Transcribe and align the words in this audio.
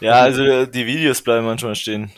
Ja, 0.00 0.20
also 0.20 0.66
die 0.66 0.86
Videos 0.86 1.22
bleiben 1.22 1.46
manchmal 1.46 1.74
stehen. 1.74 2.10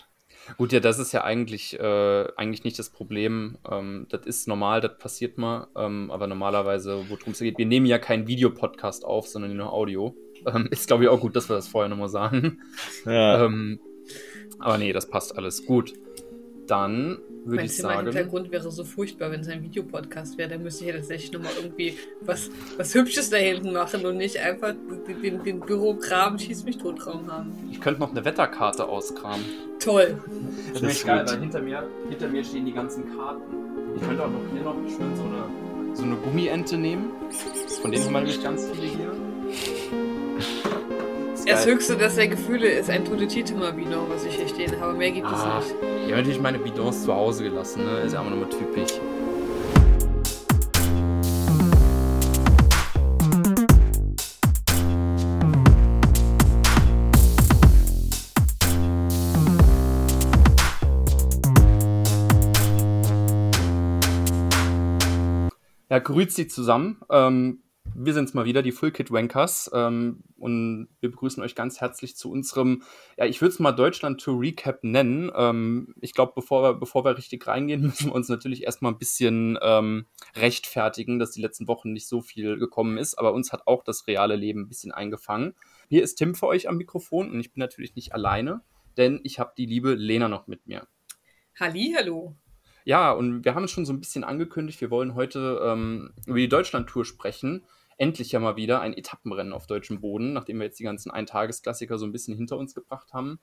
Gut, 0.57 0.73
ja, 0.73 0.81
das 0.81 0.99
ist 0.99 1.13
ja 1.13 1.25
eigentlich, 1.25 1.79
äh, 1.79 2.29
eigentlich 2.37 2.65
nicht 2.65 2.79
das 2.79 2.91
Problem. 2.91 3.59
Ähm, 3.71 4.07
das 4.11 4.27
ist 4.27 4.49
normal, 4.49 4.81
das 4.81 4.99
passiert 4.99 5.39
mal. 5.39 5.69
Ähm, 5.77 6.11
aber 6.11 6.27
normalerweise, 6.27 7.05
worum 7.09 7.33
es 7.33 7.39
geht, 7.39 7.59
wir 7.59 7.67
nehmen 7.67 7.87
ja 7.87 7.99
keinen 7.99 8.27
Videopodcast 8.27 9.05
auf, 9.05 9.29
sondern 9.29 9.57
nur 9.57 9.73
Audio. 9.73 10.15
Ähm, 10.47 10.69
ist, 10.71 10.87
glaube 10.87 11.05
ich, 11.05 11.11
auch 11.11 11.21
gut, 11.21 11.37
dass 11.37 11.49
wir 11.49 11.57
das 11.57 11.69
vorher 11.69 11.89
nochmal 11.89 12.09
sagen. 12.09 12.61
Ja. 13.05 13.45
Ähm, 13.45 13.79
aber 14.59 14.79
nee, 14.79 14.93
das 14.93 15.09
passt 15.09 15.37
alles 15.37 15.65
gut. 15.67 15.93
Dann 16.71 17.19
würde 17.45 17.65
ich 17.65 17.77
sagen. 17.77 18.05
Mein 18.05 18.15
Hintergrund 18.15 18.53
wäre 18.53 18.71
so 18.71 18.85
furchtbar, 18.85 19.33
wenn 19.33 19.41
es 19.41 19.49
ein 19.49 19.61
Videopodcast 19.65 20.39
wäre. 20.39 20.51
Dann 20.51 20.63
müsste 20.63 20.85
ich 20.85 20.91
ja 20.91 20.97
tatsächlich 20.97 21.33
nochmal 21.33 21.51
irgendwie 21.61 21.99
was, 22.21 22.49
was 22.77 22.95
Hübsches 22.95 23.29
da 23.29 23.39
hinten 23.39 23.73
machen 23.73 24.07
und 24.07 24.19
nicht 24.19 24.39
einfach 24.39 24.73
den, 25.09 25.21
den, 25.21 25.43
den 25.43 25.61
Bürokram 25.61 26.39
schieß 26.39 26.65
mich 26.65 26.79
totraum 26.79 27.27
haben. 27.31 27.53
Ich 27.73 27.81
könnte 27.81 27.99
noch 27.99 28.13
eine 28.13 28.25
Wetterkarte 28.25 28.89
auskramen. 28.89 29.45
Toll. 29.81 30.17
Das, 30.73 30.83
das 30.83 30.93
ist 30.93 31.07
geil, 31.07 31.25
weil 31.27 31.41
hinter 31.41 31.61
mir, 31.61 31.89
hinter 32.09 32.29
mir 32.29 32.45
stehen 32.45 32.67
die 32.67 32.73
ganzen 32.73 33.05
Karten. 33.17 33.43
Ich 33.97 34.03
könnte 34.03 34.25
auch 34.25 34.31
noch 34.31 34.43
hier 34.53 34.63
noch 34.63 34.77
schön 34.87 35.17
so 35.17 35.25
eine, 35.25 35.97
so 35.97 36.05
eine 36.05 36.15
Gummiente 36.17 36.77
nehmen. 36.77 37.11
Von 37.83 37.91
denen 37.91 38.05
haben 38.05 38.13
wir 38.13 38.21
nämlich 38.21 38.45
ganz 38.45 38.69
viele 38.71 38.87
hier. 38.87 39.30
Das 41.51 41.67
höchste, 41.67 41.97
das 41.97 42.15
der 42.15 42.29
Gefühle 42.29 42.69
ist 42.69 42.89
ein 42.91 43.05
Tote-Tite-Bidon, 43.05 44.09
was 44.09 44.25
ich 44.25 44.37
hier 44.37 44.47
stehen 44.47 44.81
habe. 44.81 44.93
Mehr 44.93 45.11
gibt 45.11 45.27
ah, 45.27 45.59
es 45.59 45.67
nicht. 45.67 45.77
Ich 45.83 46.13
habe 46.13 46.17
natürlich 46.19 46.41
meine 46.41 46.59
Bidons 46.61 47.03
zu 47.03 47.13
Hause 47.13 47.43
gelassen, 47.43 47.85
ne? 47.85 48.03
Ist 48.03 48.13
ja 48.13 48.21
immer 48.21 48.31
nochmal 48.31 48.49
typisch. 48.49 49.01
Ja, 65.89 65.99
grüezi 65.99 66.47
zusammen. 66.47 67.01
Ähm, 67.11 67.59
wir 68.05 68.15
sind's 68.15 68.35
mal 68.35 68.45
wieder, 68.45 68.63
die 68.63 68.73
Full 68.73 68.93
Kit 68.93 69.11
Wankers. 69.11 69.71
Ähm, 69.75 70.23
und 70.39 70.89
wir 71.01 71.11
begrüßen 71.11 71.43
euch 71.43 71.55
ganz 71.55 71.81
herzlich 71.81 72.17
zu 72.17 72.31
unserem, 72.31 72.83
ja, 73.19 73.27
ich 73.27 73.41
würde 73.41 73.53
es 73.53 73.59
mal 73.59 73.73
Deutschland 73.73 74.21
to 74.21 74.33
Recap 74.33 74.83
nennen. 74.83 75.31
Ähm, 75.35 75.95
ich 76.01 76.15
glaube, 76.15 76.33
bevor 76.35 76.63
wir, 76.63 76.75
bevor 76.75 77.05
wir 77.05 77.17
richtig 77.17 77.47
reingehen, 77.47 77.83
müssen 77.83 78.07
wir 78.07 78.15
uns 78.15 78.29
natürlich 78.29 78.65
erstmal 78.65 78.93
ein 78.93 78.99
bisschen 78.99 79.59
ähm, 79.63 80.07
rechtfertigen, 80.35 81.19
dass 81.19 81.33
die 81.33 81.43
letzten 81.43 81.69
Wochen 81.69 81.93
nicht 81.93 82.09
so 82.09 82.23
viel 82.23 82.59
gekommen 82.59 82.97
ist. 82.97 83.19
Aber 83.19 83.33
uns 83.35 83.53
hat 83.53 83.67
auch 83.67 83.85
das 83.85 84.07
reale 84.07 84.37
Leben 84.37 84.63
ein 84.63 84.69
bisschen 84.69 84.93
eingefangen. 84.93 85.55
Hier 85.89 86.03
ist 86.03 86.17
Tim 86.17 86.35
für 86.35 86.47
euch 86.47 86.69
am 86.69 86.77
Mikrofon 86.77 87.31
und 87.31 87.41
ich 87.41 87.53
bin 87.53 87.61
natürlich 87.61 87.97
nicht 87.97 88.15
alleine, 88.15 88.63
denn 88.97 89.21
ich 89.25 89.39
habe 89.39 89.53
die 89.57 89.67
liebe 89.67 89.95
Lena 89.95 90.29
noch 90.29 90.47
mit 90.47 90.67
mir. 90.67 90.87
Halli, 91.59 91.95
hallo. 91.97 92.35
Ja, 92.85 93.13
und 93.13 93.45
wir 93.45 93.55
haben 93.55 93.65
es 93.65 93.71
schon 93.71 93.85
so 93.85 93.93
ein 93.93 94.01
bisschen 94.01 94.25
angekündigt, 94.25 94.81
wir 94.81 94.91
wollen 94.91 95.15
heute 95.15 95.61
ähm, 95.63 96.15
über 96.27 96.39
die 96.39 96.49
Deutschland-Tour 96.49 97.05
sprechen 97.05 97.67
endlich 98.01 98.33
ja 98.33 98.41
mal 98.41 98.57
wieder 98.57 98.81
ein 98.81 98.97
Etappenrennen 98.97 99.53
auf 99.53 99.67
deutschem 99.67 100.01
Boden, 100.01 100.33
nachdem 100.33 100.59
wir 100.59 100.65
jetzt 100.65 100.81
die 100.81 100.85
ganzen 100.85 101.11
Eintagesklassiker 101.11 101.99
so 101.99 102.07
ein 102.07 102.13
bisschen 102.13 102.35
hinter 102.35 102.57
uns 102.57 102.75
gebracht 102.75 103.13
haben. 103.13 103.39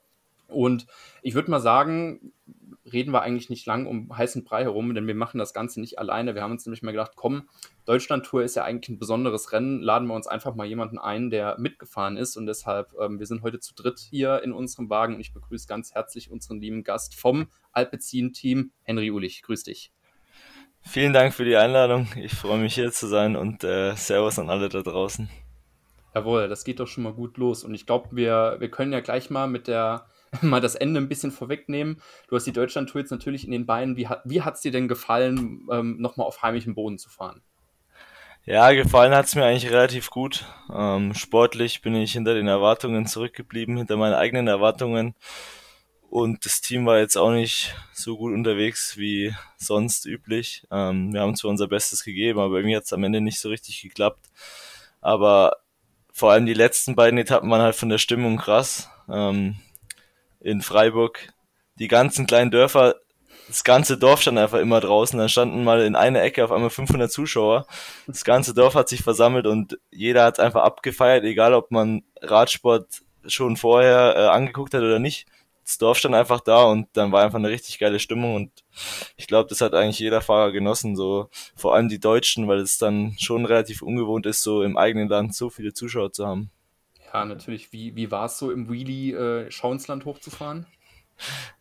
Und 0.48 0.88
ich 1.22 1.36
würde 1.36 1.52
mal 1.52 1.60
sagen, 1.60 2.34
reden 2.92 3.12
wir 3.12 3.22
eigentlich 3.22 3.50
nicht 3.50 3.66
lang 3.66 3.86
um 3.86 4.18
heißen 4.18 4.46
Brei 4.46 4.64
herum, 4.64 4.96
denn 4.96 5.06
wir 5.06 5.14
machen 5.14 5.38
das 5.38 5.54
Ganze 5.54 5.80
nicht 5.80 6.00
alleine. 6.00 6.34
Wir 6.34 6.42
haben 6.42 6.54
uns 6.54 6.66
nämlich 6.66 6.82
mal 6.82 6.92
gedacht, 6.92 7.12
komm, 7.16 7.50
Deutschland-Tour 7.86 8.44
ist 8.44 8.56
ja 8.56 8.64
eigentlich 8.64 8.90
ein 8.90 8.98
besonderes 8.98 9.52
Rennen, 9.52 9.82
laden 9.82 10.08
wir 10.08 10.16
uns 10.16 10.26
einfach 10.26 10.56
mal 10.56 10.66
jemanden 10.66 10.98
ein, 10.98 11.30
der 11.30 11.60
mitgefahren 11.60 12.18
ist. 12.18 12.36
Und 12.38 12.48
deshalb, 12.48 12.94
ähm, 13.00 13.20
wir 13.20 13.28
sind 13.28 13.44
heute 13.44 13.60
zu 13.60 13.76
dritt 13.76 14.00
hier 14.00 14.42
in 14.42 14.54
unserem 14.54 14.90
Wagen 14.90 15.16
und 15.16 15.22
ich 15.22 15.34
begrüße 15.34 15.68
ganz 15.68 15.94
herzlich 15.94 16.32
unseren 16.32 16.62
lieben 16.62 16.84
Gast 16.84 17.14
vom 17.14 17.48
Alpecin-Team, 17.74 18.72
Henry 18.84 19.12
Ulich. 19.12 19.44
Grüß 19.44 19.64
dich. 19.64 19.92
Vielen 20.88 21.12
Dank 21.12 21.34
für 21.34 21.44
die 21.44 21.58
Einladung. 21.58 22.08
Ich 22.16 22.34
freue 22.34 22.60
mich 22.60 22.76
hier 22.76 22.92
zu 22.94 23.08
sein 23.08 23.36
und 23.36 23.64
äh, 23.66 23.94
Servus 23.96 24.40
an 24.40 24.50
alle 24.50 24.70
da 24.70 24.82
draußen. 24.82 25.30
Jawohl, 26.16 26.48
das 26.48 26.64
geht 26.64 26.80
doch 26.80 26.88
schon 26.88 27.04
mal 27.04 27.14
gut 27.14 27.38
los. 27.38 27.66
Und 27.66 27.74
ich 27.74 27.86
glaube, 27.86 28.08
wir, 28.12 28.56
wir 28.60 28.72
können 28.72 28.94
ja 28.94 29.02
gleich 29.02 29.30
mal 29.30 29.48
mit 29.48 29.68
der 29.68 30.06
mal 30.42 30.62
das 30.62 30.76
Ende 30.76 31.00
ein 31.00 31.10
bisschen 31.10 31.32
vorwegnehmen. 31.32 32.02
Du 32.30 32.36
hast 32.38 32.46
die 32.46 32.54
Deutschland-Tour 32.54 33.02
jetzt 33.02 33.12
natürlich 33.12 33.44
in 33.46 33.52
den 33.52 33.66
Beinen. 33.66 33.98
Wie, 33.98 34.08
wie 34.24 34.42
hat 34.42 34.56
es 34.56 34.62
dir 34.62 34.72
denn 34.72 34.88
gefallen, 34.88 35.68
ähm, 35.70 35.98
nochmal 36.00 36.26
auf 36.26 36.42
heimischem 36.42 36.74
Boden 36.74 36.98
zu 36.98 37.10
fahren? 37.10 37.42
Ja, 38.46 38.72
gefallen 38.72 39.14
hat 39.14 39.26
es 39.26 39.36
mir 39.36 39.44
eigentlich 39.44 39.70
relativ 39.70 40.10
gut. 40.10 40.46
Ähm, 40.74 41.14
sportlich 41.14 41.82
bin 41.82 41.96
ich 41.96 42.14
hinter 42.14 42.34
den 42.34 42.48
Erwartungen 42.48 43.06
zurückgeblieben, 43.06 43.76
hinter 43.76 43.98
meinen 43.98 44.14
eigenen 44.14 44.48
Erwartungen. 44.48 45.16
Und 46.10 46.46
das 46.46 46.62
Team 46.62 46.86
war 46.86 47.00
jetzt 47.00 47.18
auch 47.18 47.32
nicht 47.32 47.76
so 47.94 48.18
gut 48.18 48.34
unterwegs 48.34 48.98
wie 48.98 49.36
sonst 49.58 50.06
üblich. 50.06 50.66
Ähm, 50.72 51.14
wir 51.14 51.22
haben 51.22 51.36
zwar 51.36 51.52
unser 51.52 51.68
Bestes 51.68 52.04
gegeben, 52.04 52.40
aber 52.40 52.58
irgendwie 52.58 52.78
hat 52.78 52.86
es 52.86 52.94
am 52.94 53.04
Ende 53.04 53.22
nicht 53.22 53.40
so 53.40 53.50
richtig 53.50 53.82
geklappt. 53.82 54.30
Aber 55.02 55.58
vor 56.12 56.32
allem 56.32 56.46
die 56.46 56.54
letzten 56.54 56.96
beiden 56.96 57.20
Etappen 57.20 57.50
waren 57.52 57.62
halt 57.62 57.76
von 57.76 57.90
der 57.90 57.98
Stimmung 57.98 58.38
krass. 58.38 58.90
Ähm, 59.10 59.58
in 60.40 60.62
Freiburg, 60.62 61.34
die 61.78 61.88
ganzen 61.88 62.26
kleinen 62.26 62.52
Dörfer, 62.52 62.96
das 63.48 63.64
ganze 63.64 63.98
Dorf 63.98 64.22
stand 64.22 64.38
einfach 64.38 64.60
immer 64.60 64.80
draußen. 64.80 65.20
Dann 65.20 65.30
standen 65.30 65.64
mal 65.64 65.82
in 65.82 65.96
einer 65.96 66.22
Ecke 66.22 66.44
auf 66.44 66.52
einmal 66.52 66.70
500 66.70 67.12
Zuschauer. 67.12 67.68
Das 68.08 68.24
ganze 68.24 68.54
Dorf 68.54 68.76
hat 68.76 68.90
sich 68.90 69.04
versammelt 69.04 69.46
und 69.46 69.78
jeder 69.92 70.24
hat 70.24 70.40
einfach 70.40 70.64
abgefeiert, 70.64 71.24
egal 71.26 71.54
ob 71.54 71.72
man 71.72 72.04
Radsport 72.22 73.02
schon 73.26 73.58
vorher 73.58 74.16
äh, 74.16 74.28
angeguckt 74.28 74.74
hat 74.74 74.82
oder 74.82 75.00
nicht 75.00 75.28
das 75.68 75.78
Dorf 75.78 75.98
stand 75.98 76.16
einfach 76.16 76.40
da 76.40 76.64
und 76.64 76.88
dann 76.94 77.12
war 77.12 77.26
einfach 77.26 77.40
eine 77.40 77.50
richtig 77.50 77.78
geile 77.78 78.00
Stimmung 78.00 78.36
und 78.36 78.52
ich 79.18 79.28
glaube, 79.28 79.50
das 79.50 79.60
hat 79.60 79.74
eigentlich 79.74 80.00
jeder 80.00 80.22
Fahrer 80.22 80.54
genossen, 80.54 80.96
so 80.96 81.30
vor 81.58 81.76
allem 81.76 81.90
die 81.90 82.00
Deutschen, 82.00 82.48
weil 82.48 82.60
es 82.60 82.78
dann 82.78 83.18
schon 83.20 83.46
relativ 83.46 83.82
ungewohnt 83.82 84.26
ist, 84.26 84.44
so 84.44 84.64
im 84.64 84.78
eigenen 84.78 85.10
Land 85.10 85.36
so 85.36 85.50
viele 85.50 85.74
Zuschauer 85.74 86.14
zu 86.14 86.26
haben. 86.26 86.52
Ja, 87.14 87.26
natürlich. 87.26 87.74
Wie, 87.74 87.96
wie 87.98 88.12
war 88.12 88.26
es 88.26 88.38
so 88.38 88.50
im 88.50 88.70
Wheelie 88.70 89.16
äh, 89.16 89.52
Schauensland 89.52 90.06
hochzufahren? 90.06 90.68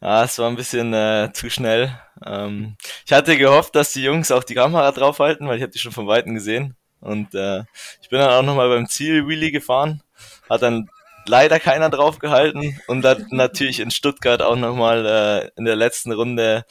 Ja, 0.00 0.22
es 0.22 0.38
war 0.38 0.48
ein 0.48 0.56
bisschen 0.56 0.92
äh, 0.94 1.30
zu 1.32 1.50
schnell. 1.50 1.98
Ähm, 2.24 2.76
ich 3.06 3.12
hatte 3.12 3.36
gehofft, 3.36 3.74
dass 3.74 3.92
die 3.92 4.02
Jungs 4.02 4.30
auch 4.30 4.44
die 4.44 4.54
Kamera 4.54 4.92
draufhalten, 4.92 5.48
weil 5.48 5.56
ich 5.56 5.62
habe 5.62 5.72
die 5.72 5.78
schon 5.78 5.92
von 5.92 6.06
Weitem 6.06 6.34
gesehen. 6.34 6.76
Und 7.00 7.34
äh, 7.34 7.64
ich 8.02 8.08
bin 8.08 8.20
dann 8.20 8.30
auch 8.30 8.42
nochmal 8.42 8.68
beim 8.68 8.86
Ziel 8.86 9.26
Wheelie 9.26 9.50
gefahren. 9.50 10.02
Hat 10.48 10.62
dann 10.62 10.90
leider 11.28 11.60
keiner 11.60 11.90
drauf 11.90 12.18
gehalten 12.18 12.80
und 12.86 13.02
dann 13.02 13.26
natürlich 13.30 13.80
in 13.80 13.90
Stuttgart 13.90 14.42
auch 14.42 14.56
nochmal 14.56 15.06
äh, 15.06 15.50
in 15.58 15.64
der 15.64 15.76
letzten 15.76 16.12
Runde, 16.12 16.64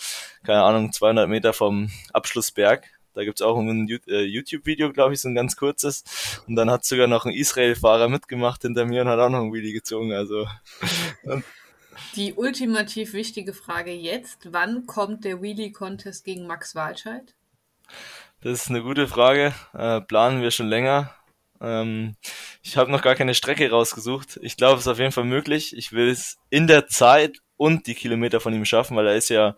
keine 0.44 0.64
Ahnung, 0.64 0.92
200 0.92 1.30
Meter 1.30 1.54
vom 1.54 1.92
Abschlussberg. 2.14 2.84
Da 3.14 3.24
gibt's 3.24 3.42
auch 3.42 3.58
ein 3.58 3.88
äh, 4.08 4.24
YouTube-Video, 4.24 4.92
glaube 4.92 5.14
ich, 5.14 5.22
so 5.22 5.30
ein 5.30 5.36
ganz 5.36 5.56
kurzes. 5.56 6.04
Und 6.48 6.58
dann 6.58 6.70
hat 6.70 6.84
sogar 6.84 7.08
noch 7.08 7.26
ein 7.26 7.32
Israel-Fahrer 7.32 8.10
mitgemacht 8.10 8.62
hinter 8.64 8.86
mir 8.86 9.02
und 9.02 9.08
hat 9.08 9.20
auch 9.20 9.30
noch 9.30 9.42
ein 9.42 9.54
Video 9.54 9.74
gezogen. 9.74 10.12
Also. 10.12 10.48
Die 12.16 12.34
ultimativ 12.34 13.14
wichtige 13.14 13.54
Frage 13.54 13.94
jetzt: 13.94 14.52
Wann 14.52 14.86
kommt 14.86 15.24
der 15.24 15.42
Wheelie-Contest 15.42 16.26
gegen 16.26 16.46
Max 16.46 16.76
Walscheid? 16.76 17.34
Das 18.42 18.62
ist 18.62 18.70
eine 18.70 18.84
gute 18.84 19.08
Frage. 19.08 19.54
Äh, 19.74 20.02
planen 20.02 20.42
wir 20.42 20.52
schon 20.52 20.68
länger. 20.68 21.16
Ähm, 21.62 22.16
ich 22.62 22.78
habe 22.78 22.92
noch 22.92 23.02
gar 23.02 23.16
keine 23.16 23.34
Strecke 23.34 23.70
rausgesucht. 23.70 24.40
Ich 24.42 24.58
glaube, 24.58 24.76
es 24.76 24.82
ist 24.82 24.88
auf 24.92 25.00
jeden 25.00 25.12
Fall 25.12 25.24
möglich. 25.24 25.76
Ich 25.76 25.92
will 25.92 26.10
es 26.10 26.38
in 26.50 26.68
der 26.68 26.88
Zeit 26.88 27.40
und 27.58 27.88
die 27.88 27.96
Kilometer 27.96 28.40
von 28.40 28.54
ihm 28.54 28.66
schaffen, 28.66 28.98
weil 28.98 29.08
er 29.08 29.16
ist 29.16 29.30
ja 29.30 29.56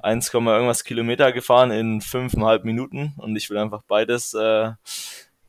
1, 0.00 0.32
irgendwas 0.32 0.84
Kilometer 0.84 1.32
gefahren 1.32 1.70
in 1.70 2.00
fünfeinhalb 2.00 2.64
Minuten 2.64 3.14
und 3.16 3.36
ich 3.36 3.50
will 3.50 3.58
einfach 3.58 3.82
beides 3.88 4.34
äh, 4.34 4.72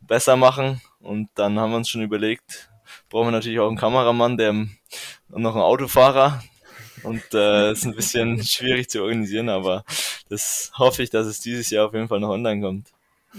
besser 0.01 0.35
machen. 0.35 0.81
Und 0.99 1.29
dann 1.35 1.59
haben 1.59 1.71
wir 1.71 1.77
uns 1.77 1.89
schon 1.89 2.01
überlegt, 2.01 2.69
brauchen 3.09 3.27
wir 3.27 3.31
natürlich 3.31 3.59
auch 3.59 3.67
einen 3.67 3.77
Kameramann, 3.77 4.37
der 4.37 4.51
und 4.51 5.41
noch 5.41 5.53
einen 5.53 5.63
Autofahrer. 5.63 6.43
Und 7.03 7.23
äh, 7.33 7.71
ist 7.71 7.85
ein 7.85 7.95
bisschen 7.95 8.43
schwierig 8.43 8.89
zu 8.89 9.01
organisieren, 9.01 9.49
aber 9.49 9.83
das 10.29 10.71
hoffe 10.75 11.01
ich, 11.01 11.09
dass 11.09 11.25
es 11.25 11.39
dieses 11.39 11.69
Jahr 11.71 11.87
auf 11.87 11.93
jeden 11.93 12.07
Fall 12.07 12.19
noch 12.19 12.29
online 12.29 12.61
kommt. 12.61 12.89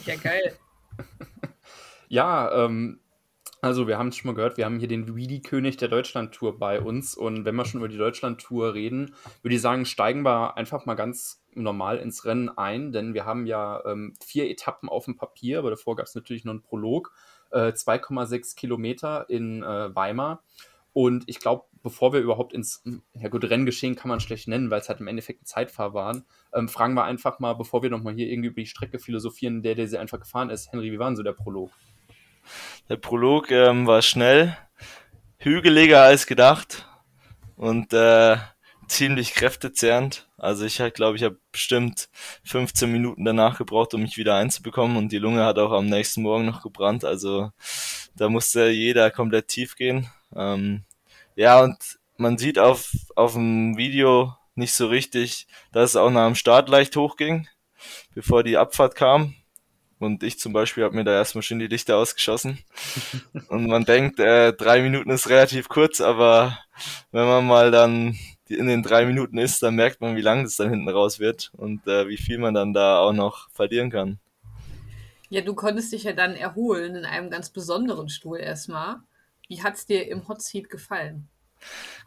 Ja, 0.05 0.17
geil. 0.17 0.57
Ja, 2.13 2.67
ähm, 2.67 3.01
also 3.63 3.89
wir 3.89 3.97
haben 3.97 4.09
es 4.09 4.17
schon 4.17 4.29
mal 4.29 4.35
gehört, 4.35 4.59
wir 4.59 4.67
haben 4.67 4.79
hier 4.79 4.87
den 4.87 5.17
Weedy-König 5.17 5.79
der 5.79 5.89
Deutschland-Tour 5.89 6.59
bei 6.59 6.79
uns. 6.79 7.15
Und 7.15 7.47
wenn 7.47 7.55
wir 7.55 7.65
schon 7.65 7.81
über 7.81 7.89
die 7.89 7.97
Deutschland-Tour 7.97 8.75
reden, 8.75 9.15
würde 9.41 9.55
ich 9.55 9.63
sagen, 9.63 9.87
steigen 9.87 10.23
wir 10.23 10.59
einfach 10.59 10.85
mal 10.85 10.93
ganz 10.93 11.43
normal 11.55 11.97
ins 11.97 12.27
Rennen 12.27 12.51
ein, 12.51 12.93
denn 12.93 13.15
wir 13.15 13.25
haben 13.25 13.47
ja 13.47 13.83
ähm, 13.87 14.13
vier 14.23 14.51
Etappen 14.51 14.91
auf 14.91 15.07
dem 15.07 15.17
Papier, 15.17 15.59
aber 15.59 15.71
davor 15.71 15.97
gab 15.97 16.05
es 16.05 16.15
natürlich 16.15 16.45
noch 16.45 16.53
einen 16.53 16.61
Prolog, 16.61 17.15
äh, 17.51 17.73
2,6 17.73 18.57
Kilometer 18.57 19.31
in 19.31 19.63
äh, 19.63 19.97
Weimar. 19.97 20.43
Und 20.93 21.25
ich 21.29 21.41
glaube, 21.41 21.65
bevor 21.83 22.13
wir 22.13 22.21
überhaupt 22.21 22.53
ins, 22.53 22.85
ja 23.15 23.31
gut, 23.31 23.49
Renngeschehen 23.49 23.97
kann 23.97 24.11
man 24.11 24.21
schlecht 24.21 24.49
nennen, 24.49 24.71
weil 24.71 24.81
es 24.81 24.91
halt 24.91 25.01
im 25.01 25.07
Endeffekt 25.07 25.45
ein 25.45 25.47
Zeitfahr 25.47 25.95
waren, 25.95 26.27
ähm, 26.53 26.69
fragen 26.69 26.93
wir 26.93 27.05
einfach 27.05 27.39
mal, 27.39 27.55
bevor 27.55 27.83
wir 27.83 27.89
nochmal 27.89 28.13
hier 28.13 28.29
irgendwie 28.29 28.51
über 28.51 28.61
die 28.61 28.67
Strecke 28.67 28.99
philosophieren, 28.99 29.63
der, 29.63 29.77
der 29.77 29.89
sie 29.89 29.97
einfach 29.97 30.21
gefahren 30.21 30.51
ist. 30.51 30.71
Henry, 30.71 30.93
wie 30.93 30.99
war 30.99 31.09
denn 31.09 31.17
so 31.17 31.23
der 31.23 31.33
Prolog? 31.33 31.71
Der 32.89 32.97
Prolog 32.97 33.51
ähm, 33.51 33.87
war 33.87 34.03
schnell, 34.03 34.57
hügeliger 35.39 36.03
als 36.03 36.27
gedacht. 36.27 36.87
und 37.57 37.93
äh, 37.93 38.37
ziemlich 38.89 39.35
kräftezehrend. 39.35 40.29
Also 40.37 40.65
ich 40.65 40.83
glaube, 40.95 41.17
ich 41.17 41.23
habe 41.23 41.39
bestimmt 41.51 42.09
15 42.45 42.91
Minuten 42.91 43.25
danach 43.25 43.59
gebraucht, 43.59 43.95
um 43.95 44.03
mich 44.03 44.17
wieder 44.17 44.37
einzubekommen 44.37 44.97
und 44.97 45.13
die 45.13 45.19
Lunge 45.19 45.45
hat 45.45 45.59
auch 45.59 45.73
am 45.73 45.87
nächsten 45.87 46.23
Morgen 46.23 46.45
noch 46.45 46.63
gebrannt. 46.63 47.05
Also 47.05 47.51
da 48.15 48.29
musste 48.29 48.69
jeder 48.69 49.11
komplett 49.11 49.49
tief 49.49 49.77
gehen. 49.77 50.11
Ähm, 50.35 50.85
ja, 51.37 51.63
und 51.63 51.77
man 52.17 52.39
sieht 52.39 52.59
auf, 52.59 52.93
auf 53.17 53.33
dem 53.33 53.77
Video 53.77 54.37
nicht 54.55 54.75
so 54.75 54.89
richtig, 54.89 55.47
dass 55.73 55.91
es 55.91 55.97
auch 55.97 56.11
nach 56.11 56.27
dem 56.27 56.35
Start 56.35 56.69
leicht 56.69 56.97
hochging, 56.97 57.49
bevor 58.15 58.43
die 58.43 58.59
Abfahrt 58.59 58.95
kam. 58.95 59.35
Und 60.03 60.25
ich 60.25 60.41
zum 60.41 60.53
Beispiel 60.53 60.83
habe 60.83 60.97
mir 60.97 61.05
da 61.05 61.13
erstmal 61.13 61.43
schön 61.43 61.61
die 61.61 61.69
Lichter 61.69 61.97
ausgeschossen. 61.97 62.59
Und 63.49 63.69
man 63.69 63.85
denkt, 63.85 64.19
äh, 64.19 64.53
drei 64.53 64.83
Minuten 64.83 65.11
ist 65.11 65.29
relativ 65.29 65.69
kurz, 65.69 66.01
aber 66.01 66.59
wenn 67.13 67.27
man 67.27 67.47
mal 67.47 67.71
dann 67.71 68.19
in 68.49 68.67
den 68.67 68.83
drei 68.83 69.07
Minuten 69.07 69.39
ist, 69.39 69.63
dann 69.63 69.77
merkt 69.77 70.01
man, 70.01 70.17
wie 70.17 70.21
lang 70.21 70.43
das 70.43 70.57
dann 70.57 70.71
hinten 70.71 70.89
raus 70.89 71.21
wird 71.21 71.53
und 71.57 71.87
äh, 71.87 72.09
wie 72.09 72.17
viel 72.17 72.39
man 72.39 72.53
dann 72.53 72.73
da 72.73 72.99
auch 72.99 73.13
noch 73.13 73.49
verlieren 73.51 73.91
kann. 73.91 74.19
Ja, 75.31 75.41
du 75.41 75.55
konntest 75.55 75.93
dich 75.93 76.03
ja 76.03 76.13
dann 76.13 76.35
erholen 76.35 76.97
in 76.97 77.05
einem 77.05 77.31
ganz 77.31 77.51
besonderen 77.51 78.09
Stuhl 78.09 78.41
erstmal. 78.41 78.97
Wie 79.47 79.63
hat's 79.63 79.87
dir 79.87 80.09
im 80.09 80.27
Hot 80.27 80.43
Seat 80.43 80.69
gefallen? 80.69 81.29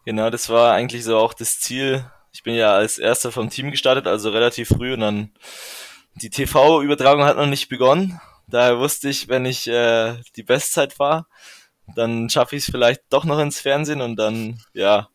Genau, 0.05 0.29
das 0.29 0.49
war 0.49 0.73
eigentlich 0.73 1.05
so 1.05 1.17
auch 1.17 1.33
das 1.33 1.61
Ziel. 1.61 2.05
Ich 2.33 2.43
bin 2.43 2.55
ja 2.55 2.73
als 2.73 2.97
erster 2.97 3.31
vom 3.31 3.49
Team 3.49 3.71
gestartet, 3.71 4.05
also 4.05 4.31
relativ 4.31 4.67
früh 4.67 4.93
und 4.93 4.99
dann 4.99 5.31
die 6.15 6.29
TV-Übertragung 6.29 7.23
hat 7.23 7.37
noch 7.37 7.45
nicht 7.45 7.69
begonnen. 7.69 8.19
Daher 8.47 8.79
wusste 8.79 9.09
ich, 9.09 9.27
wenn 9.27 9.45
ich 9.45 9.67
äh, 9.67 10.15
die 10.35 10.43
Bestzeit 10.43 10.93
fahre, 10.93 11.25
dann 11.95 12.29
schaffe 12.29 12.55
ich 12.55 12.63
es 12.63 12.71
vielleicht 12.71 13.01
doch 13.09 13.25
noch 13.25 13.39
ins 13.39 13.59
Fernsehen 13.59 14.01
und 14.01 14.15
dann, 14.17 14.59
ja, 14.73 15.09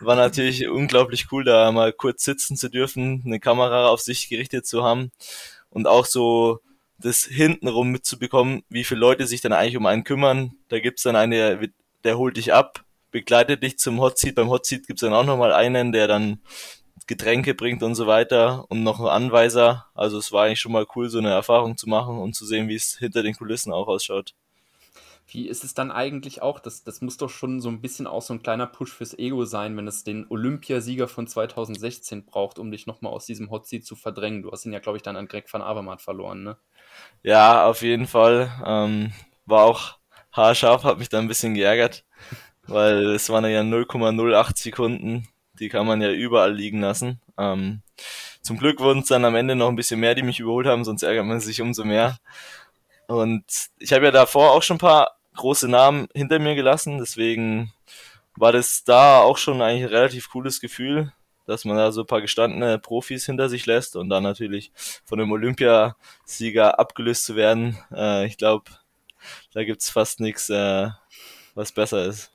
war 0.00 0.16
natürlich 0.16 0.68
unglaublich 0.68 1.26
cool, 1.32 1.44
da 1.44 1.70
mal 1.72 1.92
kurz 1.92 2.24
sitzen 2.24 2.56
zu 2.56 2.68
dürfen, 2.68 3.22
eine 3.24 3.40
Kamera 3.40 3.88
auf 3.88 4.00
sich 4.00 4.28
gerichtet 4.28 4.66
zu 4.66 4.82
haben 4.82 5.10
und 5.70 5.86
auch 5.86 6.06
so 6.06 6.60
das 6.98 7.24
hintenrum 7.24 7.90
mitzubekommen, 7.90 8.62
wie 8.68 8.84
viele 8.84 9.00
Leute 9.00 9.26
sich 9.26 9.40
dann 9.40 9.52
eigentlich 9.52 9.76
um 9.76 9.86
einen 9.86 10.04
kümmern. 10.04 10.52
Da 10.68 10.78
gibt's 10.78 11.02
dann 11.02 11.16
eine, 11.16 11.70
der 12.04 12.18
holt 12.18 12.36
dich 12.36 12.52
ab, 12.52 12.84
begleitet 13.10 13.62
dich 13.62 13.78
zum 13.78 14.00
Hotseat. 14.00 14.36
Beim 14.36 14.48
Hotseat 14.48 14.86
gibt's 14.86 15.02
dann 15.02 15.12
auch 15.12 15.24
nochmal 15.24 15.52
einen, 15.52 15.92
der 15.92 16.06
dann 16.06 16.40
Getränke 17.06 17.54
bringt 17.54 17.82
und 17.82 17.94
so 17.94 18.06
weiter 18.06 18.64
und 18.68 18.82
noch 18.82 18.98
einen 19.00 19.08
Anweiser. 19.08 19.86
Also 19.94 20.18
es 20.18 20.32
war 20.32 20.44
eigentlich 20.44 20.60
schon 20.60 20.72
mal 20.72 20.86
cool, 20.94 21.08
so 21.08 21.18
eine 21.18 21.30
Erfahrung 21.30 21.76
zu 21.76 21.88
machen 21.88 22.18
und 22.18 22.34
zu 22.34 22.46
sehen, 22.46 22.68
wie 22.68 22.74
es 22.74 22.96
hinter 22.98 23.22
den 23.22 23.34
Kulissen 23.34 23.72
auch 23.72 23.88
ausschaut. 23.88 24.34
Wie 25.26 25.48
ist 25.48 25.64
es 25.64 25.72
dann 25.72 25.90
eigentlich 25.90 26.42
auch? 26.42 26.60
Das, 26.60 26.84
das 26.84 27.00
muss 27.00 27.16
doch 27.16 27.30
schon 27.30 27.60
so 27.60 27.68
ein 27.70 27.80
bisschen 27.80 28.06
auch 28.06 28.22
so 28.22 28.34
ein 28.34 28.42
kleiner 28.42 28.66
Push 28.66 28.92
fürs 28.92 29.18
Ego 29.18 29.44
sein, 29.46 29.76
wenn 29.76 29.88
es 29.88 30.04
den 30.04 30.26
Olympiasieger 30.28 31.08
von 31.08 31.26
2016 31.26 32.26
braucht, 32.26 32.58
um 32.58 32.70
dich 32.70 32.86
nochmal 32.86 33.12
aus 33.12 33.24
diesem 33.24 33.50
Hotseat 33.50 33.86
zu 33.86 33.96
verdrängen. 33.96 34.42
Du 34.42 34.52
hast 34.52 34.66
ihn 34.66 34.72
ja, 34.72 34.80
glaube 34.80 34.98
ich, 34.98 35.02
dann 35.02 35.16
an 35.16 35.26
Greg 35.26 35.50
van 35.52 35.62
Avermaet 35.62 36.02
verloren, 36.02 36.42
ne? 36.42 36.56
Ja, 37.22 37.66
auf 37.66 37.82
jeden 37.82 38.06
Fall. 38.06 38.52
Ähm, 38.66 39.12
war 39.46 39.64
auch 39.64 39.98
haarscharf, 40.32 40.84
hat 40.84 40.98
mich 40.98 41.08
da 41.08 41.18
ein 41.18 41.28
bisschen 41.28 41.54
geärgert, 41.54 42.04
weil 42.66 43.14
es 43.14 43.30
waren 43.30 43.44
ja 43.44 43.62
0,08 43.62 44.58
Sekunden 44.58 45.28
die 45.58 45.68
kann 45.68 45.86
man 45.86 46.00
ja 46.02 46.10
überall 46.10 46.54
liegen 46.54 46.80
lassen. 46.80 47.20
Ähm, 47.38 47.82
zum 48.42 48.58
Glück 48.58 48.80
wurden 48.80 49.00
es 49.00 49.08
dann 49.08 49.24
am 49.24 49.36
Ende 49.36 49.54
noch 49.54 49.68
ein 49.68 49.76
bisschen 49.76 50.00
mehr, 50.00 50.14
die 50.14 50.22
mich 50.22 50.40
überholt 50.40 50.66
haben, 50.66 50.84
sonst 50.84 51.02
ärgert 51.02 51.26
man 51.26 51.40
sich 51.40 51.60
umso 51.62 51.84
mehr. 51.84 52.18
Und 53.06 53.44
ich 53.78 53.92
habe 53.92 54.06
ja 54.06 54.10
davor 54.10 54.52
auch 54.52 54.62
schon 54.62 54.76
ein 54.76 54.80
paar 54.80 55.16
große 55.34 55.68
Namen 55.68 56.08
hinter 56.14 56.38
mir 56.38 56.54
gelassen, 56.54 56.98
deswegen 56.98 57.72
war 58.36 58.52
das 58.52 58.84
da 58.84 59.20
auch 59.20 59.38
schon 59.38 59.62
eigentlich 59.62 59.84
ein 59.84 59.94
relativ 59.94 60.30
cooles 60.30 60.60
Gefühl, 60.60 61.12
dass 61.46 61.64
man 61.64 61.76
da 61.76 61.92
so 61.92 62.02
ein 62.02 62.06
paar 62.06 62.20
gestandene 62.20 62.78
Profis 62.78 63.26
hinter 63.26 63.48
sich 63.48 63.66
lässt 63.66 63.96
und 63.96 64.08
dann 64.08 64.22
natürlich 64.22 64.72
von 65.04 65.18
dem 65.18 65.30
Olympiasieger 65.32 66.78
abgelöst 66.78 67.24
zu 67.24 67.36
werden. 67.36 67.78
Äh, 67.92 68.26
ich 68.26 68.38
glaube, 68.38 68.70
da 69.52 69.64
gibt's 69.64 69.90
fast 69.90 70.20
nichts, 70.20 70.48
äh, 70.50 70.88
was 71.54 71.72
besser 71.72 72.04
ist. 72.06 72.33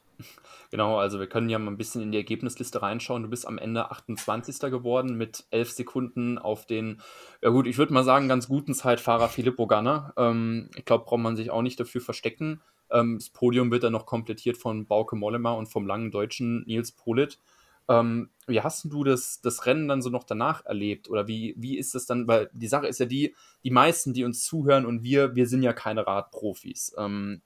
Genau, 0.72 1.00
also 1.00 1.20
wir 1.20 1.28
können 1.28 1.50
ja 1.50 1.58
mal 1.58 1.72
ein 1.72 1.78
bisschen 1.78 2.02
in 2.02 2.12
die 2.12 2.20
Ergebnisliste 2.20 2.82
reinschauen. 2.82 3.24
Du 3.24 3.30
bist 3.30 3.48
am 3.48 3.58
Ende 3.58 3.90
28. 3.90 4.60
geworden 4.70 5.16
mit 5.16 5.46
11 5.50 5.72
Sekunden 5.72 6.38
auf 6.38 6.68
den, 6.68 7.02
ja 7.42 7.50
gut, 7.50 7.66
ich 7.66 7.80
würde 7.80 7.94
mal 7.94 8.04
sagen, 8.04 8.28
ganz 8.28 8.48
guten 8.48 8.76
Zeitfahrer 8.76 9.30
Filippo 9.30 9.66
Ganna. 9.66 10.14
Ähm, 10.16 10.70
ich 10.76 10.86
glaube, 10.86 11.06
braucht 11.06 11.22
man 11.22 11.36
sich 11.36 11.50
auch 11.50 11.64
nicht 11.64 11.80
dafür 11.80 12.02
verstecken. 12.02 12.62
Ähm, 12.92 13.18
das 13.18 13.30
Podium 13.30 13.72
wird 13.72 13.84
dann 13.84 13.94
noch 13.94 14.06
komplettiert 14.06 14.58
von 14.58 14.86
Bauke 14.86 15.16
Mollema 15.16 15.54
und 15.54 15.68
vom 15.68 15.88
langen 15.88 16.12
Deutschen 16.12 16.64
Nils 16.66 16.92
Polit. 16.92 17.40
Ähm, 17.88 18.30
wie 18.46 18.62
hast 18.62 18.86
du 18.86 19.04
das, 19.04 19.42
das 19.42 19.66
Rennen 19.66 19.88
dann 19.88 20.04
so 20.04 20.12
noch 20.12 20.24
danach 20.24 20.64
erlebt? 20.66 21.10
Oder 21.10 21.28
wie, 21.28 21.56
wie 21.58 21.80
ist 21.80 21.96
das 21.96 22.06
dann? 22.06 22.28
Weil 22.28 22.52
die 22.54 22.68
Sache 22.68 22.86
ist 22.86 23.00
ja 23.00 23.08
die, 23.08 23.36
die 23.64 23.72
meisten, 23.72 24.14
die 24.14 24.24
uns 24.24 24.44
zuhören 24.44 24.86
und 24.86 25.02
wir, 25.04 25.36
wir 25.36 25.48
sind 25.48 25.64
ja 25.64 25.74
keine 25.74 26.06
Radprofis. 26.06 26.94
Ähm, 27.00 27.42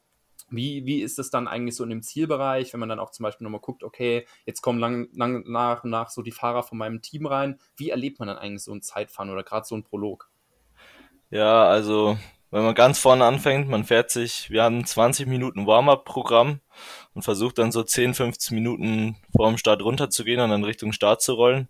wie, 0.50 0.86
wie 0.86 1.02
ist 1.02 1.20
es 1.20 1.30
dann 1.30 1.48
eigentlich 1.48 1.76
so 1.76 1.84
in 1.84 1.90
dem 1.90 2.04
Zielbereich, 2.04 2.74
wenn 2.74 2.80
man 2.80 2.90
dann 2.90 3.00
auch 3.00 3.12
zum 3.12 3.24
Beispiel 3.24 3.46
nochmal 3.46 3.62
guckt, 3.62 3.84
okay, 3.84 4.26
jetzt 4.46 4.62
kommen 4.62 4.80
lang, 4.80 5.10
lang 5.14 5.44
nach 5.48 5.84
und 5.84 5.90
nach 5.90 6.10
so 6.10 6.22
die 6.22 6.32
Fahrer 6.32 6.64
von 6.64 6.78
meinem 6.78 7.02
Team 7.02 7.26
rein. 7.26 7.60
Wie 7.76 7.90
erlebt 7.90 8.20
man 8.20 8.28
dann 8.28 8.38
eigentlich 8.38 8.64
so 8.64 8.74
ein 8.74 8.82
Zeitfahren 8.82 9.30
oder 9.30 9.44
gerade 9.44 9.66
so 9.66 9.76
ein 9.76 9.84
Prolog? 9.84 10.30
Ja, 11.30 11.64
also 11.64 12.18
wenn 12.52 12.64
man 12.64 12.76
ganz 12.76 13.00
vorne 13.00 13.26
anfängt, 13.26 13.68
man 13.68 13.84
fährt 13.84 14.12
sich, 14.12 14.52
wir 14.52 14.62
haben 14.64 14.86
20 14.86 15.26
Minuten 15.26 15.66
Warm-up-Programm 15.66 16.60
und 17.16 17.22
versucht 17.24 17.58
dann 17.58 17.72
so 17.72 17.82
10, 17.82 18.14
15 18.14 18.54
Minuten 18.54 19.18
vor 19.36 19.50
dem 19.50 19.58
Start 19.58 19.82
runterzugehen 19.82 20.40
und 20.40 20.52
dann 20.52 20.64
Richtung 20.64 20.92
Start 20.92 21.22
zu 21.24 21.34
rollen. 21.34 21.70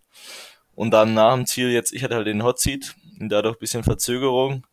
Und 0.76 0.92
dann 0.92 1.14
nach 1.14 1.36
dem 1.36 1.46
Ziel 1.46 1.70
jetzt, 1.70 1.94
ich 1.94 2.04
hatte 2.04 2.16
halt 2.16 2.28
den 2.28 2.44
Hot 2.44 2.60
Seat 2.60 2.96
und 3.20 3.30
dadurch 3.30 3.60
bisschen 3.60 3.84
Verzögerung. 3.84 4.68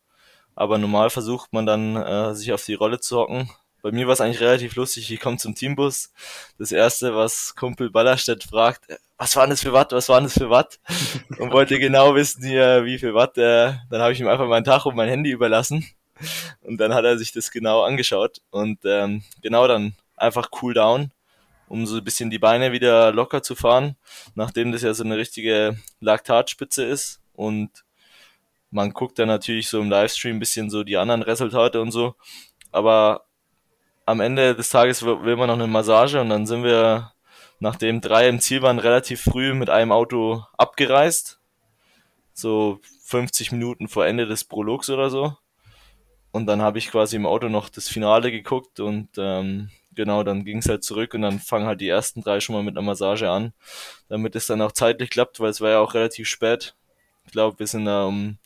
Aber 0.53 0.77
normal 0.77 1.09
versucht 1.09 1.53
man 1.53 1.65
dann, 1.65 1.95
äh, 1.95 2.35
sich 2.35 2.51
auf 2.51 2.65
die 2.65 2.73
Rolle 2.73 2.99
zu 2.99 3.17
hocken 3.17 3.49
bei 3.81 3.91
mir 3.91 4.07
war 4.07 4.13
es 4.13 4.21
eigentlich 4.21 4.41
relativ 4.41 4.75
lustig. 4.75 5.11
Ich 5.11 5.19
komme 5.19 5.37
zum 5.37 5.55
Teambus. 5.55 6.11
Das 6.57 6.71
erste, 6.71 7.15
was 7.15 7.55
Kumpel 7.55 7.89
Ballerstedt 7.89 8.43
fragt, 8.43 8.85
was 9.17 9.35
waren 9.35 9.49
das 9.49 9.61
für 9.61 9.73
Watt, 9.73 9.91
was 9.91 10.09
waren 10.09 10.23
das 10.23 10.33
für 10.33 10.49
Watt? 10.49 10.79
Und 11.39 11.51
wollte 11.51 11.79
genau 11.79 12.15
wissen 12.15 12.43
hier, 12.43 12.85
wie 12.85 12.97
viel 12.97 13.13
Watt. 13.13 13.37
Äh, 13.37 13.73
dann 13.89 14.01
habe 14.01 14.13
ich 14.13 14.19
ihm 14.19 14.27
einfach 14.27 14.47
meinen 14.47 14.63
Tag 14.63 14.85
und 14.85 14.95
mein 14.95 15.09
Handy 15.09 15.31
überlassen. 15.31 15.85
Und 16.61 16.77
dann 16.77 16.93
hat 16.93 17.05
er 17.05 17.17
sich 17.17 17.31
das 17.31 17.51
genau 17.51 17.83
angeschaut. 17.83 18.41
Und 18.49 18.79
ähm, 18.85 19.23
genau 19.41 19.67
dann 19.67 19.95
einfach 20.15 20.49
cool 20.61 20.73
down, 20.73 21.11
um 21.67 21.85
so 21.85 21.97
ein 21.97 22.03
bisschen 22.03 22.29
die 22.29 22.39
Beine 22.39 22.71
wieder 22.71 23.11
locker 23.11 23.41
zu 23.43 23.55
fahren, 23.55 23.95
nachdem 24.35 24.71
das 24.71 24.81
ja 24.83 24.93
so 24.93 25.03
eine 25.03 25.17
richtige 25.17 25.77
Laktatspitze 25.99 26.83
ist. 26.83 27.21
Und 27.33 27.69
man 28.69 28.91
guckt 28.91 29.19
dann 29.19 29.27
natürlich 29.27 29.67
so 29.67 29.79
im 29.81 29.89
Livestream 29.89 30.37
ein 30.37 30.39
bisschen 30.39 30.69
so 30.69 30.83
die 30.83 30.97
anderen 30.97 31.23
Resultate 31.23 31.81
und 31.81 31.91
so. 31.91 32.15
Aber 32.71 33.25
am 34.05 34.19
Ende 34.19 34.55
des 34.55 34.69
Tages 34.69 35.03
will 35.03 35.35
man 35.35 35.47
noch 35.47 35.55
eine 35.55 35.67
Massage 35.67 36.19
und 36.19 36.29
dann 36.29 36.45
sind 36.45 36.63
wir, 36.63 37.11
nachdem 37.59 38.01
drei 38.01 38.27
im 38.27 38.39
Ziel 38.39 38.61
waren, 38.61 38.79
relativ 38.79 39.21
früh 39.21 39.53
mit 39.53 39.69
einem 39.69 39.91
Auto 39.91 40.43
abgereist. 40.57 41.39
So 42.33 42.79
50 43.05 43.51
Minuten 43.51 43.87
vor 43.87 44.05
Ende 44.05 44.25
des 44.25 44.43
Prologs 44.43 44.89
oder 44.89 45.09
so. 45.09 45.37
Und 46.31 46.47
dann 46.47 46.61
habe 46.61 46.77
ich 46.77 46.89
quasi 46.89 47.17
im 47.17 47.25
Auto 47.25 47.49
noch 47.49 47.69
das 47.69 47.89
Finale 47.89 48.31
geguckt 48.31 48.79
und 48.79 49.09
ähm, 49.17 49.69
genau, 49.93 50.23
dann 50.23 50.45
ging 50.45 50.59
es 50.59 50.69
halt 50.69 50.83
zurück 50.83 51.13
und 51.13 51.21
dann 51.23 51.39
fangen 51.39 51.67
halt 51.67 51.81
die 51.81 51.89
ersten 51.89 52.21
drei 52.21 52.39
schon 52.39 52.55
mal 52.55 52.63
mit 52.63 52.77
einer 52.77 52.85
Massage 52.85 53.29
an, 53.29 53.53
damit 54.07 54.35
es 54.35 54.47
dann 54.47 54.61
auch 54.61 54.71
zeitlich 54.71 55.09
klappt, 55.09 55.41
weil 55.41 55.49
es 55.49 55.59
war 55.59 55.71
ja 55.71 55.79
auch 55.79 55.93
relativ 55.93 56.29
spät. 56.29 56.75
Ich 57.25 57.33
glaube, 57.33 57.59
wir 57.59 57.67
sind 57.67 57.85
da 57.85 58.05
um 58.05 58.37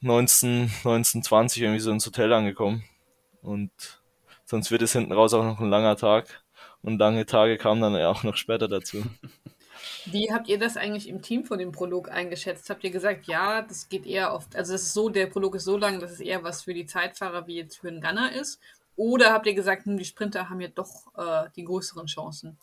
19, 0.00 0.70
19, 0.84 1.22
20 1.22 1.62
irgendwie 1.62 1.80
so 1.80 1.90
ins 1.90 2.06
Hotel 2.06 2.32
angekommen. 2.32 2.84
Und 3.40 4.01
Sonst 4.52 4.70
wird 4.70 4.82
es 4.82 4.92
hinten 4.92 5.14
raus 5.14 5.32
auch 5.32 5.44
noch 5.44 5.60
ein 5.60 5.70
langer 5.70 5.96
Tag. 5.96 6.26
Und 6.82 6.98
lange 6.98 7.24
Tage 7.24 7.56
kamen 7.56 7.80
dann 7.80 7.94
ja 7.94 8.10
auch 8.10 8.22
noch 8.22 8.36
später 8.36 8.68
dazu. 8.68 9.02
Wie 10.04 10.30
habt 10.30 10.46
ihr 10.46 10.58
das 10.58 10.76
eigentlich 10.76 11.08
im 11.08 11.22
Team 11.22 11.46
von 11.46 11.58
dem 11.58 11.72
Prolog 11.72 12.10
eingeschätzt? 12.10 12.68
Habt 12.68 12.84
ihr 12.84 12.90
gesagt, 12.90 13.26
ja, 13.26 13.62
das 13.62 13.88
geht 13.88 14.04
eher 14.04 14.34
oft, 14.34 14.54
also 14.54 14.74
es 14.74 14.82
ist 14.82 14.92
so, 14.92 15.08
der 15.08 15.24
Prolog 15.24 15.54
ist 15.54 15.64
so 15.64 15.78
lang, 15.78 16.00
dass 16.00 16.10
es 16.10 16.20
eher 16.20 16.44
was 16.44 16.64
für 16.64 16.74
die 16.74 16.84
Zeitfahrer 16.84 17.46
wie 17.46 17.56
jetzt 17.56 17.78
für 17.78 17.88
einen 17.88 18.02
Gunner 18.02 18.30
ist? 18.30 18.60
Oder 18.94 19.32
habt 19.32 19.46
ihr 19.46 19.54
gesagt, 19.54 19.86
hm, 19.86 19.96
die 19.96 20.04
Sprinter 20.04 20.50
haben 20.50 20.60
ja 20.60 20.68
doch 20.68 21.06
äh, 21.16 21.48
die 21.56 21.64
größeren 21.64 22.06
Chancen? 22.06 22.58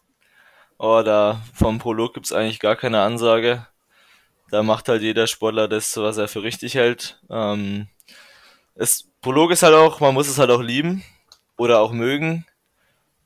Oh, 0.77 1.01
da 1.03 1.41
vom 1.55 1.79
Prolog 1.79 2.13
gibt 2.13 2.27
es 2.27 2.34
eigentlich 2.34 2.60
gar 2.60 2.75
keine 2.75 3.01
Ansage. 3.01 3.65
Da 4.51 4.62
macht 4.62 4.89
halt 4.89 5.01
jeder 5.01 5.25
Sportler 5.25 5.67
das, 5.67 5.98
was 5.98 6.17
er 6.17 6.27
für 6.27 6.43
richtig 6.43 6.75
hält. 6.75 7.19
Ähm, 7.31 7.88
es, 8.75 9.10
Prolog 9.22 9.50
ist 9.50 9.63
halt 9.63 9.74
auch, 9.74 10.00
man 10.01 10.13
muss 10.13 10.27
es 10.27 10.38
halt 10.38 10.51
auch 10.51 10.62
lieben 10.62 11.03
oder 11.60 11.82
auch 11.82 11.92
mögen. 11.92 12.46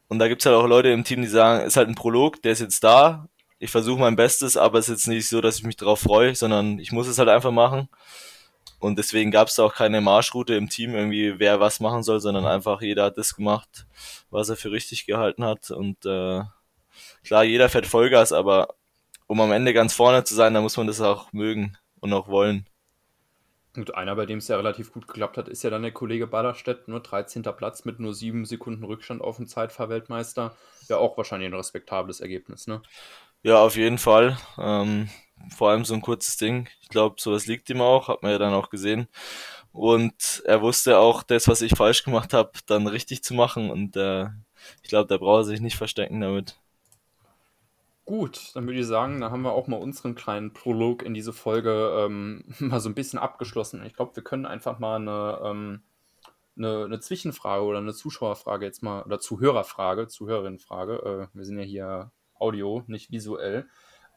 Und 0.10 0.20
da 0.20 0.28
gibt's 0.28 0.46
halt 0.46 0.56
auch 0.56 0.68
Leute 0.68 0.90
im 0.90 1.04
Team, 1.04 1.22
die 1.22 1.28
sagen, 1.28 1.66
ist 1.66 1.78
halt 1.78 1.88
ein 1.88 1.96
Prolog, 1.96 2.42
der 2.42 2.52
ist 2.52 2.60
jetzt 2.62 2.84
da. 2.84 3.28
Ich 3.60 3.72
versuche 3.72 4.00
mein 4.00 4.16
Bestes, 4.16 4.58
aber 4.58 4.80
es 4.80 4.90
ist 4.90 4.96
jetzt 4.96 5.08
nicht 5.08 5.30
so, 5.30 5.40
dass 5.40 5.58
ich 5.58 5.64
mich 5.64 5.78
darauf 5.78 6.02
freue, 6.02 6.36
sondern 6.36 6.80
ich 6.80 6.92
muss 6.92 7.08
es 7.08 7.18
halt 7.18 7.30
einfach 7.30 7.52
machen. 7.52 7.88
Und 8.80 8.98
deswegen 8.98 9.32
gab's 9.32 9.56
da 9.56 9.64
auch 9.64 9.74
keine 9.74 10.02
Marschroute 10.02 10.56
im 10.56 10.68
Team, 10.68 10.94
irgendwie 10.94 11.40
wer 11.40 11.62
was 11.62 11.80
machen 11.80 12.04
soll, 12.04 12.20
sondern 12.20 12.46
einfach 12.46 12.82
jeder 12.82 13.06
hat 13.06 13.18
das 13.18 13.36
gemacht, 13.36 13.86
was 14.30 14.50
er 14.50 14.58
für 14.58 14.72
richtig 14.72 15.06
gehalten 15.06 15.46
hat. 15.46 15.72
Und 15.72 16.06
äh, 16.06 16.42
klar, 17.24 17.44
jeder 17.46 17.70
fährt 17.70 17.88
Vollgas, 17.88 18.34
aber 18.34 18.76
um 19.28 19.40
am 19.40 19.54
Ende 19.54 19.74
ganz 19.74 19.94
vorne 19.94 20.26
zu 20.26 20.36
sein, 20.36 20.54
da 20.54 20.62
muss 20.62 20.76
man 20.76 20.88
das 20.88 21.00
auch 21.00 21.32
mögen 21.32 21.78
und 22.02 22.12
auch 22.14 22.28
wollen. 22.28 22.68
Und 23.76 23.96
einer, 23.96 24.16
bei 24.16 24.26
dem 24.26 24.38
es 24.38 24.48
ja 24.48 24.58
relativ 24.58 24.92
gut 24.92 25.08
geklappt 25.08 25.38
hat, 25.38 25.48
ist 25.50 25.64
ja 25.64 25.72
dann 25.72 25.82
der 25.82 25.92
Kollege 25.92 26.28
Ballerstedt, 26.28 26.88
nur 26.88 27.00
13. 27.00 27.42
Platz 27.42 27.86
mit 27.86 28.00
nur 28.00 28.14
sieben 28.14 28.46
Sekunden 28.46 28.84
Rückstand 28.84 29.22
auf 29.22 29.38
den 29.38 29.48
Zeitfahrweltmeister. 29.48 30.56
Ja, 30.90 30.98
auch 30.98 31.18
wahrscheinlich 31.18 31.50
ein 31.50 31.56
respektables 31.56 32.20
Ergebnis, 32.20 32.68
ne? 32.68 32.82
Ja, 33.42 33.62
auf 33.64 33.76
jeden 33.76 33.98
Fall. 33.98 34.38
Ähm, 34.58 35.10
vor 35.50 35.72
allem 35.72 35.86
so 35.86 35.96
ein 35.96 36.02
kurzes 36.02 36.38
Ding. 36.38 36.70
Ich 36.82 36.90
glaube, 36.90 37.16
sowas 37.20 37.48
liegt 37.48 37.70
ihm 37.70 37.82
auch, 37.82 38.08
hat 38.08 38.22
man 38.22 38.32
ja 38.32 38.38
dann 38.38 38.54
auch 38.54 38.70
gesehen. 38.70 39.08
Und 39.72 40.44
er 40.46 40.62
wusste 40.62 41.00
auch, 41.00 41.24
das, 41.24 41.48
was 41.48 41.62
ich 41.62 41.76
falsch 41.76 42.04
gemacht 42.04 42.34
habe, 42.34 42.52
dann 42.68 42.86
richtig 42.88 43.24
zu 43.24 43.34
machen. 43.34 43.72
Und 43.72 43.98
äh, 43.98 44.28
ich 44.84 44.90
glaube, 44.90 45.08
da 45.08 45.18
braucht 45.18 45.42
er 45.42 45.46
sich 45.46 45.62
nicht 45.62 45.78
verstecken 45.78 46.22
damit. 46.22 46.60
Gut, 48.14 48.52
dann 48.54 48.68
würde 48.68 48.80
ich 48.80 48.86
sagen, 48.86 49.22
da 49.22 49.32
haben 49.32 49.42
wir 49.42 49.54
auch 49.54 49.66
mal 49.66 49.82
unseren 49.82 50.14
kleinen 50.14 50.54
Prolog 50.54 51.02
in 51.02 51.16
diese 51.16 51.34
Folge 51.34 51.96
ähm, 51.98 52.44
mal 52.60 52.80
so 52.80 52.88
ein 52.88 52.94
bisschen 52.94 53.18
abgeschlossen. 53.18 53.84
Ich 53.88 53.96
glaube, 53.96 54.16
wir 54.16 54.24
können 54.24 54.46
einfach 54.46 54.78
mal 54.78 54.98
eine, 54.98 55.40
ähm, 55.44 55.82
eine, 56.56 56.86
eine, 56.86 57.00
Zwischenfrage 57.00 57.64
oder 57.64 57.80
eine 57.80 57.96
Zuschauerfrage 57.96 58.68
jetzt 58.68 58.84
mal, 58.84 59.02
oder 59.02 59.20
Zuhörerfrage, 59.20 60.10
Zuhörerinnenfrage, 60.10 61.30
äh, 61.34 61.36
wir 61.36 61.44
sind 61.44 61.58
ja 61.58 61.64
hier 61.64 62.12
Audio, 62.36 62.84
nicht 62.86 63.10
visuell. 63.10 63.68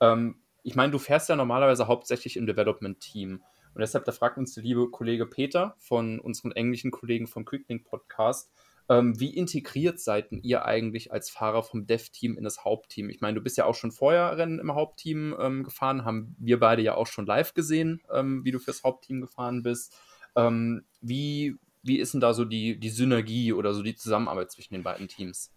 Ähm, 0.03 0.43
ich 0.63 0.75
meine, 0.75 0.93
du 0.93 0.99
fährst 0.99 1.31
ja 1.31 1.37
normalerweise 1.37 1.87
hauptsächlich 1.87 2.37
im 2.37 2.45
Development-Team. 2.45 3.43
Und 3.73 3.81
deshalb, 3.81 4.05
da 4.05 4.13
fragt 4.13 4.37
uns 4.37 4.53
der 4.53 4.63
liebe 4.63 4.91
Kollege 4.91 5.25
Peter 5.25 5.75
von 5.79 6.21
unseren 6.21 6.53
englischen 6.53 6.91
Kollegen 6.91 7.27
vom 7.27 7.47
Quicklink 7.47 7.85
Podcast, 7.85 8.53
ähm, 8.89 9.19
wie 9.19 9.35
integriert 9.35 9.99
seid 10.01 10.29
ihr 10.31 10.65
eigentlich 10.65 11.13
als 11.13 11.29
Fahrer 11.29 11.63
vom 11.63 11.87
Dev-Team 11.87 12.39
in 12.39 12.45
das 12.45 12.65
Hauptteam? 12.65 13.11
Ich 13.11 13.21
meine, 13.21 13.35
du 13.35 13.41
bist 13.41 13.57
ja 13.57 13.65
auch 13.65 13.75
schon 13.75 13.91
vorher 13.91 14.37
Rennen 14.37 14.61
im 14.61 14.75
Hauptteam 14.75 15.35
ähm, 15.41 15.65
gefahren, 15.65 16.05
haben 16.05 16.37
wir 16.39 16.61
beide 16.61 16.83
ja 16.83 16.95
auch 16.95 17.07
schon 17.07 17.27
live 17.27 17.55
gesehen, 17.55 18.01
ähm, 18.13 18.45
wie 18.45 18.53
du 18.53 18.59
fürs 18.59 18.85
Hauptteam 18.85 19.21
gefahren 19.21 19.63
bist. 19.63 19.97
Ähm, 20.37 20.85
wie, 21.01 21.57
wie 21.83 21.99
ist 21.99 22.15
denn 22.15 22.21
da 22.21 22.33
so 22.33 22.45
die, 22.45 22.79
die 22.79 22.91
Synergie 22.91 23.53
oder 23.53 23.75
so 23.75 23.83
die 23.83 23.97
Zusammenarbeit 23.97 24.53
zwischen 24.53 24.75
den 24.75 24.83
beiden 24.83 25.09
Teams? 25.09 25.51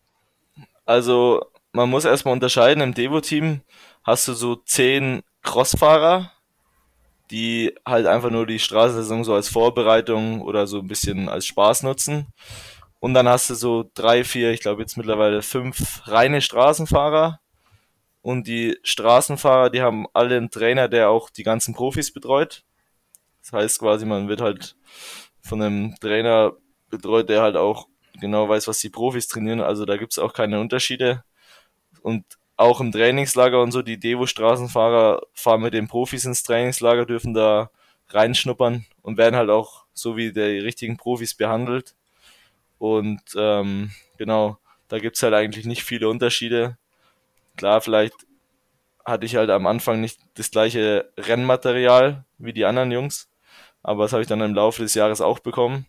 Also, 0.86 1.46
man 1.72 1.90
muss 1.90 2.06
erstmal 2.06 2.34
unterscheiden, 2.34 2.82
im 2.82 2.96
Devo-Team 2.96 3.62
hast 4.04 4.28
du 4.28 4.34
so 4.34 4.56
zehn 4.56 5.22
Crossfahrer, 5.44 6.32
die 7.30 7.76
halt 7.86 8.08
einfach 8.08 8.32
nur 8.32 8.48
die 8.48 8.58
Straßensaison 8.58 9.24
so 9.24 9.36
als 9.36 9.50
Vorbereitung 9.50 10.42
oder 10.42 10.66
so 10.66 10.80
ein 10.80 10.88
bisschen 10.88 11.30
als 11.30 11.46
Spaß 11.46 11.84
nutzen. 11.84 12.28
Und 13.00 13.14
dann 13.14 13.28
hast 13.28 13.50
du 13.50 13.56
so 13.56 13.90
drei, 13.94 14.24
vier, 14.24 14.52
ich 14.52 14.62
glaube 14.62 14.82
jetzt 14.82 14.98
mittlerweile 14.98 15.42
fünf 15.42 16.02
reine 16.08 16.42
Straßenfahrer. 16.42 17.40
Und 18.22 18.48
die 18.48 18.78
Straßenfahrer, 18.84 19.70
die 19.70 19.82
haben 19.82 20.06
alle 20.14 20.36
einen 20.38 20.52
Trainer, 20.52 20.90
der 20.90 21.10
auch 21.10 21.30
die 21.30 21.44
ganzen 21.44 21.74
Profis 21.74 22.12
betreut. 22.12 22.64
Das 23.42 23.54
heißt 23.54 23.80
quasi, 23.80 24.06
man 24.06 24.28
wird 24.28 24.42
halt 24.42 24.76
von 25.42 25.62
einem 25.62 25.96
Trainer 26.02 26.54
betreut, 26.90 27.30
der 27.30 27.42
halt 27.42 27.56
auch 27.56 27.88
genau 28.20 28.50
weiß, 28.50 28.68
was 28.68 28.80
die 28.80 28.90
Profis 28.90 29.28
trainieren. 29.28 29.62
Also 29.62 29.86
da 29.86 29.98
gibt's 29.98 30.20
auch 30.20 30.34
keine 30.34 30.60
Unterschiede. 30.60 31.24
Und 32.02 32.26
auch 32.58 32.82
im 32.82 32.92
Trainingslager 32.92 33.62
und 33.62 33.72
so, 33.72 33.82
die 33.82 34.00
Devo-Straßenfahrer 34.00 35.22
fahren 35.34 35.62
mit 35.62 35.74
den 35.74 35.88
Profis 35.88 36.26
ins 36.26 36.44
Trainingslager, 36.44 37.06
dürfen 37.06 37.34
da 37.34 37.72
reinschnuppern 38.10 38.86
und 39.02 39.18
werden 39.18 39.36
halt 39.38 39.50
auch 39.50 39.86
so 39.94 40.18
wie 40.18 40.34
die 40.34 40.42
richtigen 40.42 40.98
Profis 40.98 41.36
behandelt. 41.36 41.96
Und 42.80 43.22
ähm, 43.36 43.92
genau, 44.18 44.58
da 44.88 44.98
gibt's 45.00 45.22
halt 45.22 45.36
eigentlich 45.36 45.66
nicht 45.66 45.84
viele 45.84 46.10
Unterschiede. 46.10 46.78
Klar, 47.56 47.82
vielleicht 47.82 48.16
hatte 49.06 49.26
ich 49.26 49.36
halt 49.36 49.50
am 49.50 49.68
Anfang 49.68 50.02
nicht 50.02 50.20
das 50.36 50.52
gleiche 50.52 51.12
Rennmaterial 51.18 52.26
wie 52.38 52.54
die 52.54 52.66
anderen 52.66 52.92
Jungs, 52.92 53.30
aber 53.84 54.04
das 54.04 54.14
habe 54.14 54.22
ich 54.22 54.28
dann 54.28 54.42
im 54.42 54.54
Laufe 54.54 54.82
des 54.82 54.94
Jahres 54.94 55.22
auch 55.22 55.40
bekommen. 55.40 55.86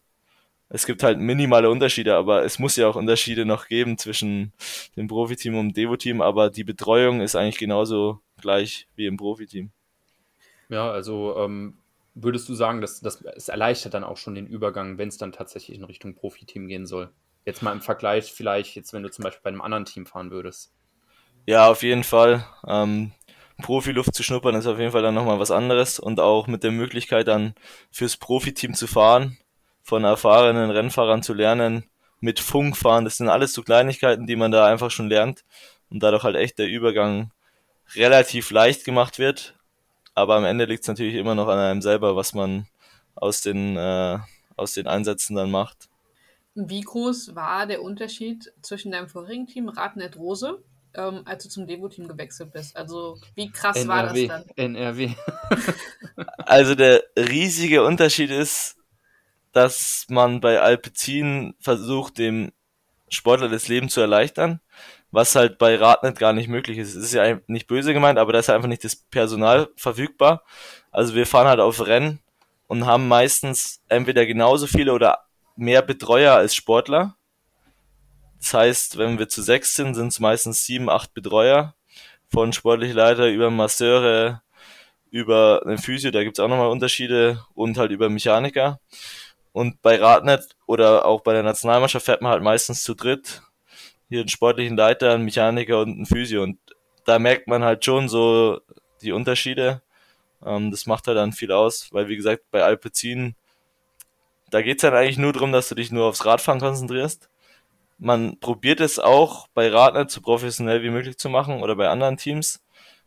Es 0.69 0.87
gibt 0.87 1.03
halt 1.03 1.19
minimale 1.19 1.69
Unterschiede, 1.69 2.15
aber 2.17 2.45
es 2.45 2.59
muss 2.59 2.77
ja 2.77 2.89
auch 2.89 2.95
Unterschiede 2.97 3.45
noch 3.45 3.67
geben 3.67 3.99
zwischen 3.99 4.53
dem 4.97 5.09
Profiteam 5.09 5.57
und 5.57 5.69
dem 5.69 5.75
Devo-Team, 5.75 6.21
aber 6.21 6.49
die 6.49 6.65
Betreuung 6.65 7.21
ist 7.21 7.35
eigentlich 7.35 7.59
genauso 7.59 8.21
gleich 8.41 8.87
wie 8.95 9.07
im 9.07 9.17
Profiteam. 9.17 9.71
Ja, 10.69 10.91
also 10.91 11.37
ähm, 11.37 11.77
würdest 12.15 12.49
du 12.49 12.55
sagen, 12.55 12.81
dass 12.81 13.01
das 13.01 13.23
es 13.23 13.49
erleichtert 13.49 13.95
dann 13.95 14.05
auch 14.05 14.17
schon 14.17 14.35
den 14.35 14.47
Übergang, 14.47 14.99
wenn 14.99 15.09
es 15.09 15.19
dann 15.19 15.33
tatsächlich 15.33 15.77
in 15.77 15.85
Richtung 15.85 16.15
Profiteam 16.15 16.69
gehen 16.69 16.87
soll? 16.87 17.11
Jetzt 17.45 17.63
mal 17.63 17.73
im 17.73 17.81
Vergleich 17.81 18.33
vielleicht, 18.33 18.77
jetzt 18.77 18.93
wenn 18.93 19.03
du 19.03 19.11
zum 19.11 19.23
Beispiel 19.23 19.43
bei 19.43 19.49
einem 19.49 19.63
anderen 19.63 19.85
Team 19.85 20.07
fahren 20.07 20.31
würdest. 20.31 20.73
Ja, 21.47 21.69
auf 21.69 21.83
jeden 21.83 22.05
Fall. 22.05 22.45
Ähm, 22.67 23.13
Profiluft 23.61 24.15
zu 24.15 24.23
schnuppern 24.23 24.55
ist 24.55 24.67
auf 24.67 24.79
jeden 24.79 24.93
Fall 24.93 25.03
dann 25.03 25.15
nochmal 25.15 25.39
was 25.39 25.51
anderes 25.51 25.99
und 25.99 26.21
auch 26.21 26.47
mit 26.47 26.63
der 26.65 26.71
Möglichkeit 26.71 27.29
dann 27.29 27.55
fürs 27.91 28.17
Profiteam 28.17 28.75
zu 28.75 28.87
fahren, 28.87 29.39
von 29.83 30.05
erfahrenen 30.05 30.71
Rennfahrern 30.71 31.23
zu 31.23 31.35
lernen, 31.35 31.85
mit 32.21 32.41
Funk 32.41 32.77
fahren, 32.77 33.05
das 33.05 33.17
sind 33.17 33.29
alles 33.29 33.53
so 33.53 33.63
Kleinigkeiten, 33.63 34.27
die 34.27 34.37
man 34.37 34.51
da 34.51 34.67
einfach 34.67 34.91
schon 34.91 35.09
lernt 35.09 35.45
und 35.91 36.03
dadurch 36.03 36.23
halt 36.23 36.37
echt 36.37 36.59
der 36.59 36.69
Übergang 36.69 37.33
relativ 37.95 38.51
leicht 38.51 38.85
gemacht 38.85 39.19
wird, 39.19 39.55
aber 40.15 40.37
am 40.37 40.45
Ende 40.45 40.65
liegt 40.65 40.83
es 40.83 40.89
natürlich 40.89 41.15
immer 41.15 41.35
noch 41.35 41.49
an 41.49 41.59
einem 41.59 41.83
selber, 41.83 42.17
was 42.17 42.35
man 42.35 42.67
aus 43.15 43.43
den, 43.43 43.77
äh, 43.77 44.19
aus 44.57 44.75
den 44.75 44.87
Einsätzen 44.87 45.37
dann 45.37 45.51
macht. 45.51 45.89
Wie 46.55 46.81
groß 46.81 47.35
war 47.35 47.67
der 47.67 47.83
Unterschied 47.83 48.53
zwischen 48.63 48.91
deinem 48.91 49.09
vorigen 49.09 49.47
Team, 49.47 49.69
Radnet 49.69 50.17
Rose, 50.17 50.63
ähm, 50.95 51.23
als 51.25 51.45
du 51.45 51.49
zum 51.49 51.67
Devo-Team 51.67 52.09
gewechselt 52.09 52.53
bist? 52.53 52.77
Also, 52.77 53.19
wie 53.35 53.51
krass 53.51 53.77
NRW, 53.77 53.89
war 53.89 54.03
das 54.03 54.45
dann? 54.57 54.57
NRW. 54.57 55.11
also, 56.39 56.75
der 56.75 57.05
riesige 57.17 57.85
Unterschied 57.85 58.31
ist, 58.31 58.77
dass 59.53 60.07
man 60.09 60.41
bei 60.41 60.61
Alpecin 60.61 61.55
versucht, 61.61 62.19
dem 62.19 62.53
Sportler 63.09 63.49
das 63.49 63.69
Leben 63.69 63.89
zu 63.89 64.01
erleichtern 64.01 64.61
was 65.13 65.35
halt 65.35 65.59
bei 65.59 65.77
Radnet 65.77 66.19
gar 66.19 66.33
nicht 66.33 66.49
möglich 66.49 66.79
ist. 66.79 66.95
Es 66.95 67.05
ist 67.05 67.15
ja 67.15 67.39
nicht 67.47 67.67
böse 67.67 67.93
gemeint, 67.93 68.19
aber 68.19 68.33
da 68.33 68.39
ist 68.39 68.51
einfach 68.51 68.69
nicht 68.69 68.85
das 68.85 68.97
Personal 68.97 69.69
verfügbar. 69.77 70.45
Also 70.91 71.15
wir 71.15 71.27
fahren 71.27 71.49
halt 71.49 71.61
auf 71.61 71.87
Rennen 71.87 72.21
und 72.69 72.87
haben 72.87 73.09
meistens 73.09 73.83
entweder 73.89 74.27
genauso 74.27 74.67
viele 74.67 74.93
oder 74.93 75.25
mehr 75.57 75.83
Betreuer 75.83 76.35
als 76.35 76.55
Sportler. 76.55 77.17
Das 78.39 78.55
heißt, 78.55 78.99
wenn 78.99 79.19
wir 79.19 79.29
zu 79.29 79.43
sechs 79.43 79.75
sind, 79.75 79.95
sind 79.95 80.09
es 80.09 80.21
meistens 80.21 80.65
sieben, 80.65 80.89
acht 80.89 81.13
Betreuer. 81.13 81.75
Von 82.33 82.53
sportlichen 82.53 82.97
Leiter 82.97 83.29
über 83.29 83.51
Masseure, 83.51 84.43
über 85.11 85.63
einen 85.67 85.79
Physio, 85.79 86.13
da 86.13 86.23
gibt's 86.23 86.39
auch 86.39 86.47
nochmal 86.47 86.71
Unterschiede 86.71 87.45
und 87.55 87.77
halt 87.77 87.91
über 87.91 88.09
Mechaniker. 88.09 88.79
Und 89.53 89.83
bei 89.83 89.97
Radnet 89.97 90.57
oder 90.67 91.05
auch 91.05 91.23
bei 91.23 91.33
der 91.33 91.43
Nationalmannschaft 91.43 92.07
fährt 92.07 92.23
man 92.23 92.31
halt 92.31 92.43
meistens 92.43 92.85
zu 92.85 92.95
dritt 92.95 93.43
hier 94.11 94.21
einen 94.21 94.29
sportlichen 94.29 94.77
Leiter, 94.77 95.15
einen 95.15 95.25
Mechaniker 95.25 95.81
und 95.81 95.93
einen 95.93 96.07
Physio. 96.07 96.43
Und 96.43 96.59
da 97.07 97.19
merkt 97.19 97.47
man 97.49 97.65
halt 97.65 97.85
schon 97.85 98.09
so 98.09 98.61
die 99.03 99.13
Unterschiede. 99.13 99.81
Ähm, 100.45 100.71
das 100.71 100.87
macht 100.87 101.07
halt 101.07 101.17
dann 101.17 101.33
viel 101.33 101.53
aus, 101.53 101.89
weil 101.93 102.09
wie 102.09 102.17
gesagt, 102.17 102.43
bei 102.51 102.63
Alpecin, 102.63 103.35
da 104.51 104.63
geht's 104.63 104.83
halt 104.83 104.95
eigentlich 104.95 105.19
nur 105.19 105.33
darum, 105.33 105.53
dass 105.53 105.69
du 105.69 105.77
dich 105.77 105.93
nur 105.93 106.07
aufs 106.07 106.27
Radfahren 106.27 106.61
konzentrierst. 106.61 107.31
Man 107.99 108.39
probiert 108.41 108.81
es 108.81 108.99
auch 108.99 109.47
bei 109.55 109.69
Radnet 109.69 110.11
so 110.11 110.21
professionell 110.21 110.83
wie 110.83 110.91
möglich 110.91 111.17
zu 111.17 111.29
machen 111.29 111.63
oder 111.63 111.77
bei 111.77 111.89
anderen 111.89 112.17
Teams. 112.17 112.63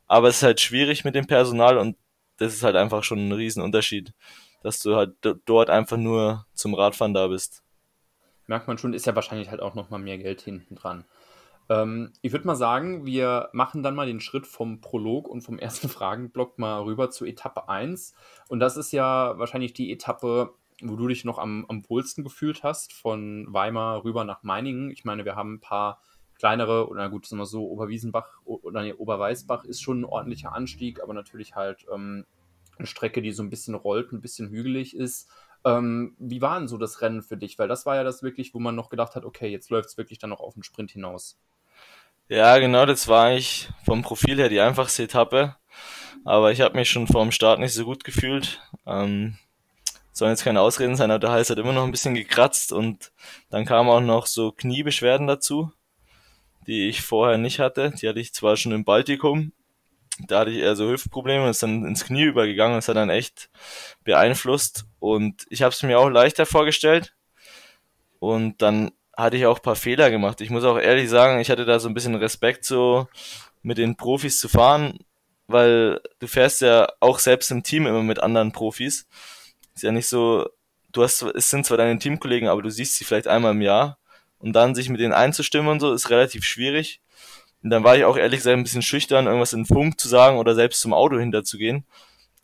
Aber 0.08 0.30
es 0.30 0.38
ist 0.38 0.44
halt 0.44 0.62
schwierig 0.62 1.04
mit 1.04 1.16
dem 1.16 1.28
Personal 1.28 1.78
und 1.78 1.98
das 2.38 2.54
ist 2.54 2.64
halt 2.64 2.76
einfach 2.76 3.04
schon 3.04 3.28
ein 3.28 3.32
Riesenunterschied, 3.32 4.14
dass 4.62 4.80
du 4.82 4.96
halt 4.96 5.16
dort 5.46 5.70
einfach 5.70 5.98
nur 5.98 6.46
zum 6.54 6.76
Radfahren 6.76 7.14
da 7.14 7.28
bist 7.28 7.63
merkt 8.48 8.68
man 8.68 8.78
schon, 8.78 8.94
ist 8.94 9.06
ja 9.06 9.16
wahrscheinlich 9.16 9.50
halt 9.50 9.62
auch 9.62 9.76
nochmal 9.76 10.00
mehr 10.00 10.18
Geld 10.18 10.42
hinten 10.42 10.76
dran. 10.76 11.06
Ähm, 11.70 12.12
ich 12.22 12.32
würde 12.32 12.48
mal 12.48 12.56
sagen, 12.56 13.06
wir 13.06 13.50
machen 13.54 13.84
dann 13.84 13.96
mal 13.96 14.06
den 14.06 14.20
Schritt 14.20 14.48
vom 14.48 14.82
Prolog 14.82 15.28
und 15.28 15.42
vom 15.42 15.60
ersten 15.60 15.90
Fragenblock 15.90 16.60
mal 16.60 16.82
rüber 16.82 17.10
zu 17.10 17.26
Etappe 17.26 17.70
1. 17.70 18.14
Und 18.50 18.60
das 18.60 18.78
ist 18.78 18.92
ja 18.92 19.38
wahrscheinlich 19.38 19.74
die 19.74 19.92
Etappe, 19.92 20.54
wo 20.82 20.96
du 20.96 21.08
dich 21.08 21.24
noch 21.24 21.40
am, 21.40 21.66
am 21.70 21.88
wohlsten 21.90 22.24
gefühlt 22.24 22.64
hast, 22.64 22.94
von 22.94 23.48
Weimar 23.50 24.04
rüber 24.04 24.24
nach 24.26 24.44
Meiningen. 24.44 24.92
Ich 24.92 25.06
meine, 25.06 25.26
wir 25.26 25.36
haben 25.36 25.56
ein 25.56 25.62
paar 25.62 26.02
kleinere, 26.38 26.90
oder 26.90 27.10
gut, 27.10 27.26
sagen 27.26 27.40
wir 27.40 27.46
so, 27.46 27.70
Oberwiesenbach 27.70 28.42
oder 28.44 28.82
nee, 28.82 28.94
Oberweißbach 28.94 29.64
ist 29.64 29.82
schon 29.82 30.02
ein 30.02 30.06
ordentlicher 30.06 30.54
Anstieg, 30.54 31.02
aber 31.02 31.14
natürlich 31.14 31.56
halt 31.56 31.86
ähm, 31.94 32.26
eine 32.78 32.88
Strecke, 32.88 33.22
die 33.22 33.32
so 33.32 33.44
ein 33.44 33.50
bisschen 33.50 33.76
rollt, 33.76 34.12
ein 34.12 34.22
bisschen 34.22 34.50
hügelig 34.50 34.96
ist. 34.96 35.30
Ähm, 35.66 36.16
wie 36.20 36.42
war 36.42 36.60
denn 36.60 36.68
so 36.68 36.78
das 36.78 37.02
Rennen 37.02 37.22
für 37.24 37.38
dich? 37.38 37.58
Weil 37.60 37.68
das 37.68 37.86
war 37.86 37.96
ja 37.96 38.04
das 38.04 38.24
wirklich, 38.24 38.54
wo 38.54 38.60
man 38.60 38.76
noch 38.76 38.90
gedacht 38.90 39.16
hat, 39.16 39.26
okay, 39.26 39.50
jetzt 39.50 39.70
läuft 39.70 39.90
es 39.90 39.98
wirklich 39.98 40.20
dann 40.20 40.30
noch 40.32 40.42
auf 40.42 40.54
den 40.56 40.64
Sprint 40.64 40.92
hinaus. 40.92 41.40
Ja, 42.30 42.58
genau, 42.60 42.86
das 42.86 43.08
war 43.08 43.26
eigentlich 43.28 43.70
vom 43.86 44.02
Profil 44.02 44.38
her 44.38 44.50
die 44.50 44.60
einfachste 44.62 45.04
Etappe. 45.04 45.56
Aber 46.26 46.52
ich 46.52 46.62
habe 46.62 46.76
mich 46.78 46.90
schon 46.90 47.08
vor 47.08 47.24
dem 47.24 47.32
Start 47.32 47.60
nicht 47.60 47.74
so 47.74 47.86
gut 47.86 48.04
gefühlt. 48.04 48.62
Ähm, 48.86 49.38
sollen 50.14 50.32
jetzt 50.32 50.44
keine 50.44 50.62
Ausreden 50.62 50.96
sein, 50.96 51.12
aber 51.12 51.20
der 51.20 51.32
Hals 51.32 51.50
hat 51.50 51.58
immer 51.60 51.74
noch 51.74 51.84
ein 51.86 51.92
bisschen 51.92 52.16
gekratzt 52.16 52.72
und 52.74 53.12
dann 53.50 53.66
kamen 53.66 53.90
auch 53.90 54.02
noch 54.02 54.28
so 54.28 54.52
Kniebeschwerden 54.52 55.28
dazu. 55.28 55.72
die 56.68 56.88
ich 56.90 57.02
vorher 57.02 57.38
nicht 57.38 57.60
hatte. 57.60 57.92
Die 57.92 58.08
hatte 58.08 58.20
ich 58.20 58.34
zwar 58.34 58.58
schon 58.58 58.72
im 58.72 58.86
Baltikum, 58.86 59.52
da 60.20 60.40
hatte 60.40 60.52
ich 60.52 60.58
eher 60.58 60.76
so 60.76 60.90
Hüftprobleme, 60.90 61.50
ist 61.50 61.64
dann 61.64 61.86
ins 61.86 62.06
Knie 62.06 62.24
übergegangen, 62.24 62.78
das 62.78 62.88
hat 62.88 62.96
dann 62.96 63.10
echt 63.10 63.50
beeinflusst 64.04 64.86
und 65.00 65.46
ich 65.50 65.64
habe 65.64 65.74
es 65.74 65.84
mir 65.84 66.00
auch 66.00 66.10
leichter 66.10 66.46
vorgestellt 66.46 67.16
und 68.20 68.62
dann 68.62 68.92
hatte 69.16 69.38
ich 69.38 69.46
auch 69.46 69.62
paar 69.62 69.76
Fehler 69.76 70.10
gemacht. 70.10 70.42
Ich 70.42 70.50
muss 70.50 70.64
auch 70.64 70.78
ehrlich 70.78 71.10
sagen, 71.10 71.40
ich 71.40 71.50
hatte 71.50 71.66
da 71.66 71.80
so 71.80 71.88
ein 71.88 71.94
bisschen 71.94 72.16
Respekt, 72.16 72.66
so 72.66 73.08
mit 73.62 73.78
den 73.78 73.96
Profis 73.96 74.40
zu 74.40 74.50
fahren, 74.50 75.00
weil 75.48 76.02
du 76.20 76.28
fährst 76.28 76.62
ja 76.62 76.88
auch 77.00 77.20
selbst 77.20 77.52
im 77.52 77.64
Team 77.64 77.86
immer 77.86 78.02
mit 78.02 78.20
anderen 78.20 78.52
Profis. 78.52 79.08
Ist 79.76 79.84
ja 79.84 79.92
nicht 79.92 80.08
so, 80.08 80.48
du 80.92 81.04
hast, 81.04 81.22
es 81.22 81.50
sind 81.50 81.66
zwar 81.66 81.78
deine 81.78 82.00
Teamkollegen, 82.00 82.50
aber 82.50 82.62
du 82.62 82.70
siehst 82.70 82.96
sie 82.96 83.04
vielleicht 83.04 83.28
einmal 83.28 83.52
im 83.52 83.62
Jahr 83.62 84.00
und 84.40 84.54
dann 84.54 84.76
sich 84.76 84.90
mit 84.90 85.00
denen 85.00 85.14
einzustimmen 85.14 85.70
und 85.70 85.80
so 85.80 85.94
ist 85.94 86.10
relativ 86.10 86.44
schwierig. 86.44 87.02
Und 87.64 87.70
dann 87.70 87.84
war 87.84 87.96
ich 87.96 88.04
auch 88.04 88.18
ehrlich 88.18 88.40
gesagt 88.40 88.58
ein 88.58 88.64
bisschen 88.64 88.82
schüchtern, 88.82 89.26
irgendwas 89.26 89.54
in 89.54 89.66
Funk 89.66 90.00
zu 90.00 90.10
sagen 90.10 90.38
oder 90.38 90.54
selbst 90.54 90.82
zum 90.82 90.94
Auto 90.94 91.18
hinterzugehen. 91.18 91.86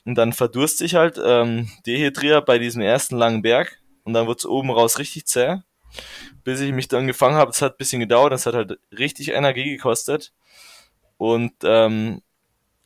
Und 0.05 0.15
dann 0.15 0.31
verdurste 0.33 0.85
ich 0.85 0.95
halt, 0.95 1.19
ähm, 1.23 1.69
dehydriert 1.85 2.45
bei 2.45 2.57
diesem 2.57 2.81
ersten 2.81 3.17
langen 3.17 3.41
Berg 3.41 3.79
und 4.05 4.13
dann 4.13 4.27
wurde 4.27 4.37
es 4.39 4.45
oben 4.45 4.71
raus 4.71 4.97
richtig 4.97 5.27
zäh. 5.27 5.57
Bis 6.43 6.61
ich 6.61 6.71
mich 6.71 6.87
dann 6.87 7.07
gefangen 7.07 7.35
habe, 7.35 7.51
es 7.51 7.61
hat 7.61 7.73
ein 7.73 7.77
bisschen 7.77 7.99
gedauert, 7.99 8.31
das 8.31 8.45
hat 8.45 8.55
halt 8.55 8.79
richtig 8.97 9.29
Energie 9.29 9.69
gekostet. 9.69 10.31
Und 11.17 11.53
ähm, 11.63 12.21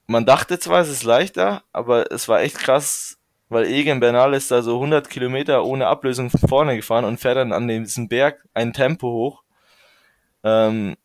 man 0.07 0.25
dachte 0.25 0.57
zwar, 0.57 0.81
es 0.81 0.89
ist 0.89 1.03
leichter, 1.03 1.63
aber 1.71 2.11
es 2.11 2.27
war 2.27 2.41
echt 2.41 2.57
krass, 2.57 3.17
weil 3.49 3.65
Egan 3.65 3.99
Bernal 3.99 4.33
ist 4.33 4.49
da 4.51 4.61
so 4.63 4.75
100 4.75 5.09
Kilometer 5.09 5.63
ohne 5.63 5.87
Ablösung 5.87 6.29
von 6.31 6.39
vorne 6.49 6.75
gefahren 6.75 7.05
und 7.05 7.19
fährt 7.19 7.37
dann 7.37 7.53
an 7.53 7.67
diesem 7.67 8.07
Berg 8.07 8.43
ein 8.53 8.73
Tempo 8.73 9.07
hoch. 9.07 9.43
Ähm, 10.43 10.95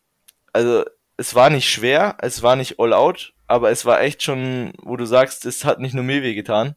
also 0.52 0.84
es 1.18 1.34
war 1.34 1.50
nicht 1.50 1.68
schwer, 1.68 2.16
es 2.20 2.42
war 2.42 2.56
nicht 2.56 2.78
all 2.78 2.92
out, 2.94 3.34
aber 3.48 3.70
es 3.70 3.84
war 3.84 4.00
echt 4.00 4.22
schon, 4.22 4.72
wo 4.80 4.96
du 4.96 5.04
sagst, 5.04 5.44
es 5.46 5.64
hat 5.64 5.80
nicht 5.80 5.94
nur 5.94 6.04
mir 6.04 6.22
weh 6.22 6.34
getan. 6.34 6.76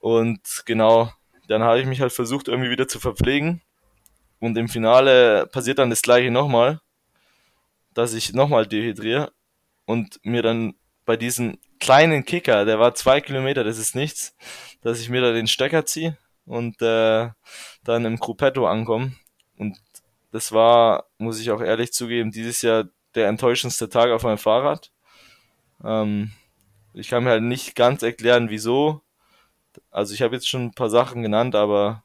Und 0.00 0.64
genau, 0.66 1.12
dann 1.48 1.62
habe 1.62 1.80
ich 1.80 1.86
mich 1.86 2.00
halt 2.00 2.12
versucht, 2.12 2.48
irgendwie 2.48 2.70
wieder 2.70 2.88
zu 2.88 2.98
verpflegen. 2.98 3.62
Und 4.40 4.58
im 4.58 4.68
Finale 4.68 5.46
passiert 5.46 5.78
dann 5.78 5.88
das 5.88 6.02
gleiche 6.02 6.32
nochmal, 6.32 6.80
dass 7.94 8.12
ich 8.12 8.34
nochmal 8.34 8.66
dehydriere 8.66 9.32
und 9.86 10.18
mir 10.24 10.42
dann 10.42 10.74
bei 11.04 11.16
diesem 11.16 11.58
kleinen 11.78 12.24
Kicker, 12.24 12.64
der 12.64 12.80
war 12.80 12.94
zwei 12.94 13.20
Kilometer, 13.20 13.62
das 13.62 13.78
ist 13.78 13.94
nichts, 13.94 14.34
dass 14.82 15.00
ich 15.00 15.08
mir 15.08 15.20
da 15.20 15.32
den 15.32 15.46
Stecker 15.46 15.86
ziehe 15.86 16.18
und 16.44 16.82
äh, 16.82 17.28
dann 17.84 18.04
im 18.04 18.18
Gruppetto 18.18 18.66
ankomme. 18.66 19.12
Und 19.56 19.78
das 20.32 20.50
war, 20.50 21.06
muss 21.18 21.40
ich 21.40 21.52
auch 21.52 21.60
ehrlich 21.60 21.92
zugeben, 21.92 22.32
dieses 22.32 22.62
Jahr 22.62 22.86
der 23.14 23.28
enttäuschendste 23.28 23.88
Tag 23.88 24.10
auf 24.10 24.22
meinem 24.22 24.38
Fahrrad. 24.38 24.90
Ähm, 25.82 26.32
ich 26.92 27.08
kann 27.08 27.24
mir 27.24 27.30
halt 27.30 27.42
nicht 27.42 27.74
ganz 27.74 28.02
erklären, 28.02 28.50
wieso. 28.50 29.02
Also 29.90 30.14
ich 30.14 30.22
habe 30.22 30.34
jetzt 30.34 30.48
schon 30.48 30.66
ein 30.66 30.74
paar 30.74 30.90
Sachen 30.90 31.22
genannt, 31.22 31.54
aber 31.54 32.04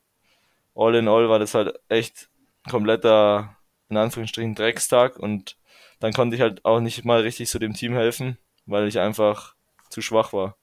all 0.76 0.96
in 0.96 1.08
all 1.08 1.30
war 1.30 1.40
das 1.40 1.54
halt 1.54 1.80
echt 1.90 2.30
kompletter, 2.70 3.56
in 3.90 3.98
Anführungsstrichen, 3.98 4.56
Dreckstag 4.56 5.18
und 5.18 5.58
dann 6.00 6.14
konnte 6.14 6.36
ich 6.36 6.42
halt 6.42 6.64
auch 6.66 6.80
nicht 6.80 7.06
mal 7.06 7.22
richtig 7.22 7.50
zu 7.50 7.60
dem 7.60 7.74
Team 7.74 7.94
helfen, 7.94 8.38
weil 8.66 8.88
ich 8.88 9.00
einfach 9.00 9.56
zu 9.90 10.02
schwach 10.02 10.34
war. 10.34 10.56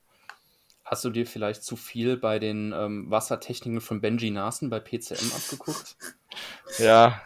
Hast 0.87 1.05
du 1.05 1.11
dir 1.11 1.27
vielleicht 1.27 1.65
zu 1.65 1.75
viel 1.75 2.17
bei 2.17 2.39
den 2.39 2.73
ähm, 2.73 3.11
Wassertechniken 3.11 3.81
von 3.81 4.01
Benji 4.01 4.31
Nasen 4.31 4.71
bei 4.71 4.79
PCM 4.79 5.33
abgeguckt? 5.35 5.97
Ja, 6.79 7.23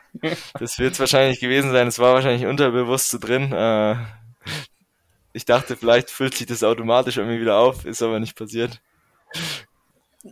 das 0.61 0.79
wird 0.79 0.93
es 0.93 1.01
wahrscheinlich 1.01 1.41
gewesen 1.41 1.73
sein. 1.73 1.89
Es 1.89 1.99
war 1.99 2.15
wahrscheinlich 2.15 2.47
unterbewusst 2.47 3.11
so 3.11 3.19
drin. 3.19 3.53
Äh, 3.53 3.97
ich 5.33 5.45
dachte, 5.45 5.77
vielleicht 5.77 6.11
füllt 6.11 6.35
sich 6.35 6.47
das 6.47 6.63
automatisch 6.63 7.17
irgendwie 7.17 7.41
wieder 7.41 7.57
auf, 7.57 7.85
ist 7.85 8.03
aber 8.03 8.21
nicht 8.21 8.37
passiert. 8.37 8.81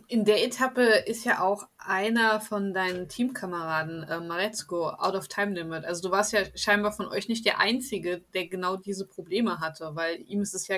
In 0.07 0.23
der 0.23 0.45
Etappe 0.45 0.83
ist 0.83 1.25
ja 1.25 1.41
auch 1.41 1.67
einer 1.77 2.39
von 2.39 2.73
deinen 2.73 3.09
Teamkameraden, 3.09 4.03
äh, 4.03 4.21
Marezko, 4.21 4.91
out 4.91 5.15
of 5.15 5.27
time 5.27 5.53
limit. 5.53 5.83
Also 5.83 6.07
du 6.07 6.11
warst 6.11 6.31
ja 6.31 6.43
scheinbar 6.55 6.93
von 6.93 7.07
euch 7.07 7.27
nicht 7.27 7.45
der 7.45 7.59
Einzige, 7.59 8.21
der 8.33 8.47
genau 8.47 8.77
diese 8.77 9.05
Probleme 9.05 9.59
hatte, 9.59 9.91
weil 9.95 10.21
ihm 10.21 10.41
ist 10.41 10.53
es 10.53 10.69
ja 10.69 10.77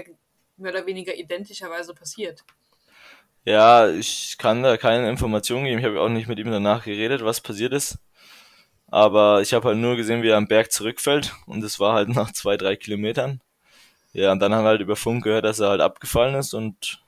mehr 0.62 0.72
oder 0.72 0.86
weniger 0.86 1.16
identischerweise 1.16 1.94
passiert. 1.94 2.44
Ja, 3.46 3.90
ich 3.90 4.36
kann 4.38 4.64
da 4.64 4.78
keine 4.78 5.10
Informationen 5.10 5.66
geben. 5.66 5.80
Ich 5.80 5.86
habe 5.86 6.00
auch 6.00 6.10
nicht 6.10 6.28
mit 6.28 6.40
ihm 6.40 6.52
danach 6.52 6.86
geredet, 6.86 7.24
was 7.26 7.42
passiert 7.42 7.74
ist. 7.74 7.98
Aber 8.88 9.42
ich 9.42 9.54
habe 9.54 9.70
halt 9.70 9.78
nur 9.78 9.96
gesehen, 9.96 10.22
wie 10.22 10.30
er 10.30 10.38
am 10.38 10.48
Berg 10.48 10.72
zurückfällt. 10.72 11.34
Und 11.48 11.64
es 11.64 11.80
war 11.80 11.94
halt 11.94 12.10
nach 12.10 12.32
zwei, 12.34 12.58
drei 12.58 12.76
Kilometern. 12.76 13.42
Ja, 14.14 14.32
und 14.32 14.40
dann 14.40 14.54
haben 14.54 14.64
wir 14.66 14.70
halt 14.70 14.82
über 14.82 14.96
Funk 14.96 15.24
gehört, 15.24 15.46
dass 15.46 15.60
er 15.60 15.70
halt 15.70 15.82
abgefallen 15.82 16.36
ist 16.36 16.54
und 16.54 17.02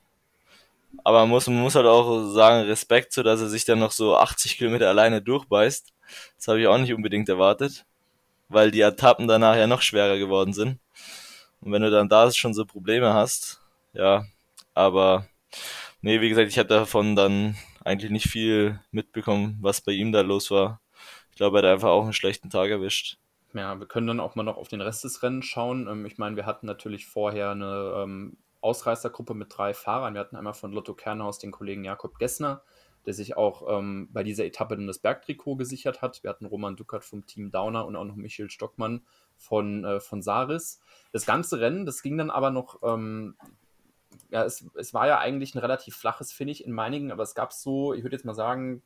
aber 1.02 1.20
man 1.20 1.30
muss, 1.30 1.46
man 1.48 1.60
muss 1.60 1.74
halt 1.74 1.86
auch 1.86 2.30
sagen, 2.30 2.66
Respekt, 2.66 3.12
so 3.12 3.22
dass 3.22 3.40
er 3.40 3.48
sich 3.48 3.64
dann 3.64 3.78
noch 3.80 3.90
so 3.90 4.16
80 4.16 4.58
Kilometer 4.58 4.88
alleine 4.88 5.20
durchbeißt. 5.22 5.92
Das 6.36 6.48
habe 6.48 6.60
ich 6.60 6.66
auch 6.66 6.78
nicht 6.78 6.92
unbedingt 6.94 7.28
erwartet, 7.28 7.84
weil 8.48 8.70
die 8.70 8.82
Etappen 8.82 9.26
danach 9.28 9.56
ja 9.56 9.66
noch 9.66 9.82
schwerer 9.82 10.18
geworden 10.18 10.52
sind. 10.52 10.78
Und 11.64 11.72
wenn 11.72 11.80
du 11.80 11.90
dann 11.90 12.10
da 12.10 12.30
schon 12.30 12.52
so 12.52 12.66
Probleme 12.66 13.14
hast, 13.14 13.62
ja, 13.94 14.26
aber 14.74 15.26
nee, 16.02 16.20
wie 16.20 16.28
gesagt, 16.28 16.48
ich 16.48 16.58
habe 16.58 16.68
davon 16.68 17.16
dann 17.16 17.56
eigentlich 17.82 18.10
nicht 18.10 18.28
viel 18.28 18.80
mitbekommen, 18.90 19.56
was 19.62 19.80
bei 19.80 19.92
ihm 19.92 20.12
da 20.12 20.20
los 20.20 20.50
war. 20.50 20.82
Ich 21.30 21.36
glaube, 21.36 21.58
er 21.58 21.62
hat 21.62 21.74
einfach 21.74 21.88
auch 21.88 22.04
einen 22.04 22.12
schlechten 22.12 22.50
Tag 22.50 22.68
erwischt. 22.68 23.16
Ja, 23.54 23.78
wir 23.78 23.86
können 23.86 24.06
dann 24.06 24.20
auch 24.20 24.34
mal 24.34 24.42
noch 24.42 24.58
auf 24.58 24.68
den 24.68 24.82
Rest 24.82 25.04
des 25.04 25.22
Rennens 25.22 25.46
schauen. 25.46 25.88
Ähm, 25.88 26.04
ich 26.04 26.18
meine, 26.18 26.36
wir 26.36 26.44
hatten 26.44 26.66
natürlich 26.66 27.06
vorher 27.06 27.52
eine 27.52 27.94
ähm, 27.96 28.36
Ausreißergruppe 28.60 29.32
mit 29.32 29.56
drei 29.56 29.72
Fahrern. 29.72 30.12
Wir 30.12 30.20
hatten 30.20 30.36
einmal 30.36 30.54
von 30.54 30.72
Lotto 30.72 30.92
Kernhaus 30.92 31.38
den 31.38 31.50
Kollegen 31.50 31.84
Jakob 31.84 32.18
Gessner, 32.18 32.62
der 33.06 33.14
sich 33.14 33.38
auch 33.38 33.78
ähm, 33.78 34.10
bei 34.12 34.22
dieser 34.22 34.44
Etappe 34.44 34.76
dann 34.76 34.86
das 34.86 34.98
Bergtrikot 34.98 35.56
gesichert 35.56 36.02
hat. 36.02 36.22
Wir 36.22 36.30
hatten 36.30 36.44
Roman 36.44 36.76
Duckert 36.76 37.04
vom 37.04 37.24
Team 37.24 37.50
Downer 37.50 37.86
und 37.86 37.96
auch 37.96 38.04
noch 38.04 38.16
Michael 38.16 38.50
Stockmann 38.50 39.02
von, 39.36 39.84
äh, 39.84 40.00
von 40.00 40.22
Saris. 40.22 40.80
Das 41.12 41.26
ganze 41.26 41.60
Rennen, 41.60 41.86
das 41.86 42.02
ging 42.02 42.18
dann 42.18 42.30
aber 42.30 42.50
noch, 42.50 42.80
ähm, 42.82 43.36
ja, 44.30 44.44
es, 44.44 44.66
es 44.74 44.94
war 44.94 45.06
ja 45.06 45.18
eigentlich 45.18 45.54
ein 45.54 45.60
relativ 45.60 45.96
flaches 45.96 46.32
Finish 46.32 46.60
in 46.60 46.72
Meiningen, 46.72 47.12
aber 47.12 47.22
es 47.22 47.34
gab 47.34 47.52
so, 47.52 47.94
ich 47.94 48.02
würde 48.02 48.16
jetzt 48.16 48.24
mal 48.24 48.34
sagen, 48.34 48.82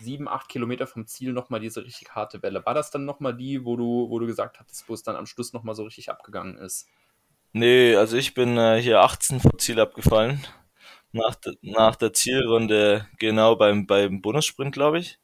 sieben, 0.00 0.28
acht 0.28 0.48
Kilometer 0.48 0.86
vom 0.86 1.06
Ziel 1.06 1.32
nochmal 1.32 1.60
diese 1.60 1.84
richtig 1.84 2.14
harte 2.14 2.42
Welle. 2.42 2.64
War 2.64 2.74
das 2.74 2.90
dann 2.90 3.04
nochmal 3.04 3.36
die, 3.36 3.64
wo 3.64 3.76
du, 3.76 4.08
wo 4.08 4.18
du 4.18 4.26
gesagt 4.26 4.60
hattest, 4.60 4.88
wo 4.88 4.94
es 4.94 5.02
dann 5.02 5.16
am 5.16 5.26
Schluss 5.26 5.52
nochmal 5.52 5.74
so 5.74 5.84
richtig 5.84 6.10
abgegangen 6.10 6.56
ist? 6.56 6.88
Nee, 7.52 7.96
also 7.96 8.16
ich 8.16 8.34
bin 8.34 8.56
äh, 8.58 8.80
hier 8.80 9.00
18 9.00 9.40
vor 9.40 9.58
Ziel 9.58 9.80
abgefallen. 9.80 10.46
Nach, 11.12 11.34
de, 11.34 11.56
nach 11.62 11.96
der 11.96 12.12
Zielrunde, 12.12 13.06
genau 13.18 13.56
beim, 13.56 13.86
beim 13.86 14.20
Bonussprint, 14.20 14.72
glaube 14.74 14.98
ich. 14.98 15.18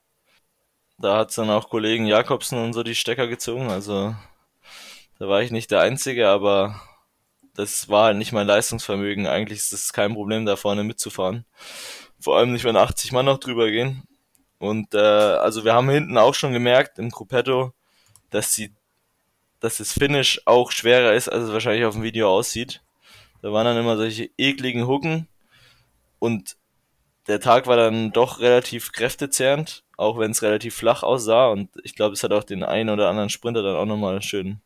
Da 0.98 1.18
hat's 1.18 1.34
dann 1.34 1.50
auch 1.50 1.68
Kollegen 1.68 2.06
Jakobsen 2.06 2.58
und 2.58 2.72
so 2.72 2.82
die 2.82 2.94
Stecker 2.94 3.26
gezogen. 3.26 3.70
Also 3.70 4.14
da 5.24 5.30
war 5.30 5.40
ich 5.40 5.50
nicht 5.50 5.70
der 5.70 5.80
Einzige, 5.80 6.28
aber 6.28 6.82
das 7.54 7.88
war 7.88 8.04
halt 8.04 8.18
nicht 8.18 8.32
mein 8.32 8.46
Leistungsvermögen. 8.46 9.26
Eigentlich 9.26 9.58
ist 9.58 9.72
es 9.72 9.94
kein 9.94 10.12
Problem, 10.12 10.44
da 10.44 10.54
vorne 10.54 10.84
mitzufahren. 10.84 11.46
Vor 12.20 12.36
allem 12.36 12.52
nicht, 12.52 12.64
wenn 12.64 12.76
80 12.76 13.10
Mann 13.12 13.24
noch 13.24 13.38
drüber 13.38 13.70
gehen. 13.70 14.02
Und 14.58 14.92
äh, 14.92 14.98
also 14.98 15.64
wir 15.64 15.72
haben 15.72 15.88
hinten 15.88 16.18
auch 16.18 16.34
schon 16.34 16.52
gemerkt 16.52 16.98
im 16.98 17.08
Gruppetto, 17.08 17.72
dass 18.28 18.54
die 18.54 18.74
dass 19.60 19.78
das 19.78 19.94
Finish 19.94 20.42
auch 20.44 20.70
schwerer 20.70 21.14
ist, 21.14 21.30
als 21.30 21.44
es 21.44 21.52
wahrscheinlich 21.52 21.86
auf 21.86 21.94
dem 21.94 22.02
Video 22.02 22.28
aussieht. 22.28 22.82
Da 23.40 23.50
waren 23.50 23.64
dann 23.64 23.78
immer 23.78 23.96
solche 23.96 24.28
ekligen 24.36 24.86
Hucken 24.86 25.26
und 26.18 26.58
der 27.28 27.40
Tag 27.40 27.66
war 27.66 27.78
dann 27.78 28.12
doch 28.12 28.40
relativ 28.40 28.92
kräftezehrend, 28.92 29.84
auch 29.96 30.18
wenn 30.18 30.32
es 30.32 30.42
relativ 30.42 30.74
flach 30.74 31.02
aussah 31.02 31.48
und 31.48 31.70
ich 31.82 31.94
glaube, 31.94 32.12
es 32.12 32.22
hat 32.22 32.32
auch 32.32 32.44
den 32.44 32.62
einen 32.62 32.90
oder 32.90 33.08
anderen 33.08 33.30
Sprinter 33.30 33.62
dann 33.62 33.76
auch 33.76 33.86
nochmal 33.86 34.20
schön 34.20 34.60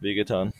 wehgetan. 0.00 0.52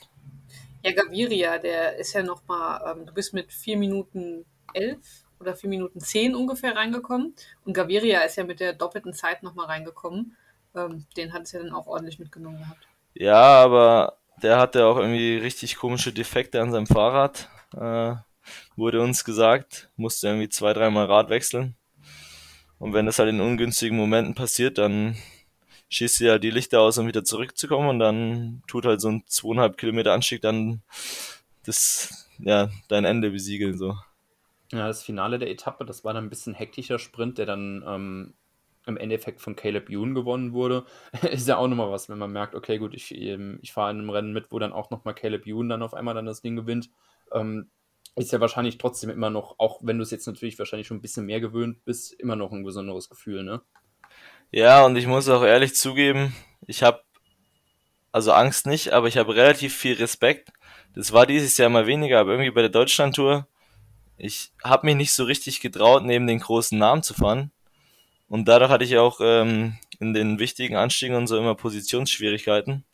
Ja, 0.83 0.93
Gaviria, 0.93 1.59
der 1.59 1.97
ist 1.97 2.12
ja 2.12 2.23
nochmal, 2.23 2.81
ähm, 2.90 3.07
du 3.07 3.14
bist 3.14 3.33
mit 3.33 3.53
4 3.53 3.79
Minuten 3.79 4.45
11 4.75 4.99
oder 5.40 5.57
4 5.57 5.71
Minuten 5.71 6.01
10 6.01 6.35
ungefähr 6.35 6.77
reingekommen 6.77 7.35
und 7.64 7.73
Gaviria 7.73 8.21
ist 8.21 8.37
ja 8.37 8.45
mit 8.45 8.61
der 8.61 8.75
doppelten 8.75 9.14
Zeit 9.14 9.43
nochmal 9.43 9.67
reingekommen. 9.67 10.37
Ähm, 10.75 11.07
den 11.17 11.33
hat 11.33 11.43
es 11.43 11.53
ja 11.53 11.61
dann 11.61 11.73
auch 11.73 11.87
ordentlich 11.87 12.19
mitgenommen 12.19 12.59
gehabt. 12.59 12.87
Ja, 13.14 13.62
aber 13.62 14.19
der 14.43 14.59
hatte 14.59 14.87
auch 14.87 14.99
irgendwie 14.99 15.37
richtig 15.37 15.77
komische 15.77 16.12
Defekte 16.12 16.61
an 16.61 16.73
seinem 16.73 16.87
Fahrrad. 16.87 17.49
Äh, 17.75 18.17
wurde 18.77 19.01
uns 19.01 19.25
gesagt, 19.25 19.90
musste 19.97 20.29
irgendwie 20.29 20.49
zwei, 20.49 20.73
dreimal 20.73 21.07
Rad 21.07 21.31
wechseln. 21.31 21.77
Und 22.79 22.93
wenn 22.93 23.07
das 23.07 23.19
halt 23.19 23.31
in 23.31 23.40
ungünstigen 23.40 23.97
Momenten 23.97 24.35
passiert, 24.35 24.79
dann 24.79 25.17
schießt 25.94 26.16
sie 26.16 26.26
ja 26.26 26.38
die 26.38 26.50
Lichter 26.50 26.80
aus, 26.80 26.98
um 26.98 27.07
wieder 27.07 27.24
zurückzukommen 27.24 27.88
und 27.88 27.98
dann 27.98 28.62
tut 28.66 28.85
halt 28.85 29.00
so 29.00 29.09
ein 29.09 29.24
zweieinhalb 29.26 29.76
Kilometer 29.76 30.12
Anstieg 30.12 30.42
dann 30.42 30.83
das, 31.64 32.28
ja, 32.38 32.70
dein 32.88 33.04
Ende 33.04 33.30
besiegeln, 33.30 33.78
so. 33.78 33.96
Ja, 34.72 34.88
das 34.88 35.02
Finale 35.02 35.38
der 35.38 35.50
Etappe, 35.50 35.85
das 35.85 36.04
war 36.04 36.12
dann 36.12 36.24
ein 36.24 36.30
bisschen 36.30 36.54
hektischer 36.54 36.98
Sprint, 36.98 37.38
der 37.38 37.46
dann 37.46 37.85
ähm, 37.87 38.35
im 38.87 38.96
Endeffekt 38.96 39.40
von 39.40 39.57
Caleb 39.57 39.88
Youn 39.88 40.14
gewonnen 40.14 40.52
wurde, 40.52 40.85
ist 41.30 41.48
ja 41.48 41.57
auch 41.57 41.68
nochmal 41.68 41.90
was, 41.90 42.09
wenn 42.09 42.18
man 42.18 42.33
merkt, 42.33 42.54
okay, 42.54 42.78
gut, 42.78 42.94
ich, 42.94 43.14
ähm, 43.14 43.59
ich 43.62 43.72
fahre 43.72 43.92
in 43.92 43.98
einem 43.98 44.11
Rennen 44.11 44.33
mit, 44.33 44.50
wo 44.50 44.59
dann 44.59 44.72
auch 44.72 44.90
nochmal 44.90 45.14
Caleb 45.14 45.44
Youn 45.46 45.68
dann 45.68 45.83
auf 45.83 45.94
einmal 45.94 46.14
dann 46.14 46.26
das 46.26 46.42
Ding 46.42 46.57
gewinnt. 46.57 46.90
Ähm, 47.33 47.70
ist 48.16 48.33
ja 48.33 48.40
wahrscheinlich 48.40 48.78
trotzdem 48.78 49.11
immer 49.11 49.30
noch, 49.30 49.59
auch 49.59 49.80
wenn 49.83 49.98
du 49.98 50.02
es 50.02 50.11
jetzt 50.11 50.26
natürlich 50.26 50.59
wahrscheinlich 50.59 50.87
schon 50.87 50.98
ein 50.98 51.02
bisschen 51.02 51.26
mehr 51.26 51.40
gewöhnt 51.40 51.85
bist, 51.85 52.12
immer 52.12 52.37
noch 52.37 52.52
ein 52.52 52.62
besonderes 52.62 53.09
Gefühl, 53.09 53.42
ne? 53.42 53.62
Ja, 54.57 54.85
und 54.87 54.95
ich 54.95 55.09
muss 55.09 55.29
auch 55.29 55.43
ehrlich 55.43 55.75
zugeben, 55.75 56.33
ich 56.69 56.85
habe 56.85 57.03
also 58.12 58.31
Angst 58.31 58.69
nicht, 58.69 58.93
aber 58.93 59.09
ich 59.09 59.17
habe 59.17 59.35
relativ 59.35 59.77
viel 59.77 59.95
Respekt. 59.95 60.53
Das 60.95 61.12
war 61.12 61.27
dieses 61.27 61.59
Jahr 61.59 61.71
mal 61.71 61.88
weniger, 61.88 62.21
aber 62.21 62.31
irgendwie 62.31 62.53
bei 62.53 62.61
der 62.61 62.71
Deutschlandtour, 62.71 63.49
ich 64.17 64.53
habe 64.62 64.87
mich 64.87 64.95
nicht 64.95 65.12
so 65.12 65.25
richtig 65.25 65.61
getraut, 65.61 66.05
neben 66.05 66.29
den 66.29 66.38
großen 66.38 66.79
Namen 66.79 67.03
zu 67.03 67.14
fahren. 67.14 67.51
Und 68.29 68.47
dadurch 68.47 68.71
hatte 68.71 68.85
ich 68.85 68.97
auch 68.97 69.19
ähm, 69.21 69.77
in 69.99 70.14
den 70.14 70.38
wichtigen 70.38 70.77
Anstiegen 70.77 71.17
und 71.17 71.27
so 71.27 71.37
immer 71.37 71.57
Positionsschwierigkeiten. 71.57 72.85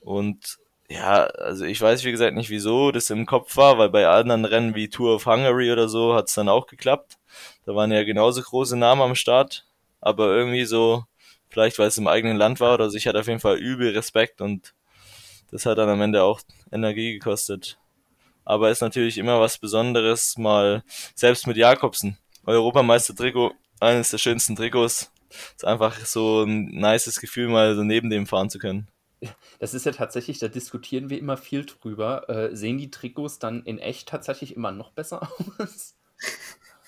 Und 0.00 0.56
ja, 0.88 1.24
also 1.24 1.66
ich 1.66 1.82
weiß 1.82 2.02
wie 2.04 2.12
gesagt 2.12 2.34
nicht, 2.34 2.48
wieso 2.48 2.92
das 2.92 3.10
im 3.10 3.26
Kopf 3.26 3.58
war, 3.58 3.76
weil 3.76 3.90
bei 3.90 4.08
anderen 4.08 4.46
Rennen 4.46 4.74
wie 4.74 4.88
Tour 4.88 5.16
of 5.16 5.26
Hungary 5.26 5.70
oder 5.70 5.90
so 5.90 6.14
hat 6.14 6.28
es 6.28 6.34
dann 6.34 6.48
auch 6.48 6.66
geklappt. 6.66 7.18
Da 7.66 7.74
waren 7.74 7.92
ja 7.92 8.04
genauso 8.04 8.40
große 8.40 8.78
Namen 8.78 9.02
am 9.02 9.14
Start, 9.16 9.66
aber 10.02 10.34
irgendwie 10.34 10.66
so, 10.66 11.04
vielleicht 11.48 11.78
weil 11.78 11.88
es 11.88 11.96
im 11.96 12.08
eigenen 12.08 12.36
Land 12.36 12.60
war 12.60 12.74
oder 12.74 12.90
so, 12.90 12.96
ich 12.98 13.06
hatte 13.06 13.20
auf 13.20 13.28
jeden 13.28 13.40
Fall 13.40 13.56
übel 13.56 13.92
Respekt 13.92 14.42
und 14.42 14.74
das 15.50 15.64
hat 15.64 15.78
dann 15.78 15.88
am 15.88 16.02
Ende 16.02 16.22
auch 16.22 16.40
Energie 16.70 17.14
gekostet. 17.14 17.78
Aber 18.44 18.70
ist 18.70 18.82
natürlich 18.82 19.18
immer 19.18 19.40
was 19.40 19.58
Besonderes, 19.58 20.36
mal 20.36 20.82
selbst 21.14 21.46
mit 21.46 21.56
Jakobsen. 21.56 22.18
Europameister-Trikot, 22.44 23.52
eines 23.78 24.10
der 24.10 24.18
schönsten 24.18 24.56
Trikots. 24.56 25.12
Ist 25.56 25.64
einfach 25.64 25.98
so 26.04 26.42
ein 26.42 26.66
nices 26.66 27.20
Gefühl, 27.20 27.48
mal 27.48 27.76
so 27.76 27.84
neben 27.84 28.10
dem 28.10 28.26
fahren 28.26 28.50
zu 28.50 28.58
können. 28.58 28.88
Das 29.60 29.72
ist 29.72 29.86
ja 29.86 29.92
tatsächlich, 29.92 30.40
da 30.40 30.48
diskutieren 30.48 31.08
wir 31.08 31.18
immer 31.18 31.36
viel 31.36 31.64
drüber. 31.64 32.28
Äh, 32.28 32.56
sehen 32.56 32.78
die 32.78 32.90
Trikots 32.90 33.38
dann 33.38 33.62
in 33.64 33.78
echt 33.78 34.08
tatsächlich 34.08 34.56
immer 34.56 34.72
noch 34.72 34.90
besser 34.90 35.30
aus? 35.58 35.94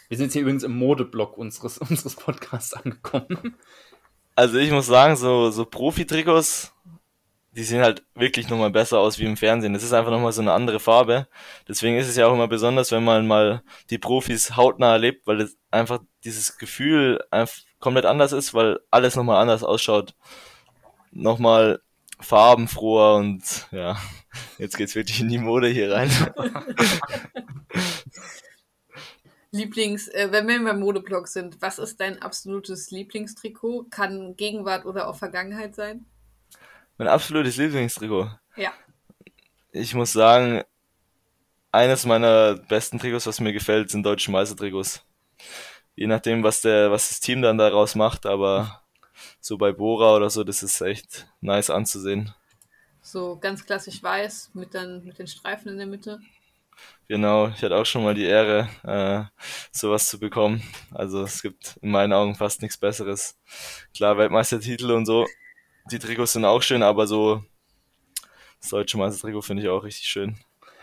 Wir 0.09 0.17
sind 0.17 0.27
jetzt 0.27 0.33
hier 0.35 0.43
übrigens 0.43 0.63
im 0.63 0.77
Modeblock 0.77 1.39
unseres, 1.39 1.79
unseres 1.91 2.17
Podcasts 2.17 2.75
angekommen. 2.75 3.57
Also 4.35 4.59
ich 4.59 4.71
muss 4.71 4.87
sagen, 4.87 5.17
so, 5.17 5.51
so 5.51 5.65
Profi-Trikots, 5.65 6.73
die 7.53 7.63
sehen 7.63 7.83
halt 7.83 8.05
wirklich 8.15 8.49
nochmal 8.49 8.71
besser 8.71 8.99
aus 8.99 9.19
wie 9.19 9.25
im 9.25 9.37
Fernsehen. 9.37 9.75
Das 9.75 9.85
ist 9.85 9.93
einfach 9.93 10.11
nochmal 10.11 10.33
so 10.33 10.43
eine 10.43 10.53
andere 10.53 10.81
Farbe. 10.81 11.29
Deswegen 11.69 11.97
ist 11.97 12.09
es 12.09 12.17
ja 12.17 12.27
auch 12.27 12.35
immer 12.35 12.49
besonders, 12.49 12.91
wenn 12.91 13.05
man 13.05 13.29
mal 13.29 13.63
die 13.91 13.99
Profis 13.99 14.57
hautnah 14.57 14.93
erlebt, 14.93 15.27
weil 15.27 15.41
es 15.41 15.57
einfach 15.71 16.01
dieses 16.25 16.59
Gefühl 16.59 17.23
einfach 17.31 17.59
komplett 17.79 18.07
anders 18.07 18.33
ist, 18.33 18.55
weil 18.55 18.81
alles 18.91 19.15
nochmal 19.15 19.41
anders 19.41 19.63
ausschaut. 19.63 20.15
Nochmal 21.13 21.81
farbenfroher 22.19 23.17
und 23.17 23.69
ja, 23.71 23.97
jetzt 24.59 24.77
geht's 24.77 24.97
wirklich 24.97 25.21
in 25.21 25.29
die 25.29 25.39
Mode 25.39 25.69
hier 25.69 25.93
rein. 25.93 26.11
Lieblings, 29.55 30.09
äh, 30.09 30.29
wenn 30.33 30.49
wir 30.49 30.63
beim 30.63 30.81
Modeblock 30.81 31.29
sind, 31.29 31.63
was 31.63 31.79
ist 31.79 32.01
dein 32.01 32.21
absolutes 32.21 32.91
Lieblingstrikot? 32.91 33.85
Kann 33.91 34.37
Gegenwart 34.37 34.85
oder 34.85 35.09
auch 35.09 35.17
Vergangenheit 35.17 35.75
sein? 35.75 36.05
Mein 36.99 37.09
absolutes 37.09 37.57
Lieblingstrikot. 37.57 38.31
Ja. 38.57 38.73
Ich 39.71 39.95
muss 39.95 40.13
sagen, 40.13 40.63
eines 41.71 42.05
meiner 42.05 42.55
besten 42.55 42.99
Trikots, 42.99 43.27
was 43.27 43.41
mir 43.41 43.53
gefällt, 43.53 43.91
sind 43.91 44.05
deutsche 44.05 44.31
Meistertrikots. 44.31 45.05
Je 45.95 46.09
nachdem, 46.09 46.43
was 46.43 46.61
der, 46.61 46.91
was 46.91 47.09
das 47.09 47.21
Team 47.21 47.41
dann 47.41 47.59
daraus 47.59 47.95
macht, 47.95 48.27
aber 48.27 48.83
so 49.41 49.57
bei 49.57 49.73
Bora 49.73 50.17
oder 50.17 50.31
so, 50.31 50.43
das 50.43 50.63
ist 50.63 50.81
echt 50.81 51.27
nice 51.41 51.71
anzusehen. 51.71 52.35
So 53.03 53.37
ganz 53.37 53.65
klassisch 53.65 54.03
weiß 54.03 54.51
mit 54.55 54.75
dann 54.75 55.05
mit 55.05 55.19
den 55.19 55.27
Streifen 55.27 55.69
in 55.69 55.79
der 55.79 55.87
Mitte. 55.87 56.21
Genau, 57.09 57.49
ich 57.49 57.63
hatte 57.63 57.77
auch 57.77 57.85
schon 57.85 58.03
mal 58.03 58.15
die 58.15 58.25
Ehre, 58.25 58.69
äh, 58.83 59.25
sowas 59.71 60.09
zu 60.09 60.19
bekommen. 60.19 60.63
Also 60.91 61.23
es 61.23 61.43
gibt 61.43 61.77
in 61.83 61.91
meinen 61.91 62.13
Augen 62.13 62.35
fast 62.35 62.63
nichts 62.63 62.79
Besseres. 62.79 63.39
Klar, 63.95 64.17
Weltmeistertitel 64.17 64.91
und 64.91 65.05
so, 65.05 65.27
die 65.91 65.99
Trikots 65.99 66.33
sind 66.33 66.47
auch 66.47 66.63
schön, 66.63 66.83
aber 66.83 67.07
so 67.07 67.45
das 68.65 68.71
deutsche 68.71 68.97
Meistertrikot 68.97 69.43
finde 69.43 69.63
ich 69.63 69.69
auch 69.69 69.85
richtig 69.85 70.07
schön. 70.07 70.37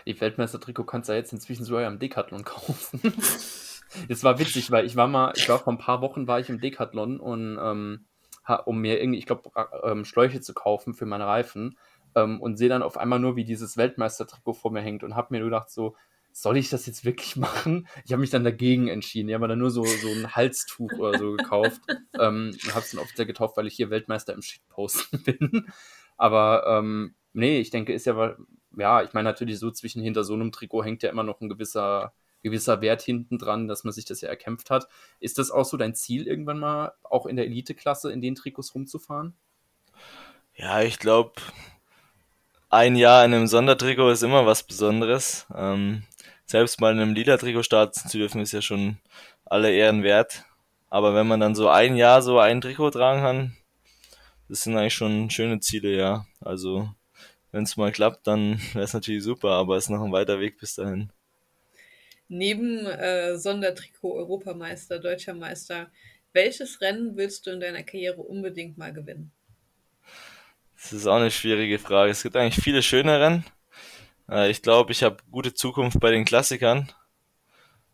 Die 0.06 0.20
Weltmeistertrikot 0.20 0.84
kannst 0.84 1.08
du 1.08 1.14
ja 1.14 1.18
jetzt 1.18 1.32
inzwischen 1.32 1.64
sogar 1.64 1.84
am 1.86 1.98
Decathlon 1.98 2.44
kaufen. 2.44 3.00
das 4.08 4.22
war 4.22 4.38
witzig, 4.38 4.70
weil 4.70 4.86
ich 4.86 4.94
war 4.94 5.08
mal, 5.08 5.32
ich 5.36 5.48
war 5.48 5.58
vor 5.58 5.72
ein 5.72 5.78
paar 5.78 6.00
Wochen 6.00 6.28
war 6.28 6.38
ich 6.38 6.48
im 6.48 6.60
Decathlon 6.60 7.18
und 7.18 7.58
ähm, 7.60 8.06
um 8.64 8.80
mir 8.80 9.00
irgendwie, 9.00 9.18
ich 9.18 9.26
glaube, 9.26 9.50
ähm, 9.82 10.04
Schläuche 10.04 10.40
zu 10.40 10.54
kaufen 10.54 10.94
für 10.94 11.06
meine 11.06 11.26
Reifen 11.26 11.76
ähm, 12.14 12.40
und 12.40 12.56
sehe 12.56 12.68
dann 12.68 12.82
auf 12.82 12.96
einmal 12.96 13.18
nur, 13.18 13.36
wie 13.36 13.44
dieses 13.44 13.76
Weltmeistertrikot 13.76 14.54
vor 14.54 14.72
mir 14.72 14.80
hängt 14.80 15.04
und 15.04 15.16
habe 15.16 15.28
mir 15.30 15.40
nur 15.40 15.50
gedacht, 15.50 15.70
so, 15.70 15.96
soll 16.32 16.56
ich 16.56 16.70
das 16.70 16.86
jetzt 16.86 17.04
wirklich 17.04 17.36
machen? 17.36 17.86
Ich 18.04 18.12
habe 18.12 18.20
mich 18.20 18.30
dann 18.30 18.44
dagegen 18.44 18.88
entschieden. 18.88 19.28
Ich 19.28 19.34
habe 19.34 19.48
dann 19.48 19.58
nur 19.58 19.70
so, 19.70 19.84
so 19.84 20.08
ein 20.08 20.34
Halstuch 20.34 20.92
oder 20.98 21.18
so 21.18 21.32
gekauft. 21.32 21.80
ähm, 22.18 22.56
habe 22.70 22.80
es 22.80 22.90
dann 22.90 23.00
offiziell 23.00 23.26
getauft, 23.26 23.56
weil 23.56 23.66
ich 23.66 23.74
hier 23.74 23.90
Weltmeister 23.90 24.34
im 24.34 24.42
Shitposten 24.42 25.22
bin. 25.24 25.66
Aber 26.16 26.64
ähm, 26.66 27.14
nee, 27.32 27.58
ich 27.58 27.70
denke, 27.70 27.92
ist 27.92 28.06
ja, 28.06 28.36
ja, 28.76 29.02
ich 29.02 29.12
meine 29.12 29.28
natürlich 29.28 29.58
so 29.58 29.70
zwischen 29.70 30.02
hinter 30.02 30.24
so 30.24 30.34
einem 30.34 30.52
Trikot 30.52 30.84
hängt 30.84 31.02
ja 31.02 31.10
immer 31.10 31.24
noch 31.24 31.40
ein 31.40 31.48
gewisser 31.48 32.12
gewisser 32.42 32.80
Wert 32.80 33.02
hinten 33.02 33.38
dran, 33.38 33.68
dass 33.68 33.84
man 33.84 33.92
sich 33.92 34.04
das 34.04 34.20
ja 34.20 34.28
erkämpft 34.28 34.68
hat. 34.68 34.88
Ist 35.20 35.38
das 35.38 35.52
auch 35.52 35.64
so 35.64 35.76
dein 35.76 35.94
Ziel, 35.94 36.26
irgendwann 36.26 36.58
mal 36.58 36.92
auch 37.04 37.26
in 37.26 37.36
der 37.36 37.46
Eliteklasse 37.46 38.12
in 38.12 38.20
den 38.20 38.34
Trikots 38.34 38.74
rumzufahren? 38.74 39.36
Ja, 40.54 40.82
ich 40.82 40.98
glaube, 40.98 41.34
ein 42.72 42.96
Jahr 42.96 43.24
in 43.24 43.34
einem 43.34 43.46
Sondertrikot 43.46 44.10
ist 44.10 44.22
immer 44.22 44.46
was 44.46 44.62
Besonderes. 44.62 45.46
Ähm, 45.54 46.02
selbst 46.46 46.80
mal 46.80 46.92
in 46.92 47.00
einem 47.00 47.14
lila 47.14 47.36
Trikot 47.36 47.62
starten 47.62 48.08
zu 48.08 48.18
dürfen, 48.18 48.40
ist 48.40 48.52
ja 48.52 48.62
schon 48.62 48.98
alle 49.44 49.72
Ehren 49.72 50.02
wert. 50.02 50.44
Aber 50.90 51.14
wenn 51.14 51.28
man 51.28 51.40
dann 51.40 51.54
so 51.54 51.68
ein 51.68 51.96
Jahr 51.96 52.22
so 52.22 52.38
ein 52.38 52.60
Trikot 52.60 52.90
tragen 52.90 53.22
kann, 53.22 53.56
das 54.48 54.62
sind 54.62 54.76
eigentlich 54.76 54.94
schon 54.94 55.30
schöne 55.30 55.60
Ziele, 55.60 55.96
ja. 55.96 56.26
Also, 56.40 56.90
wenn 57.52 57.64
es 57.64 57.76
mal 57.76 57.92
klappt, 57.92 58.26
dann 58.26 58.60
wäre 58.72 58.84
es 58.84 58.94
natürlich 58.94 59.22
super, 59.22 59.50
aber 59.50 59.76
es 59.76 59.84
ist 59.84 59.90
noch 59.90 60.02
ein 60.02 60.12
weiter 60.12 60.40
Weg 60.40 60.58
bis 60.58 60.74
dahin 60.74 61.12
neben 62.32 62.86
äh, 62.86 63.36
Sondertrikot 63.36 64.14
Europameister, 64.14 64.98
Deutscher 64.98 65.34
Meister, 65.34 65.90
welches 66.32 66.80
Rennen 66.80 67.16
willst 67.16 67.46
du 67.46 67.50
in 67.50 67.60
deiner 67.60 67.82
Karriere 67.82 68.22
unbedingt 68.22 68.78
mal 68.78 68.92
gewinnen? 68.92 69.30
Das 70.82 70.92
ist 70.92 71.06
auch 71.06 71.16
eine 71.16 71.30
schwierige 71.30 71.78
Frage. 71.78 72.10
Es 72.10 72.22
gibt 72.22 72.36
eigentlich 72.36 72.62
viele 72.62 72.82
schöne 72.82 73.20
Rennen. 73.20 73.44
Äh, 74.28 74.50
ich 74.50 74.62
glaube, 74.62 74.92
ich 74.92 75.02
habe 75.04 75.18
gute 75.30 75.54
Zukunft 75.54 76.00
bei 76.00 76.10
den 76.10 76.24
Klassikern, 76.24 76.92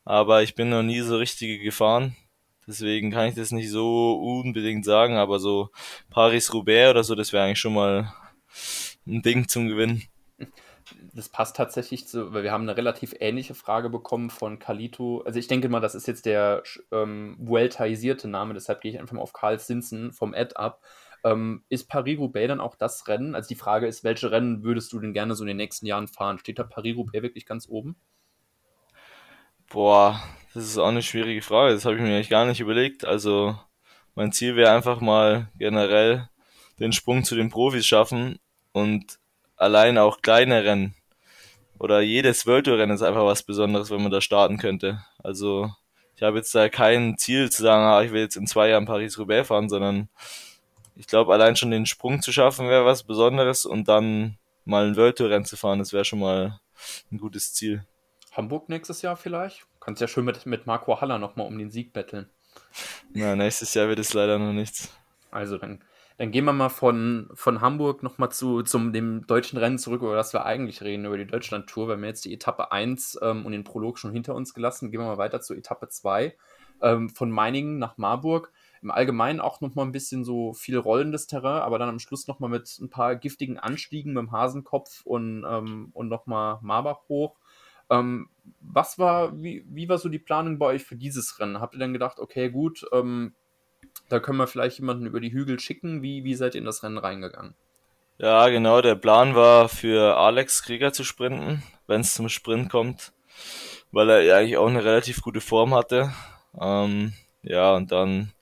aber 0.05 0.43
ich 0.43 0.55
bin 0.55 0.71
noch 0.71 0.83
nie 0.83 1.01
so 1.01 1.17
richtige 1.17 1.59
gefahren. 1.59 2.17
Deswegen 2.67 3.11
kann 3.11 3.29
ich 3.29 3.35
das 3.35 3.51
nicht 3.51 3.71
so 3.71 4.15
unbedingt 4.15 4.85
sagen, 4.85 5.17
aber 5.17 5.39
so 5.39 5.71
Paris-Roubaix 6.11 6.91
oder 6.91 7.05
so, 7.05 7.15
das 7.15 7.33
wäre 7.33 7.45
eigentlich 7.45 7.61
schon 7.61 7.75
mal 7.75 8.13
ein 9.07 9.23
Ding 9.23 9.49
zum 9.49 9.69
Gewinnen 9.69 10.09
das 11.15 11.29
passt 11.29 11.57
tatsächlich 11.57 12.07
zu, 12.07 12.33
weil 12.33 12.43
wir 12.43 12.53
haben 12.53 12.63
eine 12.63 12.77
relativ 12.77 13.15
ähnliche 13.19 13.55
Frage 13.55 13.91
bekommen 13.91 14.31
von 14.31 14.59
Kalito. 14.59 15.23
Also 15.25 15.39
ich 15.39 15.49
denke 15.49 15.69
mal, 15.69 15.81
das 15.81 15.95
ist 15.95 16.07
jetzt 16.07 16.27
der 16.27 16.63
ähm, 16.93 17.37
Name, 18.25 18.55
deshalb 18.55 18.81
gehe 18.81 18.93
ich 18.93 18.99
einfach 18.99 19.15
mal 19.15 19.23
auf 19.23 19.33
Karl 19.33 19.59
Sinsen 19.59 20.13
vom 20.13 20.35
Ad 20.35 20.55
ab. 20.57 20.81
Ähm, 21.25 21.65
ist 21.69 21.89
Paris-Roubaix 21.89 22.49
dann 22.49 22.61
auch 22.61 22.77
das 22.77 23.09
Rennen? 23.09 23.35
Also 23.35 23.49
die 23.49 23.55
Frage 23.55 23.87
ist, 23.87 24.05
welche 24.05 24.31
Rennen 24.31 24.63
würdest 24.63 24.93
du 24.93 25.01
denn 25.01 25.13
gerne 25.13 25.35
so 25.35 25.45
in 25.45 25.49
den 25.49 25.57
nächsten 25.57 25.87
Jahren 25.87 26.09
fahren? 26.09 26.39
Steht 26.39 26.59
da 26.59 26.65
Paris-Roubaix 26.65 27.23
wirklich 27.23 27.47
ganz 27.47 27.69
oben? 27.69 27.97
Boah, 29.69 30.23
das 30.55 30.65
ist 30.65 30.79
auch 30.79 30.89
eine 30.89 31.03
schwierige 31.03 31.43
Frage. 31.43 31.75
Das 31.75 31.85
habe 31.85 31.97
ich 31.97 32.01
mir 32.01 32.09
eigentlich 32.09 32.31
gar 32.31 32.47
nicht 32.47 32.61
überlegt. 32.61 33.05
Also 33.05 33.59
mein 34.15 34.33
Ziel 34.33 34.57
wäre 34.57 34.75
einfach 34.75 35.01
mal 35.01 35.49
generell 35.59 36.29
den 36.79 36.93
Sprung 36.93 37.25
zu 37.25 37.35
den 37.35 37.51
Profis 37.51 37.87
schaffen 37.87 38.39
und 38.73 39.19
allein 39.57 39.99
auch 39.99 40.23
kleine 40.23 40.65
Rennen 40.65 40.95
oder 41.79 42.01
jedes 42.01 42.47
World 42.47 42.67
Tour 42.67 42.79
Rennen 42.79 42.95
ist 42.95 43.03
einfach 43.03 43.25
was 43.25 43.43
Besonderes, 43.43 43.91
wenn 43.91 44.03
man 44.03 44.11
da 44.11 44.21
starten 44.21 44.59
könnte. 44.59 45.05
Also 45.23 45.71
ich 46.17 46.23
habe 46.23 46.39
jetzt 46.39 46.55
da 46.55 46.69
kein 46.69 47.17
Ziel 47.17 47.51
zu 47.51 47.63
sagen, 47.63 47.85
ah, 47.85 48.03
ich 48.03 48.13
will 48.13 48.23
jetzt 48.23 48.37
in 48.37 48.47
zwei 48.47 48.69
Jahren 48.69 48.87
Paris-Roubaix 48.87 49.47
fahren, 49.47 49.69
sondern 49.69 50.09
ich 50.99 51.07
glaube, 51.07 51.33
allein 51.33 51.57
schon 51.57 51.71
den 51.71 51.87
Sprung 51.87 52.21
zu 52.21 52.33
schaffen 52.33 52.69
wäre 52.69 52.85
was 52.85 53.05
Besonderes 53.05 53.65
und 53.65 53.89
dann 53.89 54.37
mal 54.65 54.87
ein 54.87 54.97
World 54.97 55.17
Tour 55.17 55.31
Rennen 55.31 55.45
zu 55.45 55.57
fahren, 55.57 55.79
das 55.79 55.93
wäre 55.93 56.05
schon 56.05 56.19
mal 56.19 56.61
ein 57.11 57.19
gutes 57.19 57.55
Ziel. 57.55 57.87
Hamburg 58.33 58.69
nächstes 58.69 59.03
Jahr 59.03 59.17
vielleicht? 59.17 59.67
Kannst 59.81 60.01
ja 60.01 60.09
schön 60.09 60.25
mit, 60.25 60.45
mit 60.45 60.67
Marco 60.67 61.01
Haller 61.01 61.19
nochmal 61.19 61.47
um 61.47 61.59
den 61.59 61.71
Sieg 61.71 61.93
betteln. 61.93 62.29
Na, 63.15 63.35
nächstes 63.35 63.73
Jahr 63.75 63.89
wird 63.89 63.99
es 63.99 64.13
leider 64.13 64.39
noch 64.39 64.53
nichts. 64.53 64.93
Also 65.31 65.57
dann 65.57 65.83
dann 66.19 66.33
gehen 66.33 66.45
wir 66.47 66.53
mal 66.53 66.69
von, 66.69 67.31
von 67.35 67.61
Hamburg 67.61 68.03
nochmal 68.03 68.33
zu 68.33 68.63
zum 68.63 68.93
dem 68.93 69.25
deutschen 69.29 69.57
Rennen 69.57 69.79
zurück, 69.79 70.03
über 70.03 70.17
das 70.17 70.33
wir 70.33 70.45
eigentlich 70.45 70.83
reden, 70.83 71.05
über 71.05 71.17
die 71.17 71.29
Deutschland-Tour. 71.29 71.87
Wir 71.87 71.93
haben 71.95 72.05
jetzt 72.05 72.25
die 72.25 72.35
Etappe 72.35 72.73
1 72.73 73.21
ähm, 73.23 73.47
und 73.47 73.53
den 73.53 73.63
Prolog 73.63 74.01
schon 74.01 74.13
hinter 74.13 74.35
uns 74.35 74.53
gelassen. 74.53 74.91
Gehen 74.91 75.01
wir 75.01 75.07
mal 75.07 75.17
weiter 75.17 75.41
zur 75.41 75.57
Etappe 75.57 75.89
2. 75.89 76.37
Ähm, 76.83 77.09
von 77.09 77.31
Meiningen 77.31 77.79
nach 77.79 77.99
Marburg. 77.99 78.53
Im 78.83 78.91
Allgemeinen 78.91 79.41
auch 79.41 79.61
nochmal 79.61 79.87
ein 79.87 79.93
bisschen 79.93 80.25
so 80.25 80.53
viel 80.53 80.77
rollendes 80.77 81.27
Terrain, 81.27 81.63
aber 81.63 81.79
dann 81.79 81.89
am 81.89 81.99
Schluss 81.99 82.27
nochmal 82.29 82.51
mit 82.51 82.79
ein 82.81 82.91
paar 82.91 83.17
giftigen 83.17 83.59
Anstiegen 83.59 84.13
mit 84.13 84.23
dem 84.23 84.33
Hasenkopf 84.33 85.03
und, 85.05 85.45
ähm, 85.49 85.91
und 85.93 86.09
nochmal 86.09 86.59
Marbach 86.63 87.09
hoch. 87.09 87.37
Ähm, 87.91 88.29
was 88.61 88.99
war, 88.99 89.41
wie, 89.43 89.65
wie 89.69 89.89
war 89.89 89.99
so 89.99 90.09
die 90.09 90.19
Planung 90.19 90.59
bei 90.59 90.67
euch 90.67 90.85
für 90.85 90.97
dieses 90.97 91.39
Rennen? 91.39 91.61
Habt 91.61 91.75
ihr 91.75 91.81
dann 91.81 91.93
gedacht, 91.93 92.19
okay, 92.19 92.51
gut, 92.51 92.85
ähm, 92.93 93.35
da 94.09 94.21
können 94.21 94.39
wir 94.39 94.47
vielleicht 94.47 94.79
jemanden 94.79 95.07
über 95.07 95.21
die 95.21 95.33
Hügel 95.33 95.59
schicken? 95.61 96.03
Wie, 96.03 96.25
wie 96.25 96.35
seid 96.35 96.55
ihr 96.55 96.61
in 96.61 96.67
das 96.67 96.83
Rennen 96.83 96.99
reingegangen? 96.99 97.55
Ja, 98.19 98.49
genau. 98.49 98.81
Der 98.81 98.97
Plan 98.97 99.35
war 99.35 99.69
für 99.69 100.17
Alex 100.17 100.63
Krieger 100.63 100.93
zu 100.93 101.05
sprinten, 101.05 101.63
wenn 101.87 102.01
es 102.01 102.15
zum 102.15 102.29
Sprint 102.29 102.69
kommt, 102.71 103.13
weil 103.93 104.11
er 104.11 104.37
eigentlich 104.37 104.57
auch 104.57 104.67
eine 104.67 104.85
relativ 104.85 105.23
gute 105.23 105.41
Form 105.41 105.75
hatte. 105.75 106.13
Ähm, 106.61 107.13
ja, 107.43 107.75
und 107.75 107.93
dann 107.93 108.33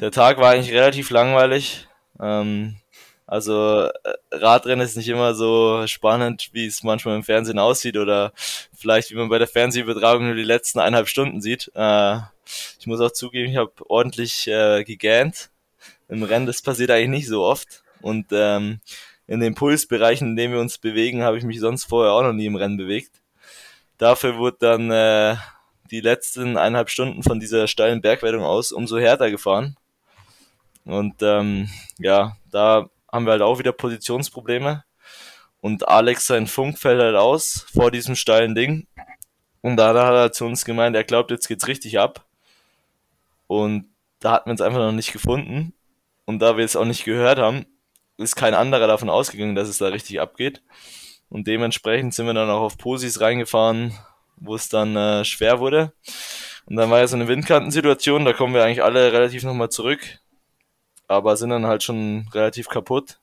der 0.00 0.10
Tag 0.10 0.38
war 0.38 0.50
eigentlich 0.50 0.74
relativ 0.74 1.10
langweilig. 1.10 1.88
Ähm, 2.20 2.76
also 3.26 3.84
äh, 3.86 3.90
Radrennen 4.30 4.84
ist 4.84 4.96
nicht 4.96 5.08
immer 5.08 5.34
so 5.34 5.86
spannend, 5.86 6.50
wie 6.52 6.66
es 6.66 6.82
manchmal 6.82 7.16
im 7.16 7.24
Fernsehen 7.24 7.58
aussieht 7.58 7.96
oder 7.96 8.32
vielleicht 8.74 9.10
wie 9.10 9.16
man 9.16 9.28
bei 9.28 9.38
der 9.38 9.48
Fernsehübertragung 9.48 10.26
nur 10.26 10.36
die 10.36 10.44
letzten 10.44 10.78
eineinhalb 10.78 11.08
Stunden 11.08 11.40
sieht. 11.40 11.70
Äh, 11.74 12.18
ich 12.78 12.86
muss 12.86 13.00
auch 13.00 13.10
zugeben, 13.10 13.50
ich 13.50 13.56
habe 13.56 13.72
ordentlich 13.88 14.46
äh, 14.46 14.84
gegähnt. 14.84 15.50
Im 16.08 16.22
Rennen, 16.22 16.46
das 16.46 16.62
passiert 16.62 16.90
eigentlich 16.90 17.08
nicht 17.08 17.28
so 17.28 17.42
oft. 17.42 17.82
Und 18.00 18.26
ähm, 18.30 18.80
in 19.26 19.40
den 19.40 19.56
Pulsbereichen, 19.56 20.28
in 20.28 20.36
denen 20.36 20.54
wir 20.54 20.60
uns 20.60 20.78
bewegen, 20.78 21.24
habe 21.24 21.38
ich 21.38 21.44
mich 21.44 21.58
sonst 21.58 21.84
vorher 21.84 22.12
auch 22.12 22.22
noch 22.22 22.32
nie 22.32 22.46
im 22.46 22.54
Rennen 22.54 22.76
bewegt. 22.76 23.10
Dafür 23.98 24.36
wurde 24.36 24.58
dann 24.60 24.90
äh, 24.90 25.36
die 25.90 26.00
letzten 26.00 26.56
eineinhalb 26.56 26.90
Stunden 26.90 27.24
von 27.24 27.40
dieser 27.40 27.66
steilen 27.66 28.02
Bergwertung 28.02 28.44
aus 28.44 28.70
umso 28.70 28.98
härter 28.98 29.30
gefahren. 29.30 29.76
Und 30.86 31.20
ähm, 31.20 31.68
ja, 31.98 32.36
da 32.50 32.88
haben 33.12 33.26
wir 33.26 33.32
halt 33.32 33.42
auch 33.42 33.58
wieder 33.58 33.72
Positionsprobleme. 33.72 34.84
Und 35.60 35.88
Alex 35.88 36.26
sein 36.26 36.46
Funk 36.46 36.78
fällt 36.78 37.00
halt 37.00 37.16
aus 37.16 37.66
vor 37.74 37.90
diesem 37.90 38.14
steilen 38.14 38.54
Ding. 38.54 38.86
Und 39.62 39.76
da 39.76 39.88
hat 39.88 40.14
er 40.14 40.32
zu 40.32 40.44
uns 40.44 40.64
gemeint, 40.64 40.94
er 40.94 41.04
glaubt, 41.04 41.32
jetzt 41.32 41.48
geht's 41.48 41.66
richtig 41.66 41.98
ab. 41.98 42.24
Und 43.48 43.86
da 44.20 44.32
hatten 44.32 44.46
wir 44.46 44.52
uns 44.52 44.60
einfach 44.60 44.78
noch 44.78 44.92
nicht 44.92 45.12
gefunden. 45.12 45.74
Und 46.24 46.38
da 46.38 46.56
wir 46.56 46.64
es 46.64 46.76
auch 46.76 46.84
nicht 46.84 47.04
gehört 47.04 47.38
haben, 47.38 47.66
ist 48.16 48.36
kein 48.36 48.54
anderer 48.54 48.86
davon 48.86 49.10
ausgegangen, 49.10 49.56
dass 49.56 49.68
es 49.68 49.78
da 49.78 49.88
richtig 49.88 50.20
abgeht. 50.20 50.62
Und 51.28 51.48
dementsprechend 51.48 52.14
sind 52.14 52.26
wir 52.26 52.34
dann 52.34 52.50
auch 52.50 52.62
auf 52.62 52.78
Posis 52.78 53.20
reingefahren, 53.20 53.92
wo 54.36 54.54
es 54.54 54.68
dann 54.68 54.94
äh, 54.94 55.24
schwer 55.24 55.58
wurde. 55.58 55.92
Und 56.66 56.76
dann 56.76 56.90
war 56.90 57.00
ja 57.00 57.06
so 57.08 57.16
eine 57.16 57.28
Windkantensituation, 57.28 58.24
da 58.24 58.32
kommen 58.32 58.54
wir 58.54 58.64
eigentlich 58.64 58.82
alle 58.82 59.12
relativ 59.12 59.42
nochmal 59.42 59.68
zurück, 59.68 60.20
aber 61.08 61.36
sind 61.36 61.50
dann 61.50 61.66
halt 61.66 61.82
schon 61.82 62.28
relativ 62.32 62.68
kaputt. 62.68 63.18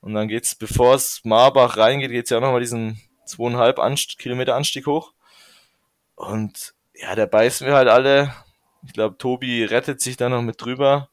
Und 0.00 0.14
dann 0.14 0.28
geht's, 0.28 0.54
bevor 0.54 0.94
es 0.94 1.20
Marbach 1.24 1.76
reingeht, 1.76 2.10
geht's 2.10 2.30
ja 2.30 2.38
auch 2.38 2.42
nochmal 2.42 2.60
diesen 2.60 3.00
zweieinhalb 3.26 3.78
Anst 3.78 4.18
Kilometer 4.18 4.56
Anstieg 4.56 4.86
hoch. 4.86 5.12
Und 6.14 6.74
ja, 6.94 7.14
da 7.14 7.26
beißen 7.26 7.66
wir 7.66 7.74
halt 7.74 7.88
alle. 7.88 8.34
Ich 8.84 8.92
glaube, 8.92 9.16
Tobi 9.16 9.64
rettet 9.64 10.00
sich 10.00 10.16
da 10.16 10.28
noch 10.28 10.42
mit 10.42 10.60
drüber. 10.60 11.08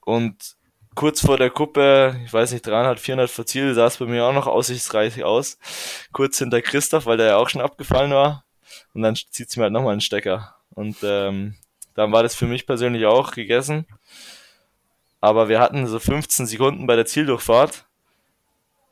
Und 0.00 0.56
kurz 0.94 1.20
vor 1.20 1.36
der 1.36 1.50
Kuppe, 1.50 2.20
ich 2.24 2.32
weiß 2.32 2.52
nicht, 2.52 2.66
300, 2.66 2.98
400 3.00 3.30
vor 3.30 3.46
Ziel, 3.46 3.74
sah 3.74 3.86
es 3.86 3.98
bei 3.98 4.06
mir 4.06 4.24
auch 4.24 4.32
noch 4.32 4.46
aussichtsreich 4.46 5.22
aus. 5.24 5.58
Kurz 6.12 6.38
hinter 6.38 6.62
Christoph, 6.62 7.06
weil 7.06 7.16
der 7.16 7.26
ja 7.26 7.36
auch 7.36 7.48
schon 7.48 7.60
abgefallen 7.60 8.12
war. 8.12 8.44
Und 8.94 9.02
dann 9.02 9.16
zieht 9.16 9.50
sie 9.50 9.58
mir 9.58 9.64
halt 9.64 9.72
nochmal 9.72 9.92
einen 9.92 10.00
Stecker. 10.00 10.56
Und 10.70 10.96
ähm, 11.02 11.56
dann 11.94 12.12
war 12.12 12.22
das 12.22 12.34
für 12.34 12.46
mich 12.46 12.66
persönlich 12.66 13.06
auch 13.06 13.32
gegessen. 13.32 13.86
Aber 15.26 15.48
wir 15.48 15.58
hatten 15.58 15.88
so 15.88 15.98
15 15.98 16.46
Sekunden 16.46 16.86
bei 16.86 16.94
der 16.94 17.04
Zieldurchfahrt. 17.04 17.84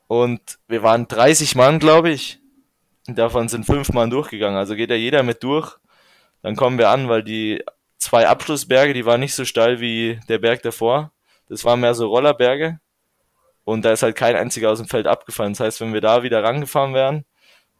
Und 0.08 0.40
wir 0.66 0.82
waren 0.82 1.06
30 1.06 1.54
Mann, 1.54 1.78
glaube 1.78 2.10
ich. 2.10 2.40
Davon 3.06 3.48
sind 3.48 3.66
fünf 3.66 3.92
Mann 3.92 4.10
durchgegangen. 4.10 4.58
Also 4.58 4.74
geht 4.74 4.90
ja 4.90 4.96
jeder 4.96 5.22
mit 5.22 5.44
durch. 5.44 5.76
Dann 6.42 6.56
kommen 6.56 6.76
wir 6.76 6.88
an, 6.88 7.08
weil 7.08 7.22
die 7.22 7.62
zwei 7.98 8.26
Abschlussberge, 8.26 8.94
die 8.94 9.06
waren 9.06 9.20
nicht 9.20 9.36
so 9.36 9.44
steil 9.44 9.78
wie 9.78 10.18
der 10.28 10.38
Berg 10.38 10.62
davor. 10.62 11.12
Das 11.48 11.64
waren 11.64 11.78
mehr 11.78 11.94
so 11.94 12.08
Rollerberge. 12.08 12.80
Und 13.62 13.84
da 13.84 13.92
ist 13.92 14.02
halt 14.02 14.16
kein 14.16 14.34
einziger 14.34 14.72
aus 14.72 14.78
dem 14.78 14.88
Feld 14.88 15.06
abgefallen. 15.06 15.52
Das 15.52 15.60
heißt, 15.60 15.80
wenn 15.82 15.92
wir 15.92 16.00
da 16.00 16.24
wieder 16.24 16.42
rangefahren 16.42 16.94
wären, 16.94 17.24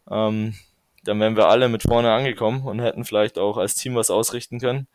ähm, 0.09 0.55
dann 1.03 1.19
wären 1.19 1.37
wir 1.37 1.49
alle 1.49 1.69
mit 1.69 1.83
vorne 1.83 2.13
angekommen 2.13 2.63
und 2.63 2.79
hätten 2.79 3.05
vielleicht 3.05 3.37
auch 3.37 3.57
als 3.57 3.75
Team 3.75 3.97
was 3.97 4.11
ausrichten 4.11 4.61
können. 4.61 4.87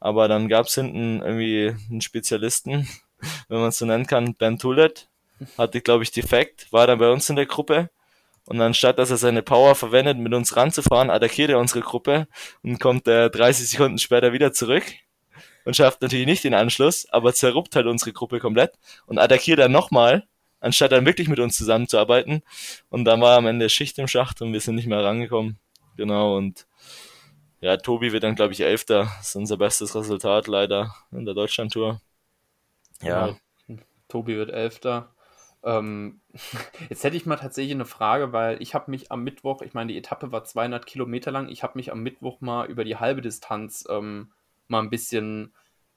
Aber 0.00 0.28
dann 0.28 0.48
gab's 0.48 0.74
hinten 0.74 1.20
irgendwie 1.22 1.74
einen 1.90 2.00
Spezialisten, 2.00 2.88
wenn 3.48 3.60
man 3.60 3.68
es 3.68 3.78
so 3.78 3.86
nennen 3.86 4.06
kann, 4.06 4.34
Ben 4.34 4.58
Tullet, 4.58 5.08
hatte, 5.56 5.80
glaube 5.80 6.02
ich, 6.02 6.10
defekt, 6.10 6.72
war 6.72 6.86
dann 6.86 6.98
bei 6.98 7.10
uns 7.10 7.28
in 7.30 7.36
der 7.36 7.46
Gruppe. 7.46 7.90
Und 8.46 8.60
anstatt, 8.60 8.98
dass 8.98 9.10
er 9.10 9.18
seine 9.18 9.42
Power 9.42 9.74
verwendet, 9.74 10.16
mit 10.16 10.32
uns 10.32 10.56
ranzufahren, 10.56 11.10
attackiert 11.10 11.50
er 11.50 11.58
unsere 11.58 11.80
Gruppe 11.80 12.28
und 12.62 12.80
kommt 12.80 13.06
äh, 13.06 13.28
30 13.28 13.68
Sekunden 13.68 13.98
später 13.98 14.32
wieder 14.32 14.52
zurück 14.52 14.84
und 15.64 15.76
schafft 15.76 16.00
natürlich 16.00 16.24
nicht 16.24 16.44
den 16.44 16.54
Anschluss, 16.54 17.06
aber 17.10 17.34
zerruppt 17.34 17.76
halt 17.76 17.86
unsere 17.86 18.14
Gruppe 18.14 18.40
komplett 18.40 18.72
und 19.04 19.18
attackiert 19.18 19.58
dann 19.58 19.70
nochmal, 19.70 20.26
anstatt 20.60 20.92
dann 20.92 21.04
wirklich 21.04 21.28
mit 21.28 21.40
uns 21.40 21.58
zusammenzuarbeiten. 21.58 22.42
Und 22.88 23.04
dann 23.04 23.20
war 23.20 23.36
am 23.36 23.46
Ende 23.46 23.68
Schicht 23.68 23.98
im 23.98 24.08
Schacht 24.08 24.40
und 24.40 24.54
wir 24.54 24.60
sind 24.60 24.76
nicht 24.76 24.86
mehr 24.86 25.04
rangekommen. 25.04 25.58
Genau, 25.98 26.36
und 26.38 26.66
ja, 27.60 27.76
Tobi 27.76 28.12
wird 28.12 28.22
dann, 28.22 28.34
glaube 28.34 28.52
ich, 28.52 28.60
Elfter. 28.60 29.04
Das 29.18 29.28
ist 29.28 29.36
unser 29.36 29.56
bestes 29.56 29.94
Resultat 29.94 30.46
leider 30.46 30.94
in 31.10 31.24
der 31.24 31.34
Deutschlandtour. 31.34 32.00
Ja. 33.02 33.28
ja. 33.28 33.36
Tobi 34.08 34.36
wird 34.36 34.50
Elfter. 34.50 35.14
Ähm, 35.62 36.20
jetzt 36.88 37.04
hätte 37.04 37.16
ich 37.16 37.26
mal 37.26 37.36
tatsächlich 37.36 37.74
eine 37.74 37.84
Frage, 37.84 38.32
weil 38.32 38.62
ich 38.62 38.74
habe 38.74 38.90
mich 38.90 39.10
am 39.10 39.24
Mittwoch, 39.24 39.62
ich 39.62 39.74
meine, 39.74 39.92
die 39.92 39.98
Etappe 39.98 40.30
war 40.30 40.44
200 40.44 40.86
Kilometer 40.86 41.30
lang, 41.30 41.48
ich 41.48 41.62
habe 41.62 41.76
mich 41.76 41.90
am 41.90 42.02
Mittwoch 42.02 42.40
mal 42.40 42.68
über 42.68 42.84
die 42.84 42.96
halbe 42.96 43.22
Distanz 43.22 43.84
ähm, 43.90 44.32
mal 44.68 44.80
ein 44.80 44.90
bisschen, 44.90 45.52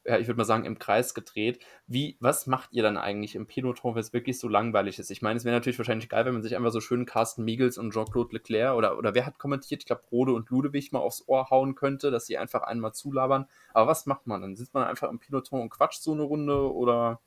ja, 0.06 0.18
ich 0.18 0.28
würde 0.28 0.38
mal 0.38 0.46
sagen, 0.46 0.66
im 0.66 0.80
Kreis 0.80 1.14
gedreht. 1.14 1.60
Wie, 1.86 2.18
was 2.20 2.48
macht 2.48 2.74
ihr 2.74 2.82
dann 2.82 2.98
eigentlich 2.98 3.36
im 3.36 3.46
Peloton, 3.46 3.94
wenn 3.94 4.02
es 4.02 4.14
wirklich 4.14 4.40
so 4.40 4.48
langweilig 4.48 4.98
ist? 4.98 5.12
Ich 5.12 5.22
meine, 5.22 5.38
es 5.38 5.46
wäre 5.46 5.56
natürlich 5.56 5.78
wahrscheinlich 5.78 6.10
geil, 6.10 6.26
wenn 6.26 6.34
man 6.34 6.42
sich 6.42 6.56
einfach 6.56 6.72
so 6.72 6.82
schön 6.82 7.06
Carsten 7.06 7.44
Miegels 7.44 7.78
und 7.78 7.92
Jean-Claude 7.94 8.34
Leclerc 8.34 8.76
oder, 8.76 8.98
oder 8.98 9.14
wer 9.14 9.26
hat 9.26 9.38
kommentiert, 9.38 9.84
ich 9.84 9.88
glaube, 9.88 10.04
Rode 10.12 10.34
und 10.34 10.50
Ludewig 10.50 10.92
mal 10.92 11.00
aufs 11.00 11.28
Ohr 11.28 11.50
hauen 11.52 11.76
könnte, 11.76 12.10
dass 12.10 12.26
sie 12.26 12.38
einfach 12.38 12.64
einmal 12.64 12.94
zulabern. 12.94 13.48
Aber 13.74 13.92
was 13.92 14.08
macht 14.08 14.26
man 14.26 14.42
dann? 14.42 14.56
Sitzt 14.56 14.74
man 14.74 14.88
einfach 14.88 15.10
im 15.10 15.20
Peloton 15.20 15.62
und 15.62 15.70
quatscht 15.70 16.02
so 16.02 16.14
eine 16.14 16.24
Runde 16.24 16.74
oder? 16.74 17.20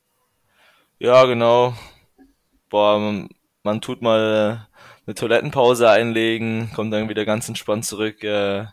Ja, 0.98 1.24
genau. 1.26 1.74
Boah, 2.70 2.98
man, 2.98 3.28
man 3.62 3.80
tut 3.80 4.02
mal 4.02 4.66
eine 5.06 5.14
Toilettenpause 5.14 5.88
einlegen, 5.88 6.70
kommt 6.74 6.92
dann 6.92 7.08
wieder 7.08 7.24
ganz 7.24 7.48
entspannt 7.48 7.84
zurück. 7.84 8.24
Äh, 8.24 8.66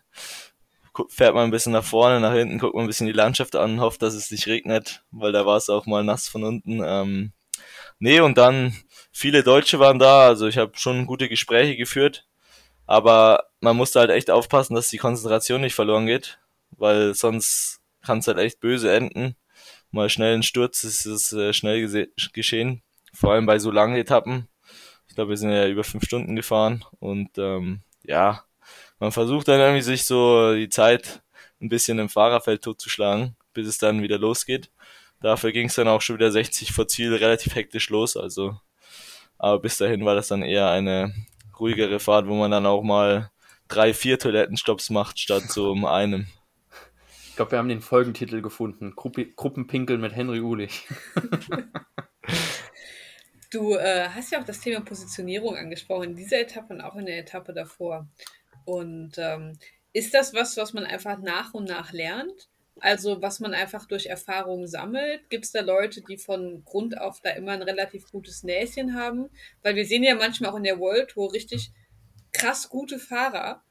fährt 1.09 1.35
man 1.35 1.45
ein 1.45 1.51
bisschen 1.51 1.73
nach 1.73 1.83
vorne, 1.83 2.19
nach 2.19 2.33
hinten, 2.33 2.59
guckt 2.59 2.75
man 2.75 2.85
ein 2.85 2.87
bisschen 2.87 3.07
die 3.07 3.13
Landschaft 3.13 3.55
an, 3.55 3.79
hofft, 3.79 4.01
dass 4.01 4.13
es 4.13 4.31
nicht 4.31 4.47
regnet, 4.47 5.03
weil 5.11 5.31
da 5.31 5.45
war 5.45 5.57
es 5.57 5.69
auch 5.69 5.85
mal 5.85 6.03
nass 6.03 6.27
von 6.27 6.43
unten. 6.43 6.81
Ähm, 6.83 7.31
nee, 7.99 8.19
und 8.19 8.37
dann 8.37 8.75
viele 9.11 9.43
Deutsche 9.43 9.79
waren 9.79 9.99
da, 9.99 10.27
also 10.27 10.47
ich 10.47 10.57
habe 10.57 10.71
schon 10.75 11.07
gute 11.07 11.29
Gespräche 11.29 11.75
geführt, 11.77 12.25
aber 12.85 13.45
man 13.59 13.77
musste 13.77 13.99
halt 13.99 14.09
echt 14.09 14.31
aufpassen, 14.31 14.75
dass 14.75 14.89
die 14.89 14.97
Konzentration 14.97 15.61
nicht 15.61 15.75
verloren 15.75 16.05
geht, 16.05 16.39
weil 16.71 17.13
sonst 17.13 17.81
kann 18.01 18.19
es 18.19 18.27
halt 18.27 18.37
echt 18.37 18.59
böse 18.59 18.93
enden. 18.93 19.35
Mal 19.91 20.09
schnell 20.09 20.35
ein 20.35 20.43
Sturz 20.43 20.83
ist 20.83 21.05
es 21.05 21.33
äh, 21.33 21.53
schnell 21.53 22.09
geschehen, 22.33 22.81
vor 23.13 23.33
allem 23.33 23.45
bei 23.45 23.59
so 23.59 23.71
langen 23.71 23.95
Etappen. 23.95 24.47
Ich 25.07 25.15
glaube, 25.15 25.31
wir 25.31 25.37
sind 25.37 25.51
ja 25.51 25.67
über 25.67 25.83
fünf 25.83 26.05
Stunden 26.05 26.35
gefahren 26.35 26.85
und 26.99 27.37
ähm, 27.37 27.81
ja, 28.03 28.45
man 29.01 29.11
versucht 29.11 29.47
dann 29.47 29.59
irgendwie 29.59 29.81
sich 29.81 30.05
so 30.05 30.53
die 30.53 30.69
Zeit 30.69 31.23
ein 31.59 31.69
bisschen 31.69 31.97
im 31.97 32.07
Fahrerfeld 32.07 32.61
totzuschlagen, 32.61 33.35
bis 33.51 33.67
es 33.67 33.79
dann 33.79 34.03
wieder 34.03 34.19
losgeht. 34.19 34.69
Dafür 35.21 35.51
ging 35.51 35.67
es 35.67 35.75
dann 35.75 35.87
auch 35.87 36.01
schon 36.01 36.17
wieder 36.17 36.31
60 36.31 36.71
vor 36.71 36.87
Ziel 36.87 37.15
relativ 37.15 37.55
hektisch 37.55 37.89
los, 37.89 38.15
also 38.15 38.59
aber 39.39 39.59
bis 39.59 39.77
dahin 39.77 40.05
war 40.05 40.13
das 40.13 40.27
dann 40.27 40.43
eher 40.43 40.69
eine 40.69 41.15
ruhigere 41.59 41.99
Fahrt, 41.99 42.27
wo 42.27 42.35
man 42.35 42.51
dann 42.51 42.67
auch 42.67 42.83
mal 42.83 43.31
drei, 43.67 43.91
vier 43.91 44.19
Toilettenstopps 44.19 44.91
macht 44.91 45.19
statt 45.19 45.49
so 45.49 45.71
um 45.71 45.85
einem. 45.85 46.27
Ich 47.27 47.35
glaube, 47.35 47.51
wir 47.51 47.57
haben 47.57 47.69
den 47.69 47.81
Folgentitel 47.81 48.41
gefunden. 48.41 48.93
Gruppi 48.95 49.33
Gruppenpinkel 49.35 49.97
mit 49.97 50.15
Henry 50.15 50.41
Ulich. 50.41 50.87
du 53.51 53.75
äh, 53.77 54.09
hast 54.09 54.31
ja 54.31 54.39
auch 54.39 54.45
das 54.45 54.59
Thema 54.59 54.81
Positionierung 54.81 55.55
angesprochen, 55.55 56.11
in 56.11 56.15
dieser 56.15 56.41
Etappe 56.41 56.75
und 56.75 56.81
auch 56.81 56.95
in 56.95 57.07
der 57.07 57.17
Etappe 57.17 57.51
davor. 57.51 58.07
Und 58.71 59.17
ähm, 59.17 59.57
ist 59.91 60.13
das 60.13 60.33
was, 60.33 60.55
was 60.55 60.71
man 60.71 60.85
einfach 60.85 61.19
nach 61.19 61.53
und 61.53 61.67
nach 61.67 61.91
lernt? 61.91 62.47
Also 62.79 63.21
was 63.21 63.41
man 63.41 63.53
einfach 63.53 63.85
durch 63.85 64.05
Erfahrung 64.05 64.65
sammelt? 64.65 65.29
Gibt 65.29 65.43
es 65.43 65.51
da 65.51 65.59
Leute, 65.59 66.01
die 66.01 66.17
von 66.17 66.63
Grund 66.63 66.97
auf 66.97 67.19
da 67.19 67.31
immer 67.31 67.51
ein 67.51 67.63
relativ 67.63 68.09
gutes 68.09 68.43
Näschen 68.43 68.95
haben? 68.95 69.29
Weil 69.61 69.75
wir 69.75 69.85
sehen 69.85 70.03
ja 70.03 70.15
manchmal 70.15 70.51
auch 70.51 70.55
in 70.55 70.63
der 70.63 70.79
World 70.79 71.09
Tour 71.09 71.33
richtig 71.33 71.71
krass 72.31 72.69
gute 72.69 72.97
Fahrer, 72.97 73.61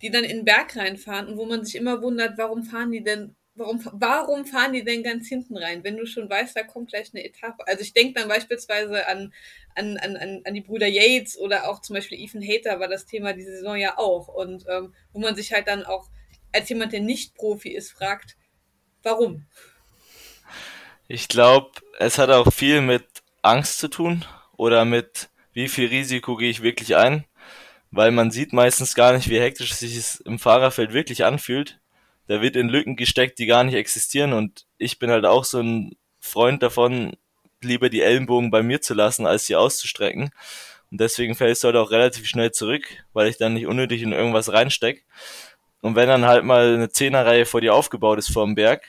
die 0.00 0.10
dann 0.10 0.22
in 0.22 0.38
den 0.38 0.44
Berg 0.44 0.76
reinfahren 0.76 1.26
und 1.26 1.38
wo 1.38 1.44
man 1.44 1.64
sich 1.64 1.74
immer 1.74 2.00
wundert, 2.00 2.38
warum 2.38 2.62
fahren 2.62 2.92
die 2.92 3.02
denn 3.02 3.34
warum, 3.56 3.82
warum 3.92 4.44
fahren 4.44 4.72
die 4.72 4.84
denn 4.84 5.02
ganz 5.02 5.28
hinten 5.28 5.56
rein, 5.56 5.82
wenn 5.82 5.96
du 5.96 6.06
schon 6.06 6.28
weißt, 6.28 6.56
da 6.56 6.62
kommt 6.62 6.90
gleich 6.90 7.10
eine 7.12 7.24
Etappe? 7.24 7.66
Also 7.66 7.82
ich 7.82 7.92
denke 7.92 8.20
dann 8.20 8.28
beispielsweise 8.28 9.08
an, 9.08 9.32
an, 9.74 9.96
an, 9.96 10.42
an 10.44 10.54
die 10.54 10.60
Brüder 10.60 10.86
Yates 10.86 11.38
oder 11.38 11.68
auch 11.68 11.80
zum 11.80 11.94
Beispiel 11.94 12.20
Ethan 12.20 12.42
Hater 12.42 12.80
war 12.80 12.88
das 12.88 13.06
Thema 13.06 13.32
diese 13.32 13.52
Saison 13.52 13.76
ja 13.76 13.98
auch. 13.98 14.28
Und 14.28 14.64
ähm, 14.68 14.94
wo 15.12 15.20
man 15.20 15.34
sich 15.34 15.52
halt 15.52 15.66
dann 15.68 15.84
auch 15.84 16.08
als 16.52 16.68
jemand, 16.68 16.92
der 16.92 17.00
nicht 17.00 17.34
Profi 17.34 17.70
ist, 17.70 17.90
fragt, 17.92 18.36
warum? 19.02 19.46
Ich 21.08 21.28
glaube, 21.28 21.72
es 21.98 22.18
hat 22.18 22.30
auch 22.30 22.52
viel 22.52 22.80
mit 22.80 23.04
Angst 23.42 23.78
zu 23.78 23.88
tun 23.88 24.24
oder 24.56 24.84
mit 24.84 25.28
wie 25.52 25.68
viel 25.68 25.88
Risiko 25.88 26.36
gehe 26.36 26.50
ich 26.50 26.62
wirklich 26.62 26.96
ein, 26.96 27.24
weil 27.90 28.10
man 28.10 28.30
sieht 28.30 28.52
meistens 28.52 28.94
gar 28.94 29.14
nicht, 29.14 29.30
wie 29.30 29.40
hektisch 29.40 29.72
sich 29.74 29.96
es 29.96 30.20
im 30.20 30.38
Fahrerfeld 30.38 30.92
wirklich 30.92 31.24
anfühlt 31.24 31.78
da 32.26 32.42
wird 32.42 32.56
in 32.56 32.68
Lücken 32.68 32.96
gesteckt, 32.96 33.38
die 33.38 33.46
gar 33.46 33.64
nicht 33.64 33.74
existieren 33.74 34.32
und 34.32 34.66
ich 34.78 34.98
bin 34.98 35.10
halt 35.10 35.24
auch 35.24 35.44
so 35.44 35.60
ein 35.60 35.96
Freund 36.20 36.62
davon, 36.62 37.16
lieber 37.62 37.88
die 37.88 38.02
Ellenbogen 38.02 38.50
bei 38.50 38.62
mir 38.62 38.80
zu 38.80 38.94
lassen, 38.94 39.26
als 39.26 39.46
sie 39.46 39.56
auszustrecken. 39.56 40.30
Und 40.90 41.00
deswegen 41.00 41.34
fällst 41.34 41.62
du 41.62 41.66
halt 41.66 41.76
auch 41.76 41.90
relativ 41.90 42.26
schnell 42.26 42.52
zurück, 42.52 42.84
weil 43.12 43.28
ich 43.28 43.38
dann 43.38 43.54
nicht 43.54 43.66
unnötig 43.66 44.02
in 44.02 44.12
irgendwas 44.12 44.52
reinsteck. 44.52 45.04
Und 45.80 45.94
wenn 45.96 46.08
dann 46.08 46.26
halt 46.26 46.44
mal 46.44 46.74
eine 46.74 46.90
Zehnerreihe 46.90 47.46
vor 47.46 47.60
dir 47.60 47.74
aufgebaut 47.74 48.18
ist 48.18 48.32
vor 48.32 48.44
dem 48.44 48.54
Berg, 48.54 48.84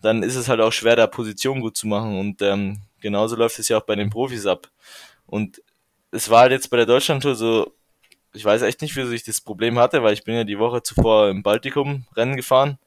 dann 0.00 0.22
ist 0.22 0.36
es 0.36 0.48
halt 0.48 0.60
auch 0.60 0.72
schwer, 0.72 0.96
da 0.96 1.06
Position 1.06 1.60
gut 1.60 1.76
zu 1.76 1.86
machen. 1.86 2.18
Und 2.18 2.40
ähm, 2.42 2.82
genauso 3.00 3.36
läuft 3.36 3.58
es 3.58 3.68
ja 3.68 3.78
auch 3.78 3.86
bei 3.86 3.96
den 3.96 4.10
Profis 4.10 4.46
ab. 4.46 4.68
Und 5.26 5.62
es 6.10 6.30
war 6.30 6.42
halt 6.42 6.52
jetzt 6.52 6.70
bei 6.70 6.76
der 6.76 6.86
Deutschlandtour 6.86 7.34
so, 7.34 7.74
ich 8.38 8.44
weiß 8.44 8.62
echt 8.62 8.82
nicht, 8.82 8.94
wieso 8.94 9.10
ich 9.10 9.24
das 9.24 9.40
Problem 9.40 9.80
hatte, 9.80 10.04
weil 10.04 10.12
ich 10.12 10.22
bin 10.22 10.36
ja 10.36 10.44
die 10.44 10.60
Woche 10.60 10.80
zuvor 10.80 11.28
im 11.28 11.42
Baltikum 11.42 12.06
Rennen 12.14 12.36
gefahren 12.36 12.78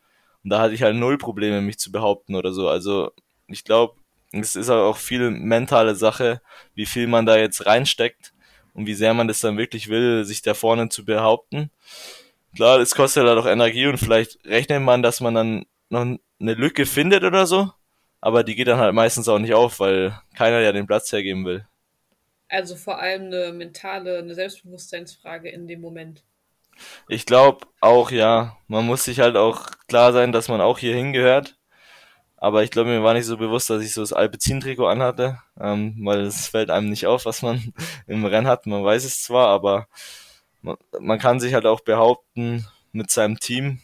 und 0.45 0.49
da 0.49 0.61
hatte 0.61 0.73
ich 0.73 0.81
halt 0.81 0.95
null 0.95 1.17
Probleme, 1.17 1.59
mich 1.59 1.77
zu 1.77 1.91
behaupten 1.91 2.35
oder 2.35 2.53
so. 2.53 2.69
Also 2.69 3.11
ich 3.47 3.65
glaube, 3.65 3.95
es 4.31 4.55
ist 4.55 4.69
auch 4.69 4.95
viel 4.95 5.29
mentale 5.29 5.95
Sache, 5.95 6.41
wie 6.73 6.85
viel 6.85 7.07
man 7.07 7.25
da 7.25 7.35
jetzt 7.35 7.65
reinsteckt 7.65 8.31
und 8.73 8.87
wie 8.87 8.93
sehr 8.93 9.13
man 9.13 9.27
das 9.27 9.41
dann 9.41 9.57
wirklich 9.57 9.89
will, 9.89 10.23
sich 10.23 10.41
da 10.41 10.53
vorne 10.53 10.87
zu 10.87 11.03
behaupten. 11.03 11.69
Klar, 12.55 12.79
das 12.79 12.95
kostet 12.95 13.27
halt 13.27 13.37
auch 13.37 13.45
Energie 13.45 13.87
und 13.87 13.97
vielleicht 13.97 14.39
rechnet 14.45 14.81
man, 14.81 15.03
dass 15.03 15.19
man 15.19 15.35
dann 15.35 15.65
noch 15.89 16.01
eine 16.01 16.53
Lücke 16.53 16.85
findet 16.85 17.25
oder 17.25 17.45
so, 17.45 17.73
aber 18.21 18.45
die 18.45 18.55
geht 18.55 18.69
dann 18.69 18.79
halt 18.79 18.93
meistens 18.93 19.27
auch 19.27 19.39
nicht 19.39 19.53
auf, 19.53 19.81
weil 19.81 20.17
keiner 20.33 20.61
ja 20.61 20.71
den 20.71 20.87
Platz 20.87 21.11
hergeben 21.11 21.43
will. 21.43 21.65
Also 22.51 22.75
vor 22.75 22.99
allem 22.99 23.27
eine 23.27 23.53
mentale, 23.53 24.19
eine 24.19 24.35
Selbstbewusstseinsfrage 24.35 25.49
in 25.49 25.69
dem 25.69 25.79
Moment. 25.79 26.25
Ich 27.07 27.25
glaube 27.25 27.65
auch, 27.79 28.11
ja. 28.11 28.57
Man 28.67 28.85
muss 28.85 29.05
sich 29.05 29.21
halt 29.21 29.37
auch 29.37 29.67
klar 29.87 30.11
sein, 30.11 30.33
dass 30.33 30.49
man 30.49 30.59
auch 30.59 30.77
hier 30.77 30.93
hingehört. 30.93 31.57
Aber 32.35 32.63
ich 32.63 32.71
glaube, 32.71 32.89
mir 32.89 33.03
war 33.03 33.13
nicht 33.13 33.25
so 33.25 33.37
bewusst, 33.37 33.69
dass 33.69 33.83
ich 33.83 33.93
so 33.93 34.01
das 34.01 34.11
Alpecin-Trikot 34.13 34.87
anhatte, 34.87 35.39
ähm, 35.59 35.95
weil 36.03 36.21
es 36.21 36.47
fällt 36.49 36.71
einem 36.71 36.89
nicht 36.89 37.07
auf, 37.07 37.25
was 37.25 37.41
man 37.41 37.73
im 38.07 38.25
Rennen 38.25 38.47
hat. 38.47 38.65
Man 38.67 38.83
weiß 38.83 39.05
es 39.05 39.23
zwar, 39.23 39.47
aber 39.47 39.87
man, 40.61 40.75
man 40.99 41.19
kann 41.19 41.39
sich 41.39 41.53
halt 41.53 41.65
auch 41.65 41.81
behaupten 41.81 42.67
mit 42.91 43.11
seinem 43.11 43.39
Team. 43.39 43.81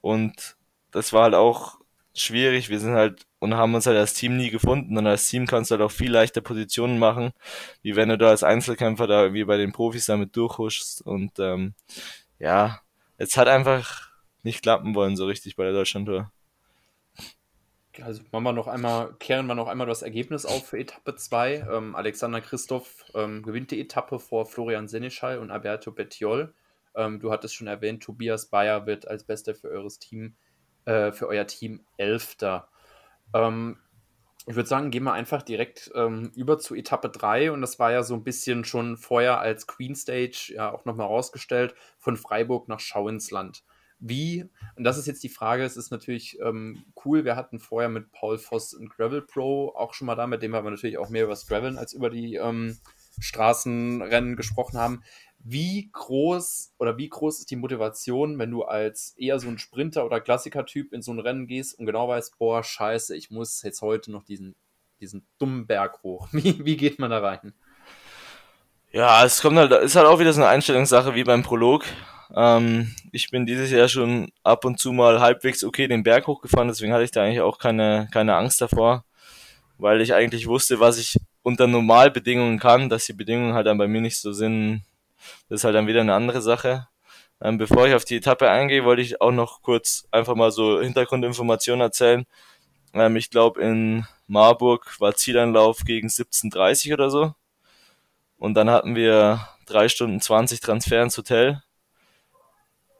Und 0.00 0.56
das 0.92 1.12
war 1.12 1.24
halt 1.24 1.34
auch 1.34 1.78
schwierig. 2.14 2.70
Wir 2.70 2.80
sind 2.80 2.94
halt 2.94 3.26
und 3.38 3.54
haben 3.54 3.74
uns 3.74 3.86
halt 3.86 3.96
als 3.96 4.14
Team 4.14 4.36
nie 4.36 4.50
gefunden. 4.50 4.96
Und 4.96 5.06
als 5.06 5.28
Team 5.28 5.46
kannst 5.46 5.70
du 5.70 5.76
halt 5.76 5.82
auch 5.82 5.92
viel 5.92 6.10
leichter 6.10 6.40
Positionen 6.40 6.98
machen, 6.98 7.32
wie 7.82 7.96
wenn 7.96 8.08
du 8.08 8.18
da 8.18 8.28
als 8.28 8.42
Einzelkämpfer 8.42 9.06
da 9.06 9.32
wie 9.32 9.44
bei 9.44 9.56
den 9.56 9.72
Profis 9.72 10.06
damit 10.06 10.36
durchhuschst. 10.36 11.02
Und 11.02 11.38
ähm, 11.38 11.74
ja, 12.38 12.80
es 13.16 13.36
hat 13.36 13.48
einfach 13.48 14.10
nicht 14.42 14.62
klappen 14.62 14.94
wollen 14.94 15.16
so 15.16 15.26
richtig 15.26 15.56
bei 15.56 15.64
der 15.64 15.72
Deutschlandtour. 15.72 16.30
Also 18.00 18.22
machen 18.30 18.44
wir 18.44 18.52
noch 18.52 18.68
einmal, 18.68 19.14
kehren 19.18 19.46
wir 19.46 19.56
noch 19.56 19.66
einmal 19.66 19.86
das 19.86 20.02
Ergebnis 20.02 20.46
auf 20.46 20.68
für 20.68 20.78
Etappe 20.78 21.16
2. 21.16 21.66
Ähm, 21.70 21.96
Alexander 21.96 22.40
Christoph 22.40 23.04
ähm, 23.14 23.42
gewinnt 23.42 23.72
die 23.72 23.80
Etappe 23.80 24.20
vor 24.20 24.46
Florian 24.46 24.86
Seneschall 24.86 25.38
und 25.38 25.50
Alberto 25.50 25.90
Bettiol. 25.90 26.54
Ähm, 26.94 27.18
du 27.18 27.32
hattest 27.32 27.54
schon 27.54 27.66
erwähnt, 27.66 28.02
Tobias 28.02 28.46
Bayer 28.46 28.86
wird 28.86 29.08
als 29.08 29.24
Bester 29.24 29.54
für 29.54 29.68
eures 29.68 29.98
Team, 29.98 30.34
äh, 30.84 31.10
für 31.10 31.26
euer 31.26 31.46
Team 31.46 31.80
Elfter. 31.96 32.68
Ähm, 33.34 33.78
ich 34.46 34.56
würde 34.56 34.68
sagen, 34.68 34.90
gehen 34.90 35.04
wir 35.04 35.12
einfach 35.12 35.42
direkt 35.42 35.90
ähm, 35.94 36.32
über 36.34 36.58
zu 36.58 36.74
Etappe 36.74 37.10
3 37.10 37.52
und 37.52 37.60
das 37.60 37.78
war 37.78 37.92
ja 37.92 38.02
so 38.02 38.14
ein 38.14 38.24
bisschen 38.24 38.64
schon 38.64 38.96
vorher 38.96 39.40
als 39.40 39.66
Queen 39.66 39.94
Stage 39.94 40.52
ja 40.54 40.72
auch 40.72 40.86
nochmal 40.86 41.06
rausgestellt, 41.06 41.74
von 41.98 42.16
Freiburg 42.16 42.66
nach 42.66 42.80
Schauinsland. 42.80 43.62
Wie, 44.00 44.48
und 44.76 44.84
das 44.84 44.96
ist 44.96 45.06
jetzt 45.06 45.22
die 45.22 45.28
Frage, 45.28 45.64
es 45.64 45.76
ist 45.76 45.90
natürlich 45.90 46.38
ähm, 46.40 46.84
cool, 47.04 47.24
wir 47.24 47.36
hatten 47.36 47.58
vorher 47.58 47.90
mit 47.90 48.10
Paul 48.12 48.38
Voss 48.38 48.72
und 48.72 48.88
Gravel 48.88 49.22
Pro 49.22 49.74
auch 49.74 49.92
schon 49.92 50.06
mal 50.06 50.14
da, 50.14 50.26
mit 50.26 50.42
dem 50.42 50.52
wir 50.52 50.62
natürlich 50.62 50.98
auch 50.98 51.10
mehr 51.10 51.24
über 51.24 51.32
das 51.32 51.46
Graveln 51.46 51.76
als 51.76 51.92
über 51.92 52.08
die 52.08 52.36
ähm, 52.36 52.78
Straßenrennen 53.20 54.36
gesprochen 54.36 54.78
haben 54.78 55.02
wie 55.40 55.88
groß 55.92 56.74
oder 56.78 56.98
wie 56.98 57.08
groß 57.08 57.40
ist 57.40 57.50
die 57.50 57.56
Motivation, 57.56 58.38
wenn 58.38 58.50
du 58.50 58.64
als 58.64 59.14
eher 59.16 59.38
so 59.38 59.48
ein 59.48 59.58
Sprinter 59.58 60.04
oder 60.04 60.20
Klassiker-Typ 60.20 60.92
in 60.92 61.02
so 61.02 61.12
ein 61.12 61.20
Rennen 61.20 61.46
gehst 61.46 61.78
und 61.78 61.86
genau 61.86 62.08
weißt, 62.08 62.38
boah, 62.38 62.62
scheiße, 62.62 63.16
ich 63.16 63.30
muss 63.30 63.62
jetzt 63.62 63.80
heute 63.80 64.10
noch 64.10 64.24
diesen, 64.24 64.56
diesen 65.00 65.26
dummen 65.38 65.66
Berg 65.66 66.02
hoch. 66.02 66.28
Wie, 66.32 66.64
wie 66.64 66.76
geht 66.76 66.98
man 66.98 67.10
da 67.10 67.20
rein? 67.20 67.54
Ja, 68.90 69.24
es 69.24 69.42
kommt 69.42 69.58
halt, 69.58 69.70
ist 69.70 69.96
halt 69.96 70.06
auch 70.06 70.18
wieder 70.18 70.32
so 70.32 70.40
eine 70.40 70.50
Einstellungssache 70.50 71.14
wie 71.14 71.24
beim 71.24 71.42
Prolog. 71.42 71.84
Ähm, 72.34 72.94
ich 73.12 73.30
bin 73.30 73.46
dieses 73.46 73.70
Jahr 73.70 73.88
schon 73.88 74.32
ab 74.42 74.64
und 74.64 74.78
zu 74.78 74.92
mal 74.92 75.20
halbwegs 75.20 75.62
okay 75.62 75.88
den 75.88 76.02
Berg 76.02 76.26
hochgefahren, 76.26 76.68
deswegen 76.68 76.92
hatte 76.92 77.04
ich 77.04 77.10
da 77.10 77.22
eigentlich 77.22 77.40
auch 77.40 77.58
keine, 77.58 78.08
keine 78.12 78.34
Angst 78.34 78.60
davor, 78.60 79.04
weil 79.76 80.00
ich 80.00 80.14
eigentlich 80.14 80.46
wusste, 80.46 80.80
was 80.80 80.98
ich 80.98 81.16
unter 81.48 81.66
Normalbedingungen 81.66 82.58
kann, 82.58 82.90
dass 82.90 83.06
die 83.06 83.14
Bedingungen 83.14 83.54
halt 83.54 83.66
dann 83.66 83.78
bei 83.78 83.88
mir 83.88 84.02
nicht 84.02 84.18
so 84.18 84.32
sind, 84.32 84.84
das 85.48 85.60
ist 85.60 85.64
halt 85.64 85.74
dann 85.74 85.86
wieder 85.86 86.02
eine 86.02 86.14
andere 86.14 86.42
Sache. 86.42 86.88
Ähm, 87.40 87.56
bevor 87.56 87.86
ich 87.86 87.94
auf 87.94 88.04
die 88.04 88.16
Etappe 88.16 88.50
eingehe, 88.50 88.84
wollte 88.84 89.00
ich 89.00 89.22
auch 89.22 89.32
noch 89.32 89.62
kurz 89.62 90.06
einfach 90.10 90.34
mal 90.34 90.50
so 90.50 90.80
Hintergrundinformationen 90.80 91.80
erzählen. 91.80 92.26
Ähm, 92.92 93.16
ich 93.16 93.30
glaube, 93.30 93.62
in 93.62 94.06
Marburg 94.26 95.00
war 95.00 95.14
Zielanlauf 95.14 95.84
gegen 95.86 96.08
17.30 96.08 96.92
oder 96.92 97.10
so. 97.10 97.34
Und 98.36 98.54
dann 98.54 98.68
hatten 98.68 98.94
wir 98.94 99.48
drei 99.66 99.88
Stunden 99.88 100.20
20 100.20 100.60
Transfer 100.60 101.02
ins 101.02 101.16
Hotel. 101.16 101.62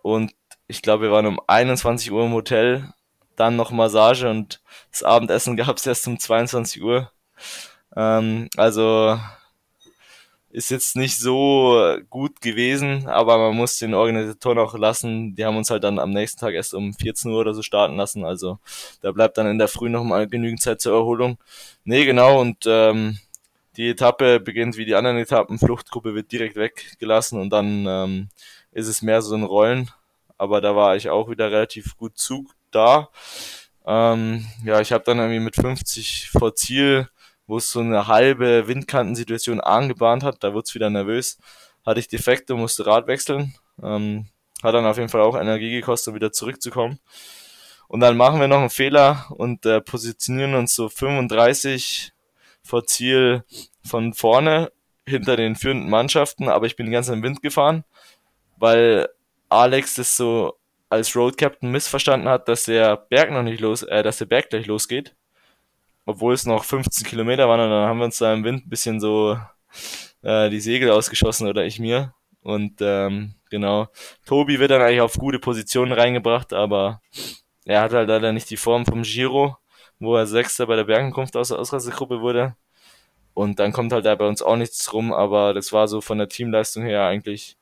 Und 0.02 0.32
ich 0.68 0.80
glaube, 0.80 1.04
wir 1.04 1.11
waren 1.12 1.26
um 1.26 1.40
21 1.46 2.11
Uhr 2.12 2.24
im 2.24 2.32
Hotel. 2.32 2.94
Dann 3.37 3.56
noch 3.56 3.72
Massage 3.72 4.28
und 4.30 4.62
das 4.90 5.02
Abendessen 5.02 5.56
gab 5.58 5.76
es 5.76 5.87
erst 5.87 6.06
um 6.08 6.18
22 6.18 6.82
Uhr. 6.82 7.12
Ähm, 7.98 8.48
also 8.56 9.18
ist 10.50 10.70
jetzt 10.70 10.96
nicht 10.96 11.18
so 11.18 11.98
gut 12.08 12.40
gewesen, 12.40 13.06
aber 13.08 13.38
man 13.38 13.56
muss 13.56 13.78
den 13.78 13.92
Organisatoren 13.92 14.58
auch 14.58 14.74
lassen. 14.78 15.34
Die 15.34 15.44
haben 15.44 15.56
uns 15.56 15.70
halt 15.70 15.84
dann 15.84 15.98
am 15.98 16.12
nächsten 16.12 16.40
Tag 16.40 16.54
erst 16.54 16.74
um 16.74 16.94
14 16.94 17.30
Uhr 17.32 17.40
oder 17.40 17.54
so 17.54 17.62
starten 17.62 17.96
lassen. 17.96 18.24
Also 18.24 18.58
da 19.02 19.12
bleibt 19.12 19.37
dann 19.37 19.46
in 19.48 19.58
der 19.58 19.68
Früh 19.68 19.88
noch 19.90 20.04
mal 20.04 20.28
genügend 20.28 20.62
Zeit 20.62 20.80
zur 20.80 20.94
Erholung. 20.94 21.38
Nee, 21.84 22.04
genau. 22.06 22.40
Und 22.40 22.64
ähm, 22.66 23.18
die 23.76 23.90
Etappe 23.90 24.40
beginnt 24.40 24.76
wie 24.76 24.87
die 24.87 24.94
anderen 24.94 25.18
Etappen. 25.18 25.58
Fluchtgruppe 25.58 26.14
wird 26.14 26.32
direkt 26.32 26.56
weggelassen 26.56 27.40
und 27.40 27.50
dann 27.50 27.87
ähm, 27.87 28.28
ist 28.72 28.88
es 28.88 29.02
mehr 29.02 29.22
so 29.22 29.34
ein 29.34 29.44
Rollen. 29.44 29.90
Aber 30.38 30.61
da 30.61 30.76
war 30.76 30.96
ich 30.96 31.11
auch 31.11 31.28
wieder 31.30 31.50
relativ 31.50 31.96
gut 31.96 32.16
Zug 32.16 32.54
da. 32.70 33.08
Ähm, 33.87 34.46
ja, 34.64 34.80
ich 34.80 34.92
habe 34.92 35.04
dann 35.04 35.18
irgendwie 35.18 35.40
mit 35.40 35.56
50 35.56 36.30
vor 36.30 36.54
Ziel 36.54 37.08
wo 37.48 37.56
es 37.56 37.70
so 37.70 37.80
eine 37.80 38.06
halbe 38.06 38.68
Windkantensituation 38.68 39.61
angebahnt 39.61 40.22
hat, 40.22 40.44
da 40.44 40.52
wurde 40.52 40.64
es 40.66 40.74
wieder 40.74 40.90
nervös, 40.90 41.38
hatte 41.84 41.98
ich 41.98 42.06
Defekte, 42.06 42.54
musste 42.54 42.87
Rad 42.87 43.06
wechseln, 43.08 43.54
ähm, 43.82 44.26
hat 44.62 44.74
dann 44.74 44.84
auf 44.84 44.98
jeden 44.98 45.08
Fall 45.08 45.22
auch 45.22 45.34
Energie 45.34 45.70
gekostet, 45.70 46.14
wieder 46.14 46.30
zurückzukommen. 46.30 47.00
Und 47.88 48.00
dann 48.00 48.18
machen 48.18 48.38
wir 48.38 48.48
noch 48.48 48.58
einen 48.58 48.70
Fehler 48.70 49.26
und 49.30 49.64
äh, 49.64 49.80
positionieren 49.80 50.54
uns 50.54 50.74
so 50.74 50.90
35 50.90 52.12
vor 52.62 52.84
Ziel 52.84 53.44
von 53.82 54.12
vorne 54.12 54.70
hinter 55.07 55.36
den 55.36 55.57
führenden 55.57 55.88
Mannschaften, 55.88 56.51
aber 56.51 56.66
ich 56.66 56.76
bin 56.76 56.84
die 56.84 56.92
ganze 56.92 57.09
Zeit 57.09 57.16
im 57.16 57.22
Wind 57.22 57.40
gefahren, 57.40 57.84
weil 58.59 59.09
Alex 59.49 59.94
das 59.94 60.18
so 60.18 60.59
als 60.90 61.16
Road 61.16 61.38
Captain 61.38 61.70
missverstanden 61.70 62.28
hat, 62.28 62.46
dass 62.49 62.64
der 62.64 62.99
Berg 62.99 63.30
noch 63.30 63.42
nicht 63.42 63.61
los, 63.61 63.84
äh, 63.84 64.03
dass 64.03 64.18
der 64.18 64.26
Berg 64.26 64.51
gleich 64.51 64.66
losgeht 64.66 65.14
obwohl 66.09 66.32
es 66.32 66.46
noch 66.46 66.64
15 66.64 67.06
Kilometer 67.06 67.50
waren 67.50 67.61
und 67.61 67.68
dann 67.68 67.86
haben 67.86 67.98
wir 67.98 68.06
uns 68.06 68.16
da 68.16 68.32
im 68.32 68.42
Wind 68.42 68.64
ein 68.64 68.70
bisschen 68.70 68.98
so 68.98 69.38
äh, 70.22 70.48
die 70.48 70.61
Segel 70.61 70.90
ausgeschossen 70.90 71.46
oder 71.46 71.66
ich 71.66 71.78
mir. 71.80 72.14
Und 72.40 72.80
ähm, 72.80 73.34
genau, 73.50 73.88
Tobi 74.24 74.59
wird 74.59 74.70
dann 74.70 74.80
eigentlich 74.80 75.02
auf 75.02 75.18
gute 75.18 75.38
Positionen 75.38 75.92
reingebracht, 75.92 76.54
aber 76.54 77.02
er 77.66 77.82
hat 77.82 77.92
halt 77.92 78.09
leider 78.09 78.32
nicht 78.32 78.48
die 78.48 78.56
Form 78.56 78.86
vom 78.86 79.02
Giro, 79.02 79.59
wo 79.98 80.16
er 80.16 80.26
Sechster 80.26 80.66
bei 80.66 80.76
der 80.76 80.84
Bergenkunft 80.84 81.36
aus 81.36 81.48
der 81.48 81.59
Ausreißergruppe 81.59 82.22
wurde. 82.22 82.56
Und 83.34 83.59
dann 83.59 83.72
kommt 83.72 83.92
halt 83.92 84.06
da 84.06 84.14
bei 84.14 84.26
uns 84.26 84.40
auch 84.40 84.56
nichts 84.56 84.90
rum, 84.94 85.12
aber 85.12 85.52
das 85.52 85.74
war 85.74 85.88
so 85.88 86.00
von 86.00 86.16
der 86.16 86.30
Teamleistung 86.30 86.84
her 86.84 87.04
eigentlich 87.04 87.59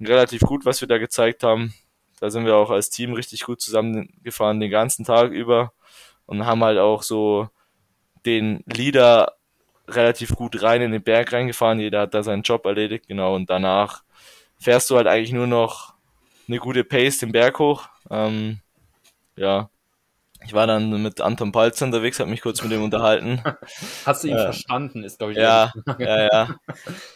relativ 0.00 0.42
gut, 0.42 0.64
was 0.64 0.80
wir 0.80 0.86
da 0.86 0.98
gezeigt 0.98 1.42
haben. 1.42 1.74
da 2.20 2.30
sind 2.30 2.46
wir 2.46 2.54
auch 2.54 2.70
als 2.70 2.90
Team 2.90 3.14
richtig 3.14 3.42
gut 3.42 3.60
zusammengefahren 3.60 4.60
den 4.60 4.70
ganzen 4.70 5.04
Tag 5.04 5.32
über 5.32 5.72
und 6.26 6.46
haben 6.46 6.62
halt 6.62 6.78
auch 6.78 7.02
so 7.02 7.48
den 8.26 8.62
Leader 8.66 9.34
relativ 9.88 10.34
gut 10.34 10.62
rein 10.62 10.82
in 10.82 10.92
den 10.92 11.02
Berg 11.02 11.32
reingefahren. 11.32 11.80
Jeder 11.80 12.02
hat 12.02 12.14
da 12.14 12.22
seinen 12.22 12.42
Job 12.42 12.66
erledigt, 12.66 13.08
genau. 13.08 13.34
Und 13.34 13.48
danach 13.48 14.02
fährst 14.58 14.90
du 14.90 14.96
halt 14.96 15.06
eigentlich 15.06 15.32
nur 15.32 15.46
noch 15.46 15.94
eine 16.46 16.58
gute 16.58 16.84
Pace 16.84 17.18
den 17.18 17.32
Berg 17.32 17.58
hoch. 17.58 17.88
Ähm, 18.10 18.60
ja, 19.36 19.70
ich 20.44 20.52
war 20.52 20.66
dann 20.66 21.02
mit 21.02 21.20
Anton 21.20 21.52
Palzer 21.52 21.84
unterwegs, 21.84 22.20
habe 22.20 22.30
mich 22.30 22.42
kurz 22.42 22.62
mit 22.62 22.72
ihm 22.72 22.82
unterhalten. 22.82 23.42
Hast 24.06 24.24
du 24.24 24.28
ihn 24.28 24.36
äh, 24.36 24.44
verstanden, 24.44 25.04
ist 25.04 25.18
glaube 25.18 25.32
ich. 25.32 25.38
Ja, 25.38 25.72
ja, 25.98 26.28
ja. 26.32 26.56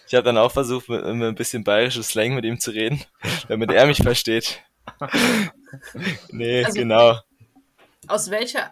Ich 0.07 0.15
habe 0.15 0.25
dann 0.25 0.39
auch 0.39 0.51
versucht, 0.51 0.89
mit, 0.89 1.05
mit 1.05 1.29
ein 1.29 1.35
bisschen 1.35 1.65
bayerisches 1.65 2.09
Slang 2.09 2.35
mit 2.35 2.45
ihm 2.45 2.59
zu 2.59 2.73
reden, 2.73 3.03
damit 3.49 3.71
er 3.71 3.87
mich 3.87 4.03
versteht. 4.03 4.63
nee, 6.31 6.65
also, 6.65 6.79
genau. 6.79 7.19
Aus 8.09 8.31
welcher, 8.31 8.71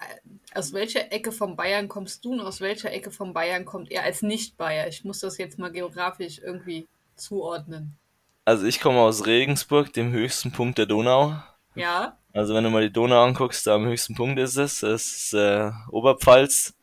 aus 0.54 0.72
welcher 0.72 1.12
Ecke 1.12 1.32
von 1.32 1.56
Bayern 1.56 1.88
kommst 1.88 2.24
du 2.24 2.32
und 2.32 2.40
aus 2.40 2.60
welcher 2.60 2.92
Ecke 2.92 3.10
von 3.10 3.32
Bayern 3.32 3.64
kommt 3.64 3.90
er 3.90 4.02
als 4.02 4.22
Nicht-Bayer? 4.22 4.88
Ich 4.88 5.04
muss 5.04 5.20
das 5.20 5.38
jetzt 5.38 5.58
mal 5.58 5.70
geografisch 5.70 6.40
irgendwie 6.42 6.88
zuordnen. 7.16 7.96
Also 8.44 8.66
ich 8.66 8.80
komme 8.80 9.00
aus 9.00 9.26
Regensburg, 9.26 9.92
dem 9.92 10.12
höchsten 10.12 10.50
Punkt 10.50 10.78
der 10.78 10.86
Donau. 10.86 11.36
Ja. 11.74 12.16
Also 12.32 12.54
wenn 12.54 12.64
du 12.64 12.70
mal 12.70 12.82
die 12.82 12.92
Donau 12.92 13.22
anguckst, 13.22 13.66
da 13.66 13.74
am 13.74 13.86
höchsten 13.86 14.14
Punkt 14.14 14.38
ist 14.38 14.56
es. 14.56 14.80
Das 14.80 15.06
ist 15.06 15.34
äh, 15.34 15.70
Oberpfalz. 15.90 16.74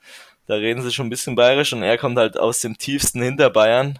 Da 0.45 0.55
reden 0.55 0.81
sie 0.81 0.91
schon 0.91 1.07
ein 1.07 1.09
bisschen 1.09 1.35
bayerisch 1.35 1.73
und 1.73 1.83
er 1.83 1.97
kommt 1.97 2.17
halt 2.17 2.37
aus 2.37 2.61
dem 2.61 2.77
tiefsten 2.77 3.21
Hinterbayern. 3.21 3.99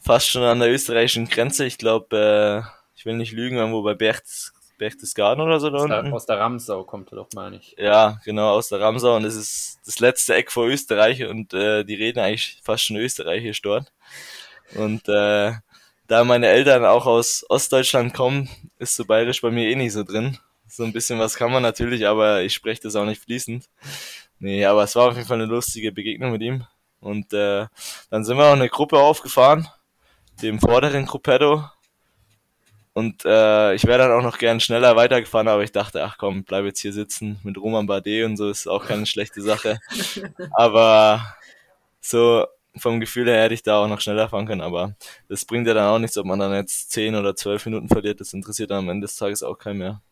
Fast 0.00 0.28
schon 0.28 0.42
an 0.42 0.60
der 0.60 0.70
österreichischen 0.70 1.28
Grenze. 1.28 1.64
Ich 1.64 1.78
glaube, 1.78 2.64
äh, 2.66 2.68
ich 2.94 3.06
will 3.06 3.16
nicht 3.16 3.32
lügen, 3.32 3.56
irgendwo 3.56 3.82
bei 3.82 3.94
Bercht, 3.94 4.52
Berchtesgaden 4.78 5.42
oder 5.42 5.60
so 5.60 5.70
da 5.70 5.82
unten. 5.82 6.12
Aus 6.12 6.26
der 6.26 6.38
Ramsau 6.38 6.84
kommt 6.84 7.12
er 7.12 7.16
doch, 7.16 7.28
meine 7.34 7.56
ich. 7.56 7.74
Ja, 7.78 8.18
genau, 8.24 8.50
aus 8.50 8.68
der 8.68 8.80
Ramsau. 8.80 9.16
Und 9.16 9.24
das 9.24 9.34
ist 9.34 9.80
das 9.84 9.98
letzte 9.98 10.34
Eck 10.34 10.50
vor 10.50 10.66
Österreich 10.66 11.24
und 11.24 11.52
äh, 11.52 11.84
die 11.84 11.94
reden 11.94 12.20
eigentlich 12.20 12.60
fast 12.62 12.84
schon 12.84 12.96
österreichisch 12.96 13.60
dort. 13.62 13.92
Und 14.74 15.08
äh, 15.08 15.52
da 16.06 16.24
meine 16.24 16.46
Eltern 16.46 16.84
auch 16.84 17.06
aus 17.06 17.44
Ostdeutschland 17.48 18.14
kommen, 18.14 18.48
ist 18.78 18.96
so 18.96 19.04
bayerisch 19.04 19.42
bei 19.42 19.50
mir 19.50 19.68
eh 19.68 19.76
nicht 19.76 19.92
so 19.92 20.04
drin. 20.04 20.38
So 20.66 20.84
ein 20.84 20.92
bisschen 20.92 21.18
was 21.18 21.36
kann 21.36 21.52
man 21.52 21.62
natürlich, 21.62 22.06
aber 22.06 22.42
ich 22.42 22.54
spreche 22.54 22.82
das 22.82 22.96
auch 22.96 23.04
nicht 23.04 23.22
fließend. 23.22 23.68
Nee, 24.38 24.64
aber 24.64 24.84
es 24.84 24.94
war 24.94 25.08
auf 25.08 25.16
jeden 25.16 25.26
Fall 25.26 25.40
eine 25.40 25.46
lustige 25.46 25.92
Begegnung 25.92 26.32
mit 26.32 26.42
ihm. 26.42 26.64
Und 27.00 27.32
äh, 27.32 27.66
dann 28.10 28.24
sind 28.24 28.36
wir 28.36 28.46
auch 28.46 28.52
eine 28.52 28.68
Gruppe 28.68 28.98
aufgefahren, 28.98 29.68
dem 30.42 30.60
vorderen 30.60 31.06
Gruppetto. 31.06 31.64
Und 32.98 33.24
äh, 33.24 33.74
ich 33.74 33.86
wäre 33.86 33.98
dann 33.98 34.10
auch 34.10 34.24
noch 34.24 34.38
gern 34.38 34.58
schneller 34.58 34.96
weitergefahren, 34.96 35.46
aber 35.46 35.62
ich 35.62 35.70
dachte, 35.70 36.02
ach 36.02 36.18
komm, 36.18 36.42
bleib 36.42 36.64
jetzt 36.64 36.80
hier 36.80 36.92
sitzen 36.92 37.38
mit 37.44 37.56
Roman 37.56 37.86
Bardet 37.86 38.24
und 38.24 38.36
so 38.36 38.50
ist 38.50 38.66
auch 38.66 38.86
keine 38.86 39.06
schlechte 39.06 39.40
Sache. 39.40 39.78
Aber 40.50 41.36
so 42.00 42.44
vom 42.76 42.98
Gefühl 42.98 43.28
her 43.28 43.44
hätte 43.44 43.54
ich 43.54 43.62
da 43.62 43.84
auch 43.84 43.86
noch 43.86 44.00
schneller 44.00 44.28
fahren 44.28 44.46
können, 44.46 44.62
aber 44.62 44.96
das 45.28 45.44
bringt 45.44 45.68
ja 45.68 45.74
dann 45.74 45.86
auch 45.86 46.00
nichts, 46.00 46.18
ob 46.18 46.26
man 46.26 46.40
dann 46.40 46.52
jetzt 46.54 46.90
10 46.90 47.14
oder 47.14 47.36
12 47.36 47.66
Minuten 47.66 47.88
verliert, 47.88 48.20
das 48.20 48.32
interessiert 48.32 48.72
dann 48.72 48.78
am 48.78 48.88
Ende 48.88 49.06
des 49.06 49.16
Tages 49.16 49.44
auch 49.44 49.58
keinen 49.58 49.78
mehr. 49.78 50.02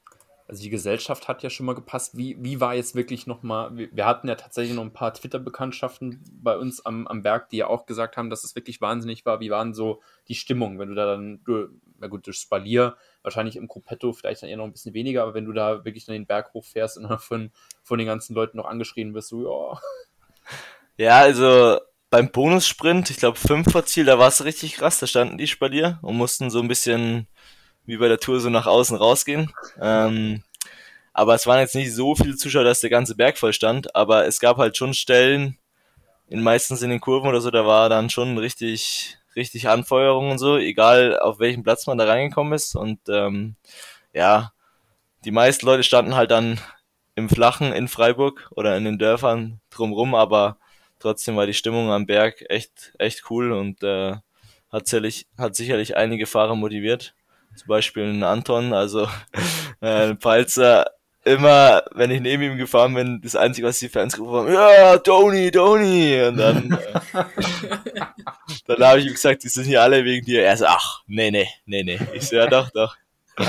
Also 0.49 0.62
die 0.62 0.70
Gesellschaft 0.70 1.26
hat 1.26 1.43
ja 1.43 1.51
schon 1.51 1.66
mal 1.66 1.74
gepasst. 1.74 2.16
Wie, 2.16 2.37
wie 2.39 2.61
war 2.61 2.74
jetzt 2.74 2.95
wirklich 2.95 3.26
nochmal, 3.26 3.76
wir, 3.76 3.89
wir 3.91 4.07
hatten 4.07 4.28
ja 4.28 4.37
tatsächlich 4.37 4.76
noch 4.76 4.84
ein 4.84 4.93
paar 4.93 5.12
Twitter-Bekanntschaften 5.12 6.22
bei 6.41 6.57
uns 6.57 6.87
am, 6.87 7.09
am 7.09 7.22
Berg, 7.24 7.49
die 7.49 7.57
ja 7.59 7.66
auch 7.66 7.84
gesagt 7.84 8.16
haben, 8.16 8.30
dass 8.30 8.45
es 8.45 8.55
wirklich 8.55 8.80
wahnsinnig 8.80 9.26
war. 9.26 9.41
Wie 9.41 9.51
waren 9.51 9.74
so 9.74 10.01
die 10.28 10.37
Stimmung, 10.37 10.78
wenn 10.78 10.89
du 10.89 10.95
da 10.95 11.07
dann, 11.07 11.41
du, 11.45 11.68
na 11.99 12.07
gut, 12.07 12.26
durch 12.26 12.38
Spalier, 12.38 12.97
wahrscheinlich 13.22 13.57
im 13.57 13.68
Gruppetto 13.68 14.12
vielleicht 14.12 14.42
dann 14.42 14.51
eher 14.51 14.57
noch 14.57 14.64
ein 14.64 14.72
bisschen 14.72 14.94
weniger, 14.94 15.22
aber 15.22 15.34
wenn 15.34 15.44
du 15.44 15.53
da 15.53 15.84
wirklich 15.84 16.05
dann 16.05 16.14
den 16.14 16.26
Berg 16.26 16.53
hochfährst 16.55 16.99
und 16.99 17.05
dann 17.05 17.18
von, 17.18 17.51
von 17.82 17.99
den 17.99 18.07
ganzen 18.07 18.34
Leuten 18.34 18.57
noch 18.57 18.66
angeschrien 18.66 19.14
wirst, 19.14 19.28
so, 19.28 19.44
ja. 19.44 19.80
Ja, 20.99 21.18
also 21.18 21.78
beim 22.09 22.30
Bonussprint, 22.30 23.11
ich 23.11 23.18
glaube 23.18 23.38
fünf 23.38 23.70
vor 23.70 23.84
Ziel, 23.84 24.05
da 24.05 24.18
war 24.18 24.28
es 24.28 24.44
richtig 24.44 24.74
krass, 24.76 24.99
da 24.99 25.07
standen 25.07 25.38
die 25.38 25.47
Spalier 25.47 25.99
und 26.03 26.16
mussten 26.16 26.51
so 26.51 26.61
ein 26.61 26.68
bisschen 26.68 27.26
wie 27.84 27.99
bei 27.99 28.09
der 28.09 28.18
Tour 28.18 28.40
so 28.40 28.49
nach 28.49 28.66
außen 28.66 28.97
rausgehen. 28.97 29.53
Ähm, 29.80 30.42
aber 31.12 31.34
es 31.34 31.47
waren 31.47 31.61
jetzt 31.61 31.74
nicht 31.74 31.94
so 31.94 32.14
viele 32.14 32.36
Zuschauer, 32.36 32.64
dass 32.64 32.80
der 32.80 32.90
ganze 32.90 33.14
Berg 33.16 33.38
voll 33.38 33.53
stand, 33.53 33.94
aber 33.94 34.26
es 34.26 34.40
gab 34.40 34.59
halt 34.59 34.76
schon 34.76 34.94
Stellen, 34.94 35.59
in 36.28 36.42
meistens 36.42 36.82
in 36.82 36.90
den 36.90 37.01
Kurven 37.01 37.28
oder 37.28 37.40
so, 37.40 37.51
da 37.51 37.66
war 37.66 37.88
dann 37.88 38.11
schon 38.11 38.38
richtig, 38.38 39.16
richtig 39.37 39.68
Anfeuerung 39.68 40.30
und 40.32 40.39
so, 40.39 40.57
egal 40.57 41.18
auf 41.18 41.39
welchen 41.39 41.62
Platz 41.62 41.87
man 41.87 41.99
da 41.99 42.07
reingekommen 42.07 42.53
ist. 42.53 42.74
Und 42.74 43.01
ähm, 43.09 43.57
ja, 44.12 44.53
die 45.24 45.30
meisten 45.30 45.66
Leute 45.66 45.82
standen 45.82 46.16
halt 46.16 46.30
dann 46.30 46.59
im 47.14 47.28
Flachen 47.28 47.72
in 47.72 47.89
Freiburg 47.89 48.51
oder 48.57 48.76
in 48.76 48.84
den 48.84 48.99
Dörfern 48.99 49.61
drumrum, 49.70 50.14
aber 50.14 50.59
trotzdem 50.99 51.37
war 51.37 51.47
die 51.47 51.55
Stimmung 51.55 51.91
am 51.91 52.07
Berg 52.07 52.45
echt, 52.49 52.93
echt 52.99 53.30
cool 53.30 53.53
und 53.53 53.82
äh, 53.82 54.16
hat, 54.72 54.87
sicherlich, 54.89 55.26
hat 55.39 55.55
sicherlich 55.55 55.97
einige 55.97 56.26
Fahrer 56.26 56.57
motiviert 56.57 57.14
zum 57.57 57.68
Beispiel 57.68 58.05
ein 58.05 58.22
Anton, 58.22 58.72
also 58.72 59.09
äh, 59.80 60.14
Palzer, 60.14 60.87
immer, 61.24 61.82
wenn 61.93 62.11
ich 62.11 62.20
neben 62.20 62.43
ihm 62.43 62.57
gefahren 62.57 62.95
bin, 62.95 63.20
das 63.20 63.34
Einzige, 63.34 63.66
was 63.66 63.78
die 63.78 63.89
Fans 63.89 64.14
gerufen 64.14 64.47
haben, 64.47 64.53
ja, 64.53 64.99
Tony, 64.99 65.51
Tony! 65.51 66.22
Und 66.22 66.37
dann, 66.37 66.72
äh, 66.72 67.01
dann 68.67 68.83
habe 68.83 69.01
ich 69.01 69.07
ihm 69.07 69.12
gesagt, 69.12 69.45
die 69.45 69.49
sind 69.49 69.64
hier 69.64 69.83
alle 69.83 70.05
wegen 70.05 70.25
dir. 70.25 70.45
Er 70.45 70.57
so, 70.57 70.67
ach, 70.67 71.03
nee, 71.07 71.31
nee, 71.31 71.49
nee, 71.67 71.83
nee. 71.83 71.99
Ich 72.14 72.29
so, 72.29 72.37
ja, 72.37 72.47
doch, 72.47 72.71
doch. 72.71 72.97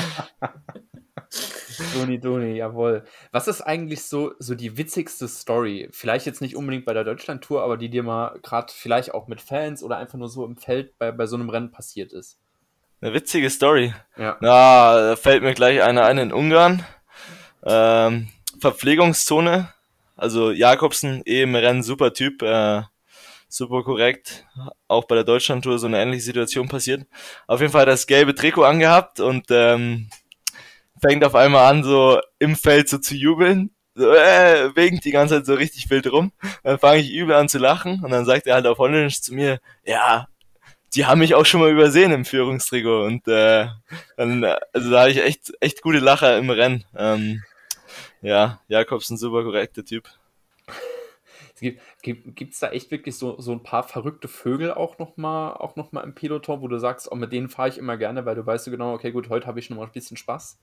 Toni, 1.93 2.19
Toni, 2.19 2.57
jawohl. 2.57 3.03
Was 3.31 3.47
ist 3.47 3.61
eigentlich 3.61 4.03
so, 4.03 4.33
so 4.39 4.55
die 4.55 4.77
witzigste 4.77 5.27
Story? 5.27 5.89
Vielleicht 5.91 6.25
jetzt 6.25 6.41
nicht 6.41 6.55
unbedingt 6.55 6.85
bei 6.85 6.93
der 6.93 7.03
Deutschland-Tour, 7.03 7.63
aber 7.63 7.77
die 7.77 7.89
dir 7.89 8.03
mal 8.03 8.39
gerade 8.41 8.73
vielleicht 8.75 9.13
auch 9.13 9.27
mit 9.27 9.41
Fans 9.41 9.83
oder 9.83 9.97
einfach 9.97 10.17
nur 10.17 10.29
so 10.29 10.45
im 10.45 10.57
Feld 10.57 10.97
bei, 10.97 11.11
bei 11.11 11.27
so 11.27 11.35
einem 11.35 11.49
Rennen 11.49 11.71
passiert 11.71 12.13
ist? 12.13 12.39
Eine 13.01 13.13
witzige 13.13 13.49
Story. 13.49 13.93
Ja. 14.17 14.37
Na, 14.41 15.09
da 15.09 15.15
fällt 15.15 15.43
mir 15.43 15.53
gleich 15.53 15.83
einer 15.83 16.05
ein 16.05 16.17
in 16.17 16.33
Ungarn. 16.33 16.83
Ähm, 17.63 18.29
Verpflegungszone. 18.59 19.71
Also 20.15 20.51
Jakobsen, 20.51 21.21
eh 21.25 21.43
im 21.43 21.53
Rennen 21.53 21.83
super 21.83 22.11
Typ, 22.11 22.41
äh, 22.41 22.81
super 23.47 23.83
korrekt. 23.83 24.45
Auch 24.87 25.05
bei 25.05 25.15
der 25.15 25.23
Deutschlandtour 25.23 25.79
so 25.79 25.87
eine 25.87 26.01
ähnliche 26.01 26.23
Situation 26.23 26.67
passiert. 26.67 27.05
Auf 27.47 27.61
jeden 27.61 27.71
Fall 27.71 27.85
das 27.85 28.07
gelbe 28.07 28.35
Trikot 28.35 28.63
angehabt 28.63 29.19
und 29.19 29.45
ähm, 29.49 30.09
fängt 31.01 31.23
auf 31.23 31.35
einmal 31.35 31.71
an, 31.71 31.83
so 31.83 32.19
im 32.39 32.55
Feld 32.55 32.89
so 32.89 32.97
zu 32.97 33.15
jubeln. 33.15 33.71
So, 33.95 34.13
äh, 34.13 34.75
winkt 34.75 35.05
die 35.05 35.11
ganze 35.11 35.35
Zeit 35.35 35.45
so 35.47 35.55
richtig 35.55 35.89
wild 35.89 36.11
rum. 36.11 36.31
Dann 36.63 36.77
fange 36.77 36.99
ich 36.99 37.11
übel 37.11 37.35
an 37.35 37.49
zu 37.49 37.57
lachen 37.57 38.03
und 38.03 38.11
dann 38.11 38.25
sagt 38.25 38.45
er 38.45 38.55
halt 38.55 38.67
auf 38.67 38.77
Holländisch 38.77 39.21
zu 39.21 39.33
mir, 39.33 39.59
ja, 39.83 40.27
die 40.93 41.05
haben 41.05 41.19
mich 41.19 41.33
auch 41.35 41.45
schon 41.45 41.61
mal 41.61 41.71
übersehen 41.71 42.11
im 42.11 42.25
Führungstrikot 42.25 43.05
und 43.05 43.27
äh, 43.27 43.67
dann, 44.15 44.43
also 44.73 44.91
da 44.91 45.01
hatte 45.01 45.11
ich 45.11 45.23
echt, 45.23 45.51
echt 45.59 45.81
gute 45.81 45.99
Lacher 45.99 46.37
im 46.37 46.49
Rennen. 46.49 46.85
Ähm, 46.95 47.43
ja, 48.21 48.61
Jakobs 48.67 49.09
ein 49.09 49.17
super 49.17 49.43
korrekter 49.43 49.83
Typ. 49.83 50.09
Gibt 51.59 52.53
es 52.53 52.59
da 52.59 52.69
echt 52.69 52.91
wirklich 52.91 53.17
so, 53.17 53.39
so 53.39 53.51
ein 53.51 53.63
paar 53.63 53.83
verrückte 53.83 54.27
Vögel 54.27 54.73
auch 54.73 54.97
nochmal 54.99 55.53
auch 55.53 55.75
noch 55.75 55.91
im 55.93 56.15
Peloton, 56.15 56.61
wo 56.61 56.67
du 56.67 56.77
sagst, 56.77 57.11
oh, 57.11 57.15
mit 57.15 57.31
denen 57.31 57.49
fahre 57.49 57.69
ich 57.69 57.77
immer 57.77 57.97
gerne, 57.97 58.25
weil 58.25 58.35
du 58.35 58.45
weißt 58.45 58.67
du 58.67 58.71
genau, 58.71 58.93
okay, 58.93 59.11
gut, 59.11 59.29
heute 59.29 59.47
habe 59.47 59.59
ich 59.59 59.69
noch 59.69 59.77
mal 59.77 59.85
ein 59.85 59.91
bisschen 59.91 60.17
Spaß? 60.17 60.59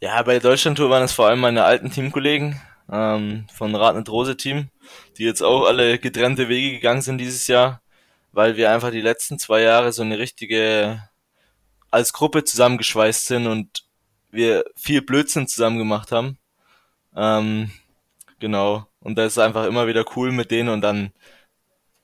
Ja, 0.00 0.22
bei 0.22 0.32
der 0.32 0.40
Deutschlandtour 0.40 0.90
waren 0.90 1.02
es 1.02 1.12
vor 1.12 1.28
allem 1.28 1.40
meine 1.40 1.64
alten 1.64 1.90
Teamkollegen 1.90 2.60
ähm, 2.90 3.46
von 3.52 3.74
Radnet 3.74 4.08
Rose 4.08 4.36
Team, 4.36 4.70
die 5.18 5.24
jetzt 5.24 5.42
auch 5.42 5.66
alle 5.66 5.98
getrennte 5.98 6.48
Wege 6.48 6.72
gegangen 6.72 7.02
sind 7.02 7.18
dieses 7.18 7.46
Jahr 7.46 7.80
weil 8.34 8.56
wir 8.56 8.72
einfach 8.72 8.90
die 8.90 9.00
letzten 9.00 9.38
zwei 9.38 9.62
Jahre 9.62 9.92
so 9.92 10.02
eine 10.02 10.18
richtige 10.18 11.08
als 11.90 12.12
Gruppe 12.12 12.44
zusammengeschweißt 12.44 13.26
sind 13.26 13.46
und 13.46 13.84
wir 14.30 14.64
viel 14.74 15.00
Blödsinn 15.00 15.46
zusammen 15.46 15.78
gemacht 15.78 16.10
haben. 16.10 16.38
Ähm, 17.14 17.70
genau. 18.40 18.86
Und 19.04 19.16
das 19.16 19.32
ist 19.32 19.38
einfach 19.38 19.66
immer 19.66 19.86
wieder 19.86 20.04
cool 20.16 20.32
mit 20.32 20.50
denen 20.50 20.70
und 20.70 20.80
dann 20.80 21.12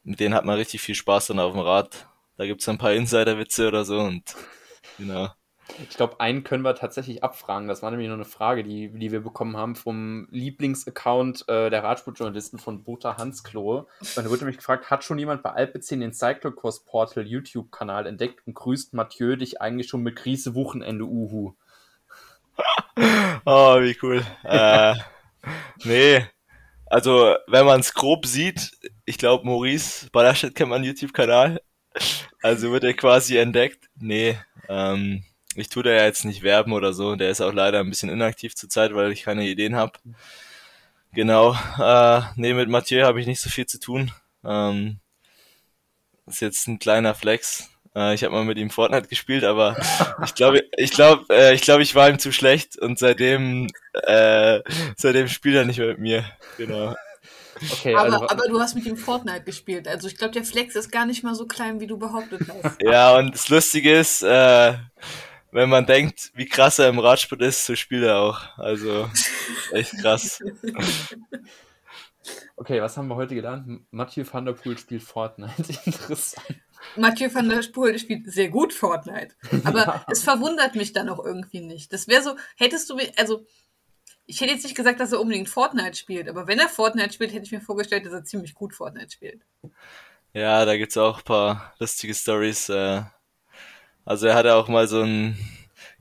mit 0.03 0.21
denen 0.21 0.35
hat 0.35 0.45
man 0.45 0.57
richtig 0.57 0.81
viel 0.81 0.95
Spaß 0.95 1.29
dann 1.29 1.41
auf 1.41 1.53
dem 1.53 1.61
Rad. 1.61 2.07
Da 2.37 2.47
gibt's 2.47 2.69
ein 2.69 2.79
paar 2.79 2.93
Insider-Witze 2.93 3.69
oder 3.69 3.85
so 3.85 3.99
und 4.01 4.37
genau. 4.99 5.29
Ich 5.89 5.97
glaube, 5.97 6.21
einen 6.21 6.43
können 6.43 6.65
wir 6.65 6.75
tatsächlich 6.75 7.23
abfragen. 7.23 7.69
Das 7.69 7.83
war 7.83 7.91
nämlich 7.91 8.09
noch 8.09 8.17
eine 8.17 8.25
Frage, 8.25 8.65
die, 8.65 8.91
die 8.93 9.13
wir 9.13 9.21
bekommen 9.21 9.57
haben 9.57 9.77
vom 9.77 10.27
Lieblingsaccount 10.31 11.49
äh, 11.49 11.71
der 11.71 11.85
Radsportjournalisten 11.85 12.59
von 12.59 12.83
Bota 12.83 13.17
Hansklo. 13.17 13.87
Und 14.01 14.17
da 14.17 14.25
wurde 14.25 14.41
nämlich 14.41 14.57
gefragt, 14.57 14.91
hat 14.91 15.05
schon 15.05 15.19
jemand 15.19 15.43
bei 15.43 15.51
Alpecin 15.51 16.01
den 16.01 16.13
Cyclocross 16.13 16.85
Portal 16.85 17.27
YouTube-Kanal 17.27 18.07
entdeckt 18.07 18.47
und 18.47 18.55
grüßt 18.55 18.95
Mathieu 18.95 19.37
dich 19.37 19.61
eigentlich 19.61 19.89
schon 19.89 20.03
mit 20.03 20.17
Krise 20.17 20.55
Wochenende 20.55 21.05
Uhu? 21.05 21.55
oh, 23.45 23.77
wie 23.81 23.97
cool. 24.03 24.25
äh, 24.43 24.95
nee, 25.85 26.27
also 26.91 27.37
wenn 27.47 27.65
man 27.65 27.81
es 27.81 27.95
grob 27.95 28.27
sieht, 28.27 28.73
ich 29.07 29.17
glaube 29.17 29.47
Maurice 29.47 30.11
Balaschet 30.11 30.55
kennt 30.55 30.71
man 30.71 30.85
YouTube-Kanal. 30.85 31.63
Also 32.43 32.73
wird 32.73 32.85
er 32.85 32.95
quasi 32.95 33.37
entdeckt. 33.37 33.89
Nee, 33.97 34.39
ähm, 34.69 35.25
ich 35.55 35.69
tue 35.69 35.83
da 35.83 35.91
ja 35.91 36.05
jetzt 36.05 36.25
nicht 36.25 36.43
werben 36.43 36.73
oder 36.73 36.93
so. 36.93 37.17
Der 37.17 37.31
ist 37.31 37.41
auch 37.41 37.53
leider 37.53 37.81
ein 37.81 37.91
bisschen 37.91 38.11
inaktiv 38.11 38.55
zurzeit, 38.55 38.95
weil 38.95 39.13
ich 39.13 39.23
keine 39.23 39.47
Ideen 39.47 39.77
habe. 39.77 39.93
Genau. 41.13 41.57
Äh, 41.79 42.23
nee, 42.37 42.55
mit 42.55 42.69
Mathieu 42.69 43.05
habe 43.05 43.21
ich 43.21 43.27
nicht 43.27 43.41
so 43.41 43.51
viel 43.51 43.67
zu 43.67 43.81
tun. 43.81 44.13
Ähm, 44.45 45.01
ist 46.27 46.41
jetzt 46.41 46.69
ein 46.69 46.79
kleiner 46.79 47.15
Flex. 47.15 47.69
Äh, 47.95 48.15
ich 48.15 48.25
habe 48.25 48.35
mal 48.35 48.45
mit 48.45 48.59
ihm 48.59 48.71
Fortnite 48.71 49.09
gespielt, 49.09 49.45
aber 49.45 49.77
ich 50.25 50.35
glaube, 50.35 50.63
ich 50.77 50.93
glaube, 50.93 51.25
äh, 51.31 51.55
ich 51.55 51.63
glaube, 51.63 51.83
ich 51.83 51.95
war 51.95 52.09
ihm 52.09 52.19
zu 52.19 52.33
schlecht 52.33 52.79
und 52.79 52.99
seitdem, 52.99 53.69
äh, 53.95 54.61
seitdem 54.97 55.29
spielt 55.29 55.57
er 55.57 55.65
nicht 55.65 55.79
mehr 55.79 55.89
mit 55.89 55.99
mir. 55.99 56.25
Genau. 56.57 56.95
Okay, 57.73 57.95
aber, 57.95 58.13
also, 58.13 58.29
aber 58.29 58.49
du 58.49 58.61
hast 58.61 58.75
mit 58.75 58.87
ihm 58.87 58.97
Fortnite 58.97 59.43
gespielt. 59.43 59.87
Also 59.87 60.09
ich 60.09 60.17
glaube, 60.17 60.33
der 60.33 60.45
Flex 60.45 60.77
ist 60.77 60.91
gar 60.91 61.05
nicht 61.05 61.23
mal 61.25 61.35
so 61.35 61.47
klein, 61.47 61.81
wie 61.81 61.87
du 61.87 61.99
behauptet 61.99 62.43
hast. 62.49 62.81
Ja, 62.81 63.17
und 63.17 63.35
das 63.35 63.49
Lustige 63.49 63.99
ist, 63.99 64.23
äh, 64.23 64.75
wenn 65.53 65.69
man 65.69 65.85
denkt, 65.85 66.31
wie 66.35 66.47
krass 66.47 66.79
er 66.79 66.89
im 66.89 66.99
Radsport 66.99 67.43
ist, 67.43 67.67
so 67.67 67.75
spielt 67.75 68.05
er 68.05 68.19
auch. 68.19 68.57
Also 68.57 69.11
echt 69.73 69.99
krass. 70.01 70.41
Okay, 72.57 72.81
was 72.81 72.97
haben 72.97 73.09
wir 73.09 73.17
heute 73.17 73.35
gelernt? 73.35 73.83
Mathieu 73.91 74.25
van 74.31 74.45
der 74.45 74.53
Poel 74.53 74.79
spielt 74.79 75.03
Fortnite. 75.03 75.65
Interessant. 75.85 76.61
Mathieu 76.97 77.33
van 77.33 77.49
der 77.49 77.63
Poel 77.73 77.99
spielt 77.99 78.31
sehr 78.31 78.49
gut 78.49 78.73
Fortnite. 78.73 79.35
Aber 79.65 79.81
ja. 79.81 80.07
es 80.11 80.23
verwundert 80.23 80.75
mich 80.75 80.93
dann 80.93 81.09
auch 81.09 81.25
irgendwie 81.25 81.61
nicht. 81.61 81.93
Das 81.93 82.09
wäre 82.09 82.23
so, 82.23 82.37
hättest 82.57 82.91
du 82.91 82.97
mir, 82.97 83.11
also 83.17 83.47
ich 84.27 84.41
hätte 84.41 84.53
jetzt 84.53 84.63
nicht 84.65 84.77
gesagt, 84.77 85.01
dass 85.01 85.13
er 85.13 85.21
unbedingt 85.21 85.49
Fortnite 85.49 85.97
spielt, 85.97 86.29
aber 86.29 86.47
wenn 86.47 86.59
er 86.59 86.69
Fortnite 86.69 87.13
spielt, 87.13 87.33
hätte 87.33 87.45
ich 87.45 87.53
mir 87.53 87.61
vorgestellt, 87.61 88.07
dass 88.07 88.13
er 88.13 88.25
ziemlich 88.25 88.55
gut 88.55 88.75
Fortnite 88.75 89.11
spielt. 89.11 89.43
Ja, 90.33 90.65
da 90.65 90.77
gibt 90.77 90.93
es 90.93 90.97
auch 90.97 91.19
ein 91.19 91.25
paar 91.25 91.75
lustige 91.81 92.15
Stories. 92.15 92.69
Äh, 92.69 93.03
also 94.05 94.29
er 94.29 94.35
hatte 94.35 94.55
auch 94.55 94.69
mal 94.69 94.87
so 94.87 95.03
ein 95.03 95.37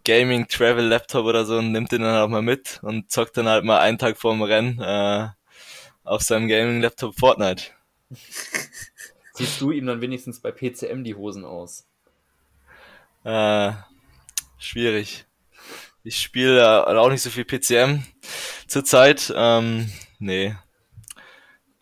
Gaming 0.05 0.47
Travel 0.47 0.85
Laptop 0.85 1.25
oder 1.25 1.45
so 1.45 1.57
und 1.57 1.71
nimmt 1.71 1.91
den 1.91 2.03
dann 2.03 2.21
auch 2.21 2.27
mal 2.27 2.41
mit 2.41 2.79
und 2.83 3.11
zockt 3.11 3.37
dann 3.37 3.47
halt 3.47 3.65
mal 3.65 3.79
einen 3.79 3.97
Tag 3.97 4.17
vorm 4.17 4.41
Rennen 4.41 4.79
äh, 4.79 5.27
auf 6.03 6.21
seinem 6.21 6.47
Gaming 6.47 6.81
Laptop 6.81 7.17
Fortnite. 7.17 7.65
Ziehst 9.39 9.61
du 9.61 9.71
ihm 9.71 9.85
dann 9.85 10.01
wenigstens 10.01 10.41
bei 10.41 10.51
PCM 10.51 11.05
die 11.05 11.15
Hosen 11.15 11.45
aus? 11.45 11.87
Äh, 13.23 13.71
schwierig. 14.57 15.27
Ich 16.03 16.19
spiele 16.19 16.85
auch 16.85 17.09
nicht 17.09 17.21
so 17.21 17.29
viel 17.29 17.45
PCM 17.45 18.03
zurzeit. 18.67 19.31
Ähm, 19.33 19.89
nee. 20.19 20.57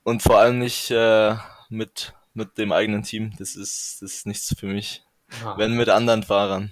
Und 0.03 0.21
vor 0.21 0.37
allem 0.37 0.59
nicht 0.59 0.91
äh, 0.91 1.35
mit, 1.69 2.13
mit 2.35 2.59
dem 2.59 2.71
eigenen 2.71 3.01
Team. 3.01 3.33
Das 3.39 3.55
ist, 3.55 4.03
das 4.03 4.13
ist 4.13 4.27
nichts 4.27 4.53
für 4.55 4.67
mich. 4.67 5.03
Ah. 5.43 5.57
Wenn 5.57 5.73
mit 5.73 5.89
anderen 5.89 6.21
Fahrern. 6.21 6.71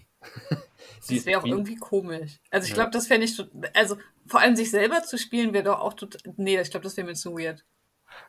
Das 1.07 1.25
wäre 1.25 1.41
auch 1.41 1.45
irgendwie 1.47 1.77
komisch. 1.77 2.39
Also 2.51 2.67
ich 2.67 2.75
glaube, 2.75 2.91
das 2.91 3.09
wäre 3.09 3.19
nicht 3.19 3.35
so. 3.35 3.45
Also 3.73 3.97
vor 4.27 4.39
allem 4.39 4.55
sich 4.55 4.69
selber 4.69 5.01
zu 5.01 5.17
spielen 5.17 5.51
wäre 5.51 5.63
doch 5.63 5.79
auch 5.79 5.93
total. 5.93 6.21
Nee, 6.37 6.61
ich 6.61 6.69
glaube, 6.69 6.83
das 6.83 6.95
wäre 6.95 7.07
mir 7.07 7.15
zu 7.15 7.35
weird. 7.35 7.65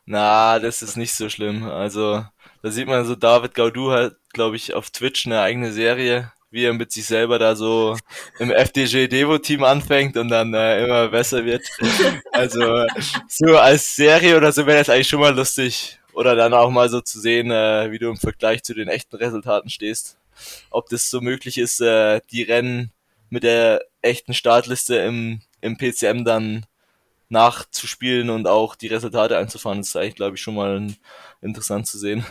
Na, 0.05 0.59
das 0.59 0.81
ist 0.81 0.97
nicht 0.97 1.13
so 1.13 1.29
schlimm. 1.29 1.63
Also 1.69 2.25
da 2.61 2.71
sieht 2.71 2.87
man 2.87 3.05
so, 3.05 3.15
David 3.15 3.53
Gaudu 3.55 3.91
hat, 3.91 4.15
glaube 4.33 4.55
ich, 4.55 4.73
auf 4.73 4.89
Twitch 4.89 5.25
eine 5.25 5.41
eigene 5.41 5.71
Serie 5.71 6.31
wie 6.49 6.63
er 6.65 6.73
mit 6.73 6.91
sich 6.91 7.05
selber 7.05 7.39
da 7.39 7.55
so 7.55 7.97
im 8.39 8.51
FDG 8.51 9.07
Devo 9.07 9.37
Team 9.37 9.63
anfängt 9.63 10.15
und 10.17 10.29
dann 10.29 10.53
äh, 10.53 10.83
immer 10.83 11.09
besser 11.09 11.45
wird. 11.45 11.63
Also 12.31 12.85
so 13.27 13.57
als 13.57 13.95
Serie 13.95 14.37
oder 14.37 14.51
so 14.51 14.67
wäre 14.67 14.77
das 14.77 14.89
eigentlich 14.89 15.07
schon 15.07 15.19
mal 15.19 15.35
lustig. 15.35 15.99
Oder 16.13 16.35
dann 16.35 16.53
auch 16.53 16.69
mal 16.69 16.87
so 16.89 17.01
zu 17.01 17.19
sehen, 17.19 17.49
äh, 17.49 17.91
wie 17.91 17.97
du 17.97 18.09
im 18.09 18.17
Vergleich 18.17 18.63
zu 18.63 18.75
den 18.75 18.87
echten 18.87 19.15
Resultaten 19.15 19.69
stehst. 19.69 20.17
Ob 20.69 20.87
das 20.89 21.09
so 21.09 21.19
möglich 21.19 21.57
ist, 21.57 21.81
äh, 21.81 22.21
die 22.31 22.43
Rennen 22.43 22.91
mit 23.29 23.43
der 23.43 23.81
echten 24.01 24.35
Startliste 24.35 24.97
im, 24.97 25.41
im 25.61 25.77
PCM 25.77 26.23
dann 26.23 26.65
nachzuspielen 27.29 28.29
und 28.29 28.47
auch 28.47 28.75
die 28.75 28.87
Resultate 28.87 29.37
einzufahren, 29.37 29.79
das 29.79 29.89
ist 29.89 29.95
eigentlich, 29.95 30.15
glaube 30.15 30.35
ich, 30.35 30.41
schon 30.41 30.55
mal 30.55 30.87
interessant 31.41 31.87
zu 31.87 31.97
sehen. 31.97 32.25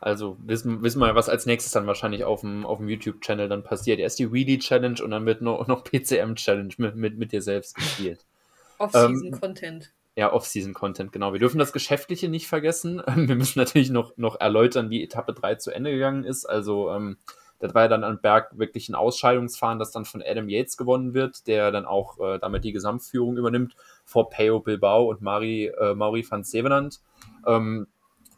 Also 0.00 0.36
wissen, 0.44 0.82
wissen 0.82 1.00
wir, 1.00 1.14
was 1.14 1.30
als 1.30 1.46
nächstes 1.46 1.72
dann 1.72 1.86
wahrscheinlich 1.86 2.24
auf 2.24 2.42
dem, 2.42 2.66
auf 2.66 2.76
dem 2.76 2.90
YouTube-Channel 2.90 3.48
dann 3.48 3.64
passiert. 3.64 3.98
Erst 3.98 4.18
die 4.18 4.30
Wheelie 4.30 4.58
Challenge 4.58 5.02
und 5.02 5.10
dann 5.10 5.24
wird 5.24 5.40
noch, 5.40 5.66
noch 5.66 5.82
PCM 5.82 6.34
Challenge 6.34 6.74
mit, 6.76 6.94
mit, 6.94 7.16
mit 7.16 7.32
dir 7.32 7.40
selbst 7.40 7.74
gespielt. 7.74 8.26
Off-Season-Content. 8.78 9.84
Ähm, 9.84 9.90
ja, 10.16 10.30
Off-Season-Content, 10.30 11.10
genau. 11.10 11.32
Wir 11.32 11.40
dürfen 11.40 11.58
das 11.58 11.72
Geschäftliche 11.72 12.28
nicht 12.28 12.48
vergessen. 12.48 13.02
Wir 13.16 13.34
müssen 13.34 13.58
natürlich 13.58 13.88
noch, 13.88 14.14
noch 14.18 14.38
erläutern, 14.38 14.90
wie 14.90 15.02
Etappe 15.02 15.32
3 15.32 15.54
zu 15.54 15.70
Ende 15.70 15.92
gegangen 15.92 16.24
ist. 16.24 16.44
Also, 16.44 16.90
ähm, 16.90 17.16
das 17.64 17.74
war 17.74 17.84
ja 17.84 17.88
dann 17.88 18.04
an 18.04 18.20
Berg 18.20 18.58
wirklich 18.58 18.90
ein 18.90 18.94
Ausscheidungsfahren, 18.94 19.78
das 19.78 19.90
dann 19.90 20.04
von 20.04 20.22
Adam 20.22 20.50
Yates 20.50 20.76
gewonnen 20.76 21.14
wird, 21.14 21.46
der 21.46 21.70
dann 21.70 21.86
auch 21.86 22.20
äh, 22.20 22.38
damit 22.38 22.62
die 22.62 22.72
Gesamtführung 22.72 23.38
übernimmt 23.38 23.74
vor 24.04 24.28
Peo 24.28 24.60
Bilbao 24.60 25.08
und 25.08 25.22
Mari, 25.22 25.68
äh, 25.68 25.94
Mauri 25.94 26.26
van 26.28 26.44
Sevenand. 26.44 27.00
Ähm, 27.46 27.86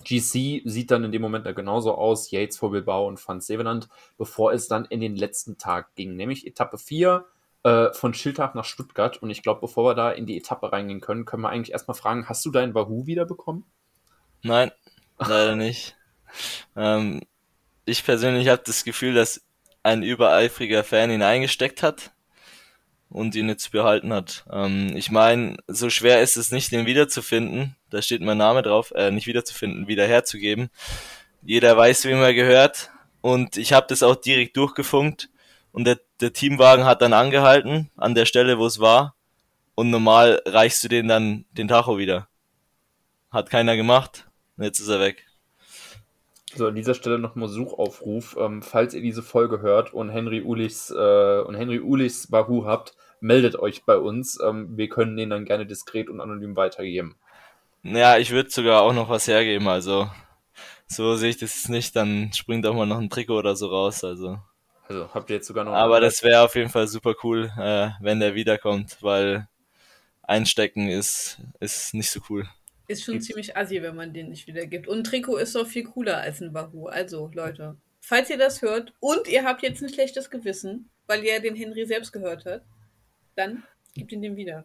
GC 0.05 0.62
sieht 0.64 0.93
dann 0.93 1.03
in 1.03 1.11
dem 1.11 1.22
Moment 1.22 1.45
genauso 1.57 1.97
aus, 1.97 2.31
Yates 2.31 2.57
vor 2.57 2.70
Bilbao 2.70 3.09
und 3.09 3.18
Van 3.27 3.41
Sevenand, 3.41 3.89
bevor 4.16 4.53
es 4.53 4.68
dann 4.68 4.85
in 4.85 5.01
den 5.01 5.16
letzten 5.16 5.59
Tag 5.59 5.97
ging, 5.97 6.14
nämlich 6.14 6.47
Etappe 6.47 6.79
4 6.79 7.24
äh, 7.64 7.93
von 7.95 8.14
Schiltach 8.14 8.55
nach 8.55 8.64
Stuttgart. 8.64 9.20
Und 9.20 9.31
ich 9.31 9.43
glaube, 9.43 9.61
bevor 9.61 9.91
wir 9.91 9.95
da 9.95 10.12
in 10.12 10.27
die 10.27 10.39
Etappe 10.39 10.70
reingehen 10.70 11.01
können, 11.01 11.24
können 11.24 11.43
wir 11.43 11.49
eigentlich 11.49 11.72
erstmal 11.72 11.97
fragen, 11.97 12.29
hast 12.29 12.47
du 12.47 12.53
deinen 12.53 12.77
Wahoo 12.77 13.07
wiederbekommen? 13.07 13.64
Nein, 14.45 14.70
leider 15.18 15.57
nicht. 15.57 15.97
Ähm, 16.77 17.22
ich 17.87 18.05
persönlich 18.05 18.49
habe 18.49 18.62
das 18.66 18.84
Gefühl, 18.84 19.14
dass 19.14 19.41
ein 19.82 20.03
übereifriger 20.03 20.84
Fan 20.84 21.11
ihn 21.11 21.22
eingesteckt 21.22 21.82
hat 21.82 22.11
und 23.09 23.34
ihn 23.37 23.49
jetzt 23.49 23.70
behalten 23.70 24.12
hat. 24.12 24.45
Ähm, 24.51 24.97
ich 24.97 25.11
meine, 25.11 25.57
so 25.68 25.89
schwer 25.89 26.20
ist 26.20 26.37
es 26.37 26.51
nicht, 26.51 26.72
den 26.72 26.87
wiederzufinden. 26.87 27.76
Da 27.89 28.03
steht 28.03 28.20
mein 28.20 28.39
Name 28.39 28.62
drauf, 28.62 28.93
äh, 28.97 29.12
nicht 29.12 29.28
wiederzufinden, 29.28 29.87
wiederherzugeben. 29.87 30.68
Jeder 31.43 31.76
weiß, 31.76 32.05
wem 32.05 32.18
er 32.18 32.34
gehört. 32.34 32.91
Und 33.20 33.57
ich 33.57 33.72
habe 33.72 33.87
das 33.89 34.03
auch 34.03 34.16
direkt 34.16 34.57
durchgefunkt. 34.57 35.30
Und 35.70 35.84
der, 35.84 36.01
der 36.20 36.32
Teamwagen 36.32 36.84
hat 36.84 37.03
dann 37.03 37.12
angehalten 37.12 37.91
an 37.97 38.14
der 38.14 38.26
Stelle, 38.26 38.59
wo 38.59 38.66
es 38.66 38.80
war. 38.80 39.14
Und 39.76 39.91
normal 39.91 40.43
reichst 40.47 40.82
du 40.82 40.89
den 40.89 41.07
dann 41.07 41.45
den 41.53 41.68
Tacho 41.68 41.99
wieder. 41.99 42.28
Hat 43.30 43.51
keiner 43.51 43.76
gemacht. 43.76 44.26
Und 44.57 44.64
jetzt 44.64 44.80
ist 44.80 44.89
er 44.89 45.01
weg. 45.01 45.26
So, 46.57 46.66
an 46.68 46.74
dieser 46.74 46.94
Stelle 46.94 47.18
nochmal 47.18 47.48
Suchaufruf. 47.48 48.36
Ähm, 48.40 48.62
falls 48.62 48.94
ihr 48.94 49.02
diese 49.02 49.22
Folge 49.22 49.61
hört 49.61 49.92
und 49.92 50.09
Henry 50.09 50.42
Ulichs 50.42 50.90
äh, 50.90 51.40
und 51.40 51.54
Henry 51.54 51.80
Ulichs 51.80 52.32
Wahoo 52.32 52.64
habt, 52.64 52.94
meldet 53.20 53.57
euch 53.57 53.84
bei 53.84 53.98
uns. 53.98 54.38
Ähm, 54.40 54.76
wir 54.76 54.88
können 54.88 55.16
den 55.16 55.30
dann 55.30 55.44
gerne 55.44 55.66
diskret 55.66 56.09
und 56.09 56.20
anonym 56.20 56.57
weitergeben. 56.57 57.16
Ja, 57.82 58.18
ich 58.18 58.30
würde 58.32 58.50
sogar 58.50 58.82
auch 58.82 58.92
noch 58.92 59.09
was 59.09 59.28
hergeben, 59.28 59.68
also 59.68 60.11
so 60.88 61.16
sehe 61.16 61.30
ich 61.30 61.38
das 61.38 61.68
nicht, 61.68 61.94
dann 61.96 62.32
springt 62.32 62.66
auch 62.66 62.74
mal 62.74 62.86
noch 62.86 62.98
ein 62.98 63.11
Trikot 63.11 63.38
oder 63.38 63.57
so 63.57 63.68
raus, 63.68 64.02
also. 64.04 64.38
Also 64.88 65.09
habt 65.12 65.30
ihr 65.30 65.36
jetzt 65.36 65.48
sogar 65.48 65.64
noch. 65.64 65.72
Aber 65.72 66.00
das 66.00 66.22
wäre 66.22 66.42
auf 66.42 66.54
jeden 66.54 66.70
Fall 66.70 66.86
super 66.86 67.14
cool, 67.22 67.50
äh, 67.59 67.90
wenn 68.00 68.20
der 68.20 68.34
wiederkommt, 68.34 68.98
weil 69.00 69.48
einstecken 70.22 70.88
ist, 70.88 71.38
ist 71.61 71.94
nicht 71.94 72.11
so 72.11 72.20
cool. 72.30 72.48
Ist 72.89 73.05
schon 73.05 73.14
Gibt's. 73.14 73.26
ziemlich 73.26 73.57
assi, 73.57 73.82
wenn 73.82 73.97
man 73.97 74.12
den 74.12 74.28
nicht 74.28 74.47
wiedergibt. 74.47 74.87
Und 74.87 74.99
ein 74.99 75.05
Trikot 75.05 75.39
ist 75.39 75.55
doch 75.55 75.66
viel 75.66 75.84
cooler 75.84 76.18
als 76.18 76.41
ein 76.41 76.55
Wahoo. 76.55 76.87
Also, 76.87 77.30
Leute, 77.34 77.76
falls 78.01 78.30
ihr 78.30 78.39
das 78.39 78.62
hört 78.62 78.93
und 79.01 79.26
ihr 79.28 79.45
habt 79.45 79.62
jetzt 79.62 79.82
ein 79.82 79.89
schlechtes 79.89 80.30
Gewissen, 80.30 80.89
weil 81.07 81.24
ihr 81.24 81.41
den 81.41 81.57
Henry 81.57 81.84
selbst 81.87 82.12
gehört 82.12 82.45
habt, 82.47 82.64
dann 83.34 83.64
gebt 83.95 84.12
ihn 84.12 84.22
dem 84.22 84.37
wieder. 84.37 84.64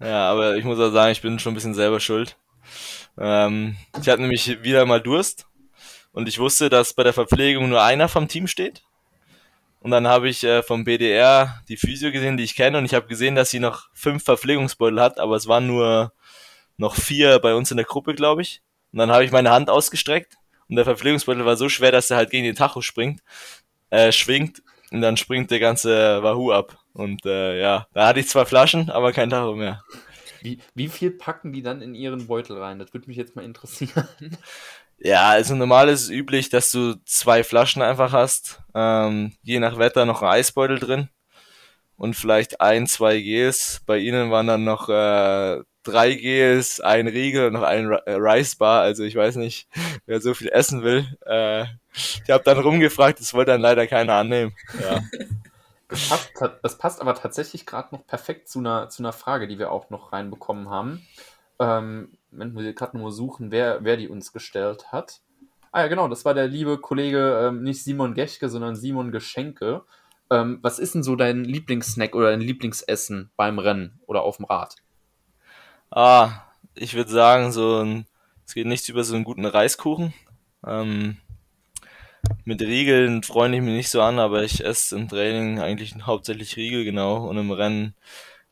Ja, 0.00 0.30
aber 0.30 0.56
ich 0.56 0.64
muss 0.64 0.78
auch 0.78 0.92
sagen, 0.92 1.12
ich 1.12 1.20
bin 1.20 1.38
schon 1.38 1.52
ein 1.52 1.54
bisschen 1.56 1.74
selber 1.74 2.00
schuld. 2.00 2.36
Ähm, 3.18 3.76
ich 4.00 4.08
hatte 4.08 4.22
nämlich 4.22 4.62
wieder 4.62 4.86
mal 4.86 5.00
Durst 5.00 5.46
und 6.12 6.28
ich 6.28 6.38
wusste, 6.38 6.68
dass 6.68 6.94
bei 6.94 7.02
der 7.02 7.12
Verpflegung 7.12 7.68
nur 7.68 7.82
einer 7.82 8.08
vom 8.08 8.28
Team 8.28 8.46
steht. 8.46 8.82
Und 9.80 9.90
dann 9.90 10.06
habe 10.06 10.28
ich 10.28 10.44
äh, 10.44 10.62
vom 10.62 10.84
BDR 10.84 11.62
die 11.68 11.78
Physio 11.78 12.12
gesehen, 12.12 12.36
die 12.36 12.44
ich 12.44 12.54
kenne, 12.54 12.78
und 12.78 12.84
ich 12.84 12.94
habe 12.94 13.06
gesehen, 13.06 13.34
dass 13.34 13.50
sie 13.50 13.60
noch 13.60 13.88
fünf 13.94 14.24
Verpflegungsbeutel 14.24 15.00
hat, 15.00 15.18
aber 15.18 15.36
es 15.36 15.46
waren 15.48 15.66
nur 15.66 16.12
noch 16.80 16.96
vier 16.96 17.38
bei 17.38 17.54
uns 17.54 17.70
in 17.70 17.76
der 17.76 17.86
Gruppe, 17.86 18.14
glaube 18.14 18.42
ich. 18.42 18.62
Und 18.92 18.98
dann 18.98 19.10
habe 19.10 19.24
ich 19.24 19.30
meine 19.30 19.50
Hand 19.50 19.70
ausgestreckt 19.70 20.36
und 20.68 20.76
der 20.76 20.84
Verpflegungsbeutel 20.84 21.44
war 21.44 21.56
so 21.56 21.68
schwer, 21.68 21.92
dass 21.92 22.10
er 22.10 22.16
halt 22.16 22.30
gegen 22.30 22.44
den 22.44 22.56
Tacho 22.56 22.80
springt, 22.80 23.20
äh, 23.90 24.10
schwingt 24.10 24.62
und 24.90 25.00
dann 25.02 25.16
springt 25.16 25.50
der 25.50 25.60
ganze 25.60 26.22
Wahoo 26.22 26.50
ab. 26.50 26.78
Und 26.92 27.24
äh, 27.24 27.60
ja, 27.60 27.86
da 27.92 28.08
hatte 28.08 28.20
ich 28.20 28.28
zwei 28.28 28.44
Flaschen, 28.44 28.90
aber 28.90 29.12
kein 29.12 29.30
Tacho 29.30 29.54
mehr. 29.54 29.82
Wie, 30.42 30.58
wie 30.74 30.88
viel 30.88 31.10
packen 31.10 31.52
die 31.52 31.62
dann 31.62 31.82
in 31.82 31.94
ihren 31.94 32.26
Beutel 32.26 32.56
rein? 32.58 32.78
Das 32.78 32.92
würde 32.94 33.06
mich 33.06 33.16
jetzt 33.16 33.36
mal 33.36 33.44
interessieren. 33.44 34.08
Ja, 35.02 35.30
also 35.30 35.54
normal 35.54 35.88
ist 35.88 36.02
es 36.02 36.10
üblich, 36.10 36.50
dass 36.50 36.70
du 36.70 36.94
zwei 37.06 37.42
Flaschen 37.42 37.80
einfach 37.80 38.12
hast. 38.12 38.60
Ähm, 38.74 39.32
je 39.40 39.58
nach 39.58 39.78
Wetter 39.78 40.04
noch 40.04 40.20
ein 40.20 40.28
Eisbeutel 40.28 40.78
drin 40.78 41.08
und 41.96 42.16
vielleicht 42.16 42.60
ein, 42.60 42.86
zwei 42.86 43.18
Gels. 43.18 43.80
Bei 43.86 43.96
ihnen 43.96 44.30
waren 44.30 44.46
dann 44.46 44.64
noch 44.64 44.90
äh, 44.90 45.62
drei 45.82 46.14
Gels, 46.14 46.80
ein 46.80 47.08
Riegel 47.08 47.46
und 47.46 47.54
noch 47.54 47.62
ein 47.62 47.90
äh, 47.90 48.12
Rice 48.12 48.56
Bar. 48.56 48.82
Also 48.82 49.04
ich 49.04 49.16
weiß 49.16 49.36
nicht, 49.36 49.68
wer 50.06 50.20
so 50.20 50.34
viel 50.34 50.48
essen 50.48 50.82
will. 50.82 51.06
Äh, 51.26 51.64
ich 51.94 52.30
habe 52.30 52.44
dann 52.44 52.58
rumgefragt, 52.58 53.20
das 53.20 53.34
wollte 53.34 53.52
dann 53.52 53.60
leider 53.60 53.86
keiner 53.86 54.14
annehmen. 54.14 54.54
Ja. 54.80 55.00
Das 55.88 56.08
passt, 56.08 56.32
das 56.62 56.78
passt 56.78 57.00
aber 57.00 57.14
tatsächlich 57.16 57.66
gerade 57.66 57.94
noch 57.94 58.06
perfekt 58.06 58.48
zu 58.48 58.60
einer, 58.60 58.88
zu 58.88 59.02
einer 59.02 59.12
Frage, 59.12 59.48
die 59.48 59.58
wir 59.58 59.72
auch 59.72 59.90
noch 59.90 60.12
reinbekommen 60.12 60.70
haben. 60.70 61.04
Ähm, 61.58 62.12
wenn 62.30 62.56
wir 62.56 62.72
gerade 62.74 62.96
nur 62.96 63.10
suchen, 63.10 63.50
wer, 63.50 63.82
wer 63.82 63.96
die 63.96 64.08
uns 64.08 64.32
gestellt 64.32 64.92
hat. 64.92 65.20
Ah 65.72 65.82
ja, 65.82 65.88
genau, 65.88 66.08
das 66.08 66.24
war 66.24 66.34
der 66.34 66.46
liebe 66.46 66.78
Kollege, 66.78 67.46
ähm, 67.46 67.62
nicht 67.62 67.82
Simon 67.82 68.14
Gechke, 68.14 68.48
sondern 68.48 68.76
Simon 68.76 69.10
Geschenke. 69.10 69.82
Ähm, 70.30 70.58
was 70.62 70.78
ist 70.78 70.94
denn 70.94 71.02
so 71.02 71.16
dein 71.16 71.44
Lieblingssnack 71.44 72.14
oder 72.14 72.30
dein 72.30 72.40
Lieblingsessen 72.40 73.30
beim 73.36 73.58
Rennen 73.58 74.00
oder 74.06 74.22
auf 74.22 74.36
dem 74.36 74.46
Rad? 74.46 74.76
Ah, 75.90 76.44
ich 76.74 76.94
würde 76.94 77.10
sagen, 77.10 77.50
so 77.52 77.82
ein, 77.82 78.06
es 78.46 78.54
geht 78.54 78.66
nichts 78.66 78.88
über 78.88 79.02
so 79.02 79.14
einen 79.14 79.24
guten 79.24 79.44
Reiskuchen. 79.44 80.14
Ähm, 80.64 81.16
mit 82.44 82.60
Riegeln 82.62 83.22
freue 83.22 83.54
ich 83.54 83.60
mich 83.60 83.74
nicht 83.74 83.90
so 83.90 84.00
an, 84.00 84.18
aber 84.18 84.44
ich 84.44 84.64
esse 84.64 84.96
im 84.96 85.08
Training 85.08 85.58
eigentlich 85.60 85.94
hauptsächlich 86.02 86.56
Riegel, 86.56 86.84
genau. 86.84 87.26
Und 87.28 87.38
im 87.38 87.50
Rennen 87.50 87.94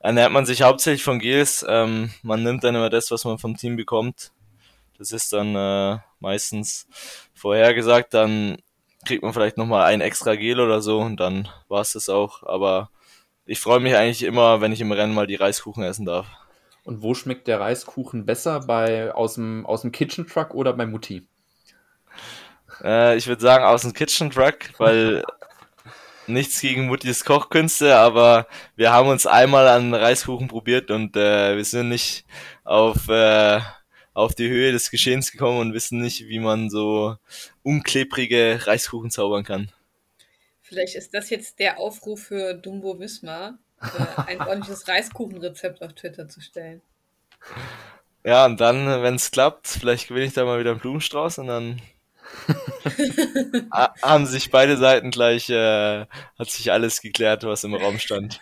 ernährt 0.01 0.33
man 0.33 0.47
sich 0.47 0.63
hauptsächlich 0.63 1.05
von 1.05 1.21
Gels. 1.21 1.65
Ähm, 1.69 2.11
man 2.23 2.43
nimmt 2.43 2.65
dann 2.65 2.75
immer 2.75 2.91
das, 2.91 3.11
was 3.11 3.25
man 3.25 3.39
vom 3.39 3.57
Team 3.57 3.77
bekommt. 3.77 4.33
Das 4.99 5.13
ist 5.13 5.33
dann 5.33 5.55
äh, 5.55 5.99
meistens 6.21 6.89
vorhergesagt. 7.35 8.15
Dann 8.15 8.59
kriegt 9.07 9.23
man 9.23 9.33
vielleicht 9.33 9.59
nochmal 9.59 9.85
ein 9.85 10.01
extra 10.01 10.35
Gel 10.35 10.59
oder 10.61 10.83
so 10.83 10.99
und 11.01 11.19
dann 11.19 11.49
war 11.69 11.83
es 11.83 11.93
das 11.93 12.09
auch. 12.09 12.43
Aber 12.43 12.91
ich 13.47 13.61
freue 13.61 13.81
mich 13.81 13.95
eigentlich 13.95 14.25
immer, 14.25 14.61
wenn 14.61 14.73
ich 14.73 14.81
im 14.81 14.93
Rennen 14.93 15.15
mal 15.15 15.29
die 15.29 15.37
Reiskuchen 15.37 15.85
essen 15.85 16.05
darf. 16.05 16.27
Und 16.89 17.03
wo 17.03 17.13
schmeckt 17.13 17.49
der 17.49 17.61
Reiskuchen 17.61 18.25
besser? 18.25 18.61
Bei 18.61 19.13
aus 19.13 19.35
dem, 19.35 19.67
aus 19.67 19.83
dem 19.83 19.93
Kitchen 19.93 20.27
Truck 20.27 20.55
oder 20.55 20.73
bei 20.73 20.87
Mutti? 20.87 21.29
Äh, 22.83 23.15
ich 23.19 23.27
würde 23.27 23.43
sagen 23.43 23.63
aus 23.63 23.83
dem 23.83 23.93
Kitchen 23.93 24.31
Truck, 24.31 24.57
weil 24.79 25.23
nichts 26.27 26.63
gegen 26.63 26.87
Muttis 26.87 27.27
Kochkünste, 27.27 27.95
aber 27.97 28.47
wir 28.75 28.91
haben 28.91 29.11
uns 29.11 29.27
einmal 29.27 29.69
an 29.69 29.93
Reiskuchen 29.93 30.49
probiert 30.49 30.91
und 30.91 31.15
äh, 31.15 31.59
wir 31.59 31.65
sind 31.67 31.91
nicht 31.91 32.25
auf, 32.65 33.07
äh, 33.11 33.61
auf 34.15 34.35
die 34.35 34.49
Höhe 34.49 34.73
des 34.73 34.91
Geschehens 34.91 35.31
gekommen 35.31 35.59
und 35.61 35.75
wissen 35.75 36.01
nicht, 36.01 36.27
wie 36.29 36.39
man 36.39 36.71
so 36.71 37.17
unklebrige 37.63 38.61
Reiskuchen 38.67 39.11
zaubern 39.11 39.45
kann. 39.45 39.71
Vielleicht 40.63 40.97
ist 40.97 41.13
das 41.13 41.29
jetzt 41.29 41.59
der 41.59 41.79
Aufruf 41.79 42.23
für 42.23 42.55
Dumbo 42.55 42.99
Wismar, 42.99 43.59
äh, 43.81 44.23
ein 44.27 44.41
ordentliches 44.41 44.87
Reiskuchenrezept 44.89 45.83
auf 45.83 45.93
Twitter 45.95 46.29
zu 46.29 46.41
stellen. 46.41 46.83
Ja, 48.25 48.45
und 48.45 48.61
dann, 48.61 49.03
wenn 49.03 49.15
es 49.15 49.31
klappt, 49.31 49.69
vielleicht 49.69 50.09
gewinne 50.09 50.27
ich 50.27 50.35
da 50.35 50.45
mal 50.45 50.59
wieder 50.59 50.73
einen 50.73 50.81
Blumenstrauß 50.81 51.39
und 51.39 51.47
dann 51.47 51.81
haben 54.03 54.27
sich 54.27 54.51
beide 54.51 54.77
Seiten 54.77 55.11
gleich, 55.11 55.49
äh, 55.49 56.07
hat 56.39 56.51
sich 56.51 56.71
alles 56.73 57.01
geklärt, 57.01 57.45
was 57.45 57.65
im 57.65 57.75
Raum 57.75 57.99
stand. 57.99 58.41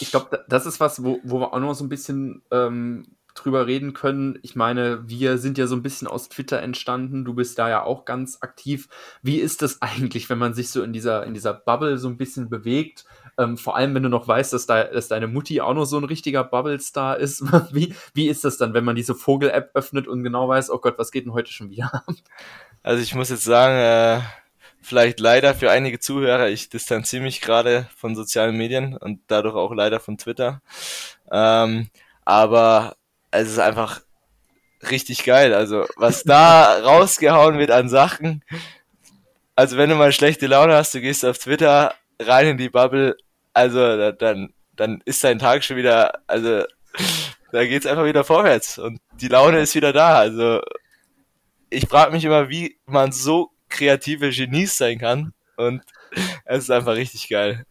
Ich 0.00 0.10
glaube, 0.10 0.44
das 0.48 0.66
ist 0.66 0.80
was, 0.80 1.02
wo, 1.02 1.18
wo 1.24 1.40
wir 1.40 1.52
auch 1.52 1.58
noch 1.58 1.74
so 1.74 1.84
ein 1.84 1.88
bisschen 1.88 2.42
ähm, 2.50 3.16
drüber 3.34 3.66
reden 3.66 3.92
können. 3.92 4.38
Ich 4.42 4.56
meine, 4.56 5.08
wir 5.08 5.38
sind 5.38 5.58
ja 5.58 5.66
so 5.66 5.76
ein 5.76 5.82
bisschen 5.82 6.08
aus 6.08 6.28
Twitter 6.28 6.60
entstanden. 6.62 7.24
Du 7.24 7.34
bist 7.34 7.58
da 7.58 7.68
ja 7.68 7.82
auch 7.82 8.04
ganz 8.04 8.38
aktiv. 8.40 8.88
Wie 9.22 9.38
ist 9.38 9.62
das 9.62 9.82
eigentlich, 9.82 10.28
wenn 10.30 10.38
man 10.38 10.54
sich 10.54 10.70
so 10.70 10.82
in 10.82 10.92
dieser, 10.92 11.24
in 11.24 11.34
dieser 11.34 11.54
Bubble 11.54 11.98
so 11.98 12.08
ein 12.08 12.16
bisschen 12.16 12.48
bewegt? 12.48 13.04
Ähm, 13.38 13.58
vor 13.58 13.76
allem, 13.76 13.94
wenn 13.94 14.02
du 14.02 14.08
noch 14.08 14.26
weißt, 14.26 14.52
dass, 14.52 14.66
da, 14.66 14.84
dass 14.84 15.08
deine 15.08 15.26
Mutti 15.26 15.60
auch 15.60 15.74
noch 15.74 15.84
so 15.84 15.98
ein 15.98 16.04
richtiger 16.04 16.42
Bubble-Star 16.44 17.18
ist. 17.18 17.42
wie, 17.74 17.94
wie 18.14 18.28
ist 18.28 18.44
das 18.44 18.56
dann, 18.56 18.74
wenn 18.74 18.84
man 18.84 18.96
diese 18.96 19.14
Vogel-App 19.14 19.70
öffnet 19.74 20.08
und 20.08 20.22
genau 20.22 20.48
weiß, 20.48 20.70
oh 20.70 20.78
Gott, 20.78 20.98
was 20.98 21.10
geht 21.10 21.26
denn 21.26 21.34
heute 21.34 21.52
schon 21.52 21.70
wieder 21.70 21.92
ab? 21.92 22.06
Also 22.82 23.02
ich 23.02 23.14
muss 23.14 23.30
jetzt 23.30 23.44
sagen, 23.44 23.76
äh, 23.76 24.22
vielleicht 24.80 25.18
leider 25.18 25.54
für 25.54 25.70
einige 25.70 25.98
Zuhörer, 25.98 26.48
ich 26.48 26.68
distanziere 26.68 27.22
mich 27.22 27.40
gerade 27.40 27.88
von 27.96 28.14
sozialen 28.14 28.56
Medien 28.56 28.96
und 28.96 29.20
dadurch 29.26 29.56
auch 29.56 29.72
leider 29.72 29.98
von 29.98 30.16
Twitter. 30.16 30.62
Ähm, 31.30 31.90
aber 32.24 32.96
es 33.32 33.48
ist 33.48 33.58
einfach 33.58 34.00
richtig 34.90 35.24
geil. 35.24 35.54
Also 35.54 35.86
was 35.96 36.22
da 36.22 36.78
rausgehauen 36.84 37.58
wird 37.58 37.70
an 37.70 37.88
Sachen. 37.88 38.44
Also 39.56 39.76
wenn 39.76 39.90
du 39.90 39.96
mal 39.96 40.12
schlechte 40.12 40.46
Laune 40.46 40.74
hast, 40.74 40.94
du 40.94 41.00
gehst 41.00 41.24
auf 41.24 41.38
Twitter 41.38 41.94
rein 42.20 42.46
in 42.46 42.58
die 42.58 42.68
Bubble. 42.68 43.16
Also 43.56 44.12
dann 44.12 44.52
dann 44.74 45.00
ist 45.06 45.24
dein 45.24 45.38
Tag 45.38 45.64
schon 45.64 45.78
wieder. 45.78 46.20
Also 46.26 46.64
da 47.52 47.64
geht's 47.64 47.86
einfach 47.86 48.04
wieder 48.04 48.22
vorwärts 48.22 48.78
und 48.78 49.00
die 49.18 49.28
Laune 49.28 49.60
ist 49.60 49.74
wieder 49.74 49.94
da. 49.94 50.18
Also 50.18 50.60
ich 51.70 51.88
frage 51.88 52.12
mich 52.12 52.24
immer, 52.26 52.50
wie 52.50 52.78
man 52.84 53.12
so 53.12 53.50
kreative 53.70 54.28
Genies 54.28 54.76
sein 54.76 54.98
kann. 54.98 55.32
Und 55.56 55.82
es 56.44 56.64
ist 56.64 56.70
einfach 56.70 56.96
richtig 56.96 57.30
geil. 57.30 57.64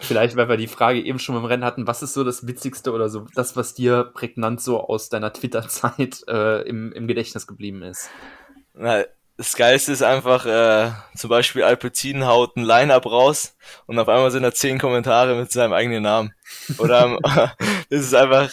Vielleicht, 0.00 0.36
weil 0.36 0.50
wir 0.50 0.58
die 0.58 0.66
Frage 0.66 1.00
eben 1.00 1.18
schon 1.18 1.36
im 1.36 1.46
Rennen 1.46 1.64
hatten, 1.64 1.86
was 1.86 2.02
ist 2.02 2.12
so 2.12 2.22
das 2.22 2.46
Witzigste 2.46 2.92
oder 2.92 3.08
so 3.08 3.26
das, 3.34 3.56
was 3.56 3.72
dir 3.72 4.04
prägnant 4.04 4.60
so 4.60 4.80
aus 4.80 5.08
deiner 5.08 5.32
Twitter-Zeit 5.32 6.24
äh, 6.28 6.60
im, 6.68 6.92
im 6.92 7.06
Gedächtnis 7.08 7.46
geblieben 7.46 7.82
ist? 7.82 8.10
Na, 8.74 9.04
das 9.36 9.54
Geilste 9.54 9.92
ist 9.92 10.02
einfach, 10.02 10.46
äh, 10.46 10.92
zum 11.14 11.28
Beispiel 11.28 11.62
Alpecin 11.62 12.26
haut 12.26 12.56
ein 12.56 12.64
Line-Up 12.64 13.04
raus 13.06 13.54
und 13.86 13.98
auf 13.98 14.08
einmal 14.08 14.30
sind 14.30 14.42
da 14.42 14.52
zehn 14.52 14.78
Kommentare 14.78 15.34
mit 15.34 15.52
seinem 15.52 15.74
eigenen 15.74 16.02
Namen. 16.02 16.34
Oder 16.78 17.18
das 17.90 18.00
ist 18.00 18.14
einfach, 18.14 18.50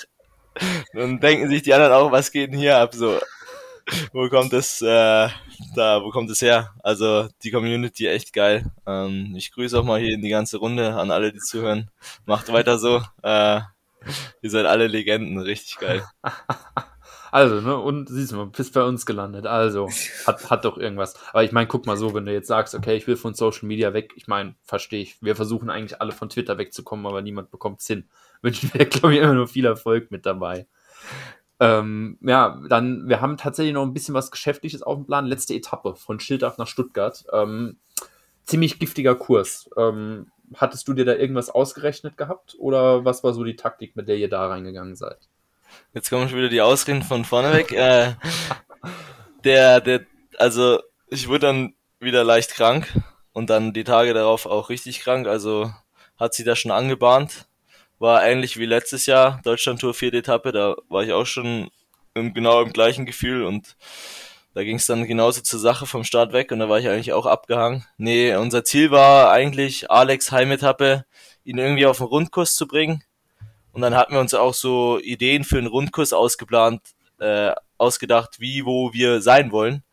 dann 0.94 1.20
denken 1.20 1.50
sich 1.50 1.62
die 1.62 1.74
anderen 1.74 1.94
auch, 1.94 2.12
was 2.12 2.32
geht 2.32 2.52
denn 2.52 2.60
hier 2.60 2.78
ab? 2.78 2.94
So, 2.94 3.20
wo 4.12 4.28
kommt 4.28 4.52
das, 4.52 4.82
äh, 4.82 5.30
da, 5.76 6.04
wo 6.04 6.10
kommt 6.12 6.30
es 6.30 6.42
her? 6.42 6.74
Also 6.84 7.30
die 7.44 7.52
Community 7.52 8.08
echt 8.08 8.34
geil. 8.34 8.66
Ähm, 8.86 9.34
ich 9.38 9.54
grüße 9.54 9.80
auch 9.80 9.86
mal 9.86 10.02
hier 10.02 10.14
in 10.14 10.22
die 10.22 10.30
ganze 10.30 10.58
Runde 10.58 10.96
an 10.96 11.12
alle, 11.12 11.32
die 11.32 11.40
zuhören. 11.40 11.90
Macht 12.26 12.52
weiter 12.52 12.78
so. 12.78 13.02
Äh, 13.22 13.62
ihr 14.42 14.50
seid 14.50 14.66
alle 14.66 14.88
Legenden, 14.88 15.40
richtig 15.40 15.78
geil. 15.78 16.06
Also, 17.34 17.62
ne, 17.62 17.76
und 17.76 18.10
siehst 18.10 18.32
du, 18.32 18.46
bist 18.46 18.76
bei 18.76 18.84
uns 18.84 19.08
gelandet. 19.08 19.48
Also, 19.48 19.90
hat, 20.28 20.52
hat 20.52 20.66
doch 20.66 20.78
irgendwas. 20.78 21.16
Aber 21.32 21.44
ich 21.44 21.52
meine, 21.52 21.66
guck 21.66 21.88
mal 21.88 21.98
so, 21.98 22.14
wenn 22.14 22.28
du 22.28 22.32
jetzt 22.32 22.48
sagst, 22.48 22.76
okay, 22.76 22.96
ich 22.96 23.08
will 23.08 23.16
von 23.16 23.34
Social 23.34 23.68
Media 23.68 23.92
weg, 23.96 24.14
ich 24.16 24.28
meine, 24.28 24.54
verstehe 24.62 25.02
ich. 25.02 25.20
Wir 25.20 25.36
versuchen 25.36 25.72
eigentlich 25.72 26.00
alle 26.00 26.12
von 26.12 26.30
Twitter 26.30 26.60
wegzukommen, 26.60 27.08
aber 27.08 27.24
niemand 27.24 27.50
bekommt 27.50 27.82
es 27.82 27.88
hin. 27.88 28.08
Wünschen 28.44 28.70
wir, 28.76 28.86
glaube 28.86 29.16
ich, 29.16 29.20
immer 29.20 29.34
nur 29.34 29.48
viel 29.48 29.66
Erfolg 29.66 30.12
mit 30.12 30.28
dabei. 30.28 30.68
Ähm, 31.60 32.20
ja, 32.22 32.62
dann, 32.70 33.10
wir 33.10 33.20
haben 33.20 33.38
tatsächlich 33.38 33.74
noch 33.74 33.82
ein 33.82 33.96
bisschen 33.96 34.14
was 34.14 34.30
Geschäftliches 34.30 34.84
auf 34.84 34.98
dem 34.98 35.08
Plan. 35.08 35.26
Letzte 35.26 35.56
Etappe 35.56 35.96
von 35.96 36.20
Schildach 36.20 36.60
nach 36.60 36.68
Stuttgart. 36.68 37.26
Ähm, 37.34 37.78
ziemlich 38.44 38.78
giftiger 38.78 39.16
Kurs. 39.16 39.72
Ähm, 39.76 40.28
hattest 40.54 40.88
du 40.88 40.94
dir 40.94 41.06
da 41.06 41.16
irgendwas 41.16 41.50
ausgerechnet 41.50 42.16
gehabt 42.16 42.56
oder 42.60 43.06
was 43.06 43.24
war 43.24 43.34
so 43.34 43.44
die 43.44 43.56
Taktik, 43.56 43.96
mit 43.96 44.08
der 44.08 44.18
ihr 44.18 44.30
da 44.30 44.46
reingegangen 44.46 44.96
seid? 44.96 45.18
Jetzt 45.94 46.10
kommen 46.10 46.30
schon 46.30 46.38
wieder 46.38 46.50
die 46.50 46.62
Ausreden 46.62 47.04
von 47.04 47.26
vorne 47.26 47.54
weg. 47.54 47.72
äh, 47.72 48.14
der, 49.44 49.82
der, 49.82 50.06
also 50.38 50.82
ich 51.08 51.28
wurde 51.28 51.48
dann 51.48 51.74
wieder 52.00 52.24
leicht 52.24 52.52
krank 52.52 52.94
und 53.34 53.50
dann 53.50 53.74
die 53.74 53.84
Tage 53.84 54.14
darauf 54.14 54.46
auch 54.46 54.70
richtig 54.70 55.02
krank. 55.02 55.28
Also 55.28 55.72
hat 56.18 56.34
sie 56.34 56.44
da 56.44 56.56
schon 56.56 56.72
angebahnt 56.72 57.48
war 58.04 58.26
ähnlich 58.26 58.58
wie 58.58 58.66
letztes 58.66 59.06
Jahr, 59.06 59.40
Deutschland 59.46 59.80
Tour 59.80 59.94
vierte 59.94 60.18
Etappe, 60.18 60.52
da 60.52 60.76
war 60.90 61.04
ich 61.04 61.14
auch 61.14 61.26
schon 61.26 61.70
im, 62.14 62.34
genau 62.34 62.62
im 62.62 62.74
gleichen 62.74 63.06
Gefühl 63.06 63.46
und 63.46 63.78
da 64.54 64.64
ging 64.64 64.76
es 64.76 64.86
dann 64.86 65.08
genauso 65.08 65.42
zur 65.42 65.60
Sache 65.60 65.86
vom 65.86 66.04
Start 66.04 66.34
weg 66.34 66.52
und 66.52 66.60
da 66.60 66.68
war 66.68 66.80
ich 66.80 66.90
eigentlich 66.90 67.14
auch 67.14 67.26
abgehangen. 67.26 67.86
Nee, 67.98 68.36
unser 68.36 68.66
Ziel 68.66 68.92
war 68.92 69.32
eigentlich, 69.32 69.90
Alex 69.90 70.34
Heimetappe, 70.34 71.06
ihn 71.46 71.58
irgendwie 71.58 71.86
auf 71.86 72.00
den 72.00 72.08
Rundkurs 72.08 72.56
zu 72.56 72.68
bringen. 72.68 73.04
Und 73.74 73.82
dann 73.82 73.96
hatten 73.96 74.14
wir 74.14 74.20
uns 74.20 74.34
auch 74.34 74.54
so 74.54 75.00
Ideen 75.00 75.44
für 75.44 75.58
einen 75.58 75.68
Rundkurs 75.68 76.14
ausgeplant, 76.14 76.82
äh, 77.20 77.52
ausgedacht, 77.78 78.40
wie, 78.40 78.66
wo 78.66 78.94
wir 78.94 79.22
sein 79.22 79.52
wollen. 79.52 79.84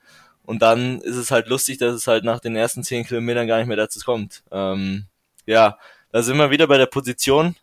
Und 0.44 0.62
dann 0.62 1.00
ist 1.00 1.16
es 1.16 1.30
halt 1.30 1.48
lustig, 1.48 1.78
dass 1.78 1.94
es 1.94 2.06
halt 2.06 2.24
nach 2.24 2.40
den 2.40 2.56
ersten 2.56 2.84
zehn 2.84 3.04
Kilometern 3.04 3.46
gar 3.46 3.58
nicht 3.58 3.68
mehr 3.68 3.76
dazu 3.76 4.00
kommt. 4.00 4.42
Ähm, 4.50 5.06
ja, 5.46 5.78
da 6.12 6.22
sind 6.22 6.36
wir 6.36 6.50
wieder 6.50 6.66
bei 6.66 6.78
der 6.78 6.86
Position. 6.86 7.56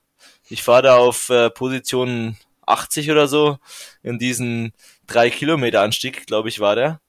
Ich 0.49 0.63
fahre 0.63 0.83
da 0.83 0.97
auf 0.97 1.29
äh, 1.29 1.49
Position 1.49 2.37
80 2.65 3.11
oder 3.11 3.27
so 3.27 3.59
in 4.03 4.19
diesen 4.19 4.73
drei 5.05 5.29
Kilometer 5.29 5.81
Anstieg, 5.81 6.27
glaube 6.27 6.49
ich, 6.49 6.59
war 6.59 6.75
der. 6.75 6.99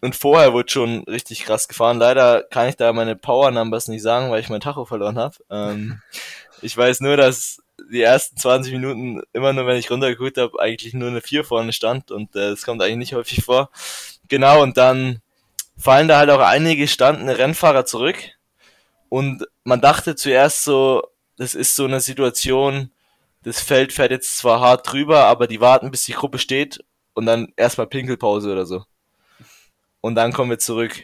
Und 0.00 0.16
vorher 0.16 0.52
wurde 0.52 0.70
schon 0.70 1.04
richtig 1.04 1.44
krass 1.44 1.68
gefahren. 1.68 1.98
Leider 1.98 2.42
kann 2.42 2.68
ich 2.68 2.76
da 2.76 2.92
meine 2.92 3.14
Power 3.14 3.52
Numbers 3.52 3.86
nicht 3.86 4.02
sagen, 4.02 4.30
weil 4.30 4.40
ich 4.40 4.48
mein 4.48 4.60
Tacho 4.60 4.84
verloren 4.84 5.18
habe. 5.18 5.36
Ähm, 5.48 6.02
ich 6.62 6.76
weiß 6.76 7.00
nur, 7.00 7.16
dass 7.16 7.61
die 7.90 8.02
ersten 8.02 8.36
20 8.36 8.72
Minuten 8.72 9.22
immer 9.32 9.52
nur, 9.52 9.66
wenn 9.66 9.76
ich 9.76 9.90
runtergeguckt 9.90 10.38
habe, 10.38 10.60
eigentlich 10.60 10.94
nur 10.94 11.08
eine 11.08 11.20
4 11.20 11.44
vorne 11.44 11.72
stand 11.72 12.10
und 12.10 12.34
äh, 12.36 12.50
das 12.50 12.64
kommt 12.64 12.82
eigentlich 12.82 12.96
nicht 12.96 13.14
häufig 13.14 13.44
vor. 13.44 13.70
Genau, 14.28 14.62
und 14.62 14.76
dann 14.76 15.20
fallen 15.76 16.08
da 16.08 16.18
halt 16.18 16.30
auch 16.30 16.40
einige 16.40 16.86
standene 16.88 17.38
Rennfahrer 17.38 17.84
zurück. 17.84 18.16
Und 19.08 19.46
man 19.64 19.80
dachte 19.80 20.16
zuerst 20.16 20.64
so, 20.64 21.02
das 21.36 21.54
ist 21.54 21.76
so 21.76 21.84
eine 21.84 22.00
Situation, 22.00 22.90
das 23.42 23.60
Feld 23.60 23.92
fährt 23.92 24.10
jetzt 24.10 24.38
zwar 24.38 24.60
hart 24.60 24.90
drüber, 24.90 25.24
aber 25.24 25.46
die 25.46 25.60
warten, 25.60 25.90
bis 25.90 26.04
die 26.04 26.12
Gruppe 26.12 26.38
steht 26.38 26.84
und 27.14 27.26
dann 27.26 27.52
erstmal 27.56 27.88
Pinkelpause 27.88 28.52
oder 28.52 28.64
so. 28.64 28.84
Und 30.00 30.14
dann 30.14 30.32
kommen 30.32 30.50
wir 30.50 30.58
zurück. 30.58 31.02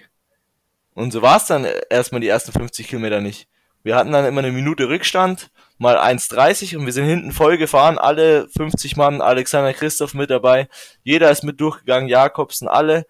Und 0.94 1.12
so 1.12 1.22
war 1.22 1.36
es 1.36 1.46
dann 1.46 1.66
erstmal 1.90 2.20
die 2.20 2.28
ersten 2.28 2.52
50 2.52 2.88
Kilometer 2.88 3.20
nicht. 3.20 3.48
Wir 3.82 3.96
hatten 3.96 4.12
dann 4.12 4.24
immer 4.24 4.40
eine 4.40 4.52
Minute 4.52 4.88
Rückstand, 4.88 5.50
mal 5.78 5.96
1,30 5.96 6.76
und 6.76 6.86
wir 6.86 6.92
sind 6.92 7.06
hinten 7.06 7.32
voll 7.32 7.56
gefahren, 7.56 7.98
alle 7.98 8.48
50 8.48 8.96
Mann, 8.96 9.20
Alexander 9.20 9.72
Christoph 9.72 10.14
mit 10.14 10.30
dabei, 10.30 10.68
jeder 11.02 11.30
ist 11.30 11.44
mit 11.44 11.60
durchgegangen, 11.60 12.08
Jakobsen, 12.08 12.68
alle. 12.68 13.06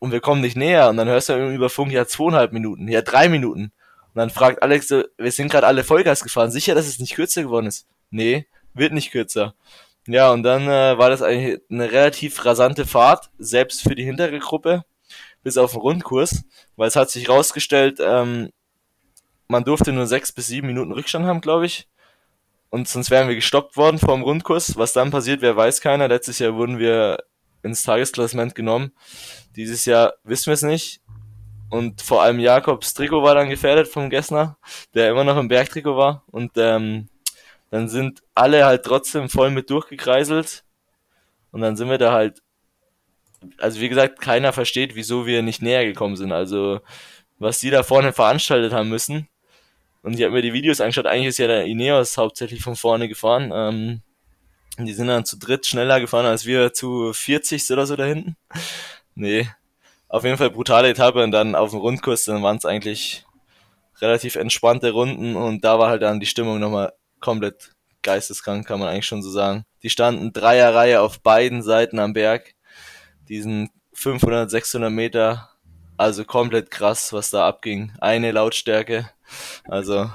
Und 0.00 0.12
wir 0.12 0.20
kommen 0.20 0.42
nicht 0.42 0.56
näher 0.56 0.90
und 0.90 0.98
dann 0.98 1.08
hörst 1.08 1.30
du 1.30 1.54
über 1.54 1.70
Funk, 1.70 1.92
ja 1.92 2.06
zweieinhalb 2.06 2.52
Minuten, 2.52 2.88
ja 2.88 3.00
drei 3.00 3.28
Minuten. 3.28 3.72
Und 4.14 4.16
dann 4.16 4.30
fragt 4.30 4.62
Alex, 4.62 4.90
wir 4.90 5.32
sind 5.32 5.50
gerade 5.50 5.66
alle 5.66 5.84
Vollgas 5.84 6.22
gefahren, 6.22 6.50
sicher, 6.50 6.74
dass 6.74 6.86
es 6.86 6.98
nicht 6.98 7.14
kürzer 7.14 7.42
geworden 7.42 7.66
ist? 7.66 7.86
Nee, 8.10 8.46
wird 8.74 8.92
nicht 8.92 9.12
kürzer. 9.12 9.54
Ja, 10.06 10.30
und 10.32 10.42
dann 10.42 10.68
äh, 10.68 10.98
war 10.98 11.08
das 11.08 11.22
eigentlich 11.22 11.60
eine 11.70 11.90
relativ 11.90 12.44
rasante 12.44 12.84
Fahrt, 12.84 13.30
selbst 13.38 13.82
für 13.82 13.94
die 13.94 14.04
hintere 14.04 14.38
Gruppe, 14.38 14.84
bis 15.42 15.56
auf 15.56 15.72
den 15.72 15.80
Rundkurs, 15.80 16.44
weil 16.76 16.88
es 16.88 16.96
hat 16.96 17.10
sich 17.10 17.28
rausgestellt, 17.28 18.00
ähm, 18.00 18.50
man 19.48 19.64
durfte 19.64 19.92
nur 19.92 20.06
sechs 20.06 20.32
bis 20.32 20.46
sieben 20.46 20.66
Minuten 20.66 20.92
Rückstand 20.92 21.26
haben, 21.26 21.40
glaube 21.40 21.66
ich. 21.66 21.88
Und 22.70 22.88
sonst 22.88 23.10
wären 23.10 23.28
wir 23.28 23.36
gestoppt 23.36 23.76
worden 23.76 23.98
vor 23.98 24.14
dem 24.14 24.22
Rundkurs. 24.22 24.76
Was 24.76 24.92
dann 24.92 25.10
passiert, 25.10 25.42
wer 25.42 25.56
weiß 25.56 25.80
keiner. 25.80 26.08
Letztes 26.08 26.38
Jahr 26.40 26.54
wurden 26.54 26.78
wir 26.78 27.18
ins 27.62 27.82
Tagesklassement 27.82 28.54
genommen. 28.54 28.92
Dieses 29.56 29.84
Jahr 29.84 30.14
wissen 30.24 30.46
wir 30.46 30.54
es 30.54 30.62
nicht. 30.62 31.00
Und 31.70 32.02
vor 32.02 32.22
allem 32.22 32.38
Jakobs 32.38 32.94
Trikot 32.94 33.22
war 33.22 33.34
dann 33.34 33.48
gefährdet 33.48 33.88
vom 33.88 34.10
Gessner, 34.10 34.58
der 34.94 35.10
immer 35.10 35.24
noch 35.24 35.36
im 35.36 35.48
Bergtrikot 35.48 35.96
war. 35.96 36.24
Und 36.26 36.52
ähm, 36.56 37.08
dann 37.70 37.88
sind 37.88 38.22
alle 38.34 38.64
halt 38.64 38.84
trotzdem 38.84 39.28
voll 39.28 39.50
mit 39.50 39.70
durchgekreiselt. 39.70 40.64
Und 41.50 41.60
dann 41.60 41.76
sind 41.76 41.88
wir 41.88 41.98
da 41.98 42.12
halt, 42.12 42.42
also 43.58 43.80
wie 43.80 43.88
gesagt, 43.88 44.20
keiner 44.20 44.52
versteht, 44.52 44.94
wieso 44.94 45.26
wir 45.26 45.42
nicht 45.42 45.62
näher 45.62 45.84
gekommen 45.84 46.16
sind. 46.16 46.32
Also 46.32 46.80
was 47.38 47.60
die 47.60 47.70
da 47.70 47.82
vorne 47.82 48.12
veranstaltet 48.12 48.72
haben 48.72 48.88
müssen. 48.88 49.28
Und 50.04 50.12
ich 50.12 50.22
habe 50.22 50.34
mir 50.34 50.42
die 50.42 50.52
Videos 50.52 50.82
angeschaut, 50.82 51.06
eigentlich 51.06 51.28
ist 51.28 51.38
ja 51.38 51.46
der 51.46 51.64
Ineos 51.64 52.18
hauptsächlich 52.18 52.62
von 52.62 52.76
vorne 52.76 53.08
gefahren. 53.08 53.50
Ähm, 53.54 54.02
die 54.78 54.92
sind 54.92 55.06
dann 55.06 55.24
zu 55.24 55.38
dritt 55.38 55.66
schneller 55.66 55.98
gefahren 55.98 56.26
als 56.26 56.44
wir 56.44 56.74
zu 56.74 57.12
40 57.14 57.70
oder 57.70 57.86
so 57.86 57.96
da 57.96 58.04
hinten. 58.04 58.36
Nee. 59.14 59.48
Auf 60.08 60.24
jeden 60.24 60.36
Fall 60.36 60.50
brutale 60.50 60.90
Etappe 60.90 61.22
und 61.22 61.30
dann 61.30 61.54
auf 61.54 61.70
dem 61.70 61.78
Rundkurs, 61.78 62.24
dann 62.24 62.42
waren 62.42 62.58
es 62.58 62.66
eigentlich 62.66 63.24
relativ 64.00 64.36
entspannte 64.36 64.90
Runden 64.90 65.36
und 65.36 65.64
da 65.64 65.78
war 65.78 65.88
halt 65.88 66.02
dann 66.02 66.20
die 66.20 66.26
Stimmung 66.26 66.60
nochmal 66.60 66.92
komplett 67.20 67.72
geisteskrank, 68.02 68.66
kann 68.66 68.80
man 68.80 68.88
eigentlich 68.88 69.06
schon 69.06 69.22
so 69.22 69.30
sagen. 69.30 69.64
Die 69.82 69.90
standen 69.90 70.32
Dreierreihe 70.32 71.00
auf 71.00 71.20
beiden 71.20 71.62
Seiten 71.62 71.98
am 71.98 72.12
Berg, 72.12 72.54
diesen 73.28 73.70
500, 73.94 74.50
600 74.50 74.92
Meter, 74.92 75.48
also 75.96 76.24
komplett 76.24 76.70
krass, 76.70 77.12
was 77.12 77.30
da 77.30 77.46
abging. 77.48 77.92
Eine 78.00 78.32
Lautstärke, 78.32 79.10
also 79.64 80.10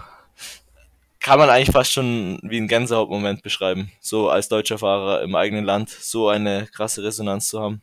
kann 1.19 1.39
man 1.39 1.49
eigentlich 1.49 1.71
fast 1.71 1.91
schon 1.91 2.39
wie 2.43 2.57
ein 2.57 2.67
Gänsehautmoment 2.67 3.43
beschreiben, 3.43 3.91
so 3.99 4.29
als 4.29 4.47
deutscher 4.47 4.77
Fahrer 4.77 5.21
im 5.21 5.35
eigenen 5.35 5.65
Land 5.65 5.89
so 5.89 6.29
eine 6.29 6.67
krasse 6.67 7.03
Resonanz 7.03 7.49
zu 7.49 7.61
haben. 7.61 7.81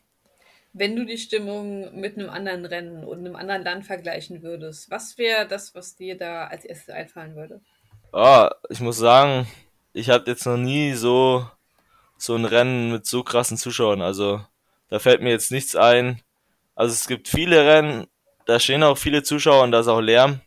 Wenn 0.73 0.97
du 0.97 1.07
die 1.07 1.19
Stimmung 1.19 1.99
mit 1.99 2.19
einem 2.19 2.29
anderen 2.29 2.65
Rennen 2.67 3.05
und 3.05 3.19
einem 3.19 3.37
anderen 3.37 3.63
Land 3.63 3.87
vergleichen 3.87 4.43
würdest, 4.43 4.91
was 4.91 5.17
wäre 5.17 5.47
das, 5.47 5.75
was 5.75 5.97
dir 5.97 6.19
da 6.19 6.47
als 6.47 6.65
erstes 6.65 6.95
einfallen 6.95 7.35
würde? 7.37 7.61
Ah, 8.13 8.55
ich 8.69 8.81
muss 8.81 8.99
sagen, 8.99 9.47
ich 9.93 10.11
hatte 10.11 10.31
jetzt 10.31 10.45
noch 10.45 10.59
nie 10.59 10.93
so, 10.93 11.49
so 12.19 12.35
ein 12.35 12.45
Rennen 12.45 12.93
mit 12.93 13.07
so 13.07 13.23
krassen 13.23 13.57
Zuschauern. 13.57 14.03
Also 14.03 14.45
da 14.89 14.99
fällt 14.99 15.23
mir 15.23 15.31
jetzt 15.31 15.51
nichts 15.51 15.77
ein. 15.77 16.21
Also 16.75 16.93
es 16.93 17.07
gibt 17.07 17.29
viele 17.29 17.67
Rennen, 17.67 18.07
da 18.45 18.61
stehen 18.61 18.83
auch 18.83 18.99
viele 18.99 19.23
Zuschauer 19.23 19.63
und 19.65 19.73
da 19.73 19.81
ist 19.81 19.89
auch 19.89 20.01
Lärm. 20.01 20.41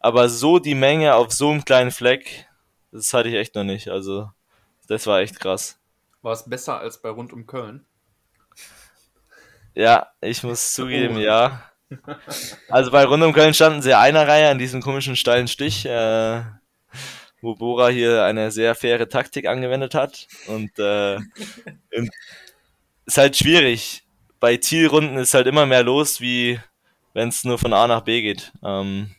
Aber 0.00 0.28
so 0.28 0.58
die 0.58 0.74
Menge 0.74 1.14
auf 1.14 1.32
so 1.32 1.50
einem 1.50 1.64
kleinen 1.64 1.90
Fleck, 1.90 2.46
das 2.92 3.12
hatte 3.12 3.28
ich 3.28 3.34
echt 3.34 3.54
noch 3.54 3.64
nicht. 3.64 3.88
Also 3.88 4.30
das 4.86 5.06
war 5.06 5.20
echt 5.20 5.40
krass. 5.40 5.78
War 6.22 6.32
es 6.32 6.48
besser 6.48 6.78
als 6.78 7.00
bei 7.00 7.10
Rund 7.10 7.32
um 7.32 7.46
Köln? 7.46 7.84
Ja, 9.74 10.08
ich 10.20 10.42
muss 10.42 10.72
zugeben, 10.72 11.16
oh. 11.16 11.20
ja. 11.20 11.64
Also 12.68 12.90
bei 12.90 13.04
Rund 13.04 13.22
um 13.22 13.32
Köln 13.32 13.54
standen 13.54 13.82
sie 13.82 13.94
einer 13.94 14.28
Reihe 14.28 14.50
an 14.50 14.58
diesem 14.58 14.82
komischen 14.82 15.16
steilen 15.16 15.48
Stich. 15.48 15.86
Äh, 15.86 16.42
wo 17.40 17.54
Bora 17.54 17.88
hier 17.88 18.24
eine 18.24 18.50
sehr 18.50 18.74
faire 18.74 19.08
Taktik 19.08 19.46
angewendet 19.46 19.94
hat. 19.94 20.26
Und 20.46 20.78
äh, 20.78 21.16
ist 23.06 23.18
halt 23.18 23.36
schwierig. 23.36 24.04
Bei 24.40 24.56
Zielrunden 24.56 25.18
ist 25.18 25.34
halt 25.34 25.46
immer 25.46 25.66
mehr 25.66 25.82
los, 25.82 26.20
wie 26.20 26.60
wenn 27.14 27.28
es 27.28 27.44
nur 27.44 27.58
von 27.58 27.72
A 27.72 27.86
nach 27.86 28.02
B 28.02 28.22
geht. 28.22 28.52
Ähm, 28.62 29.14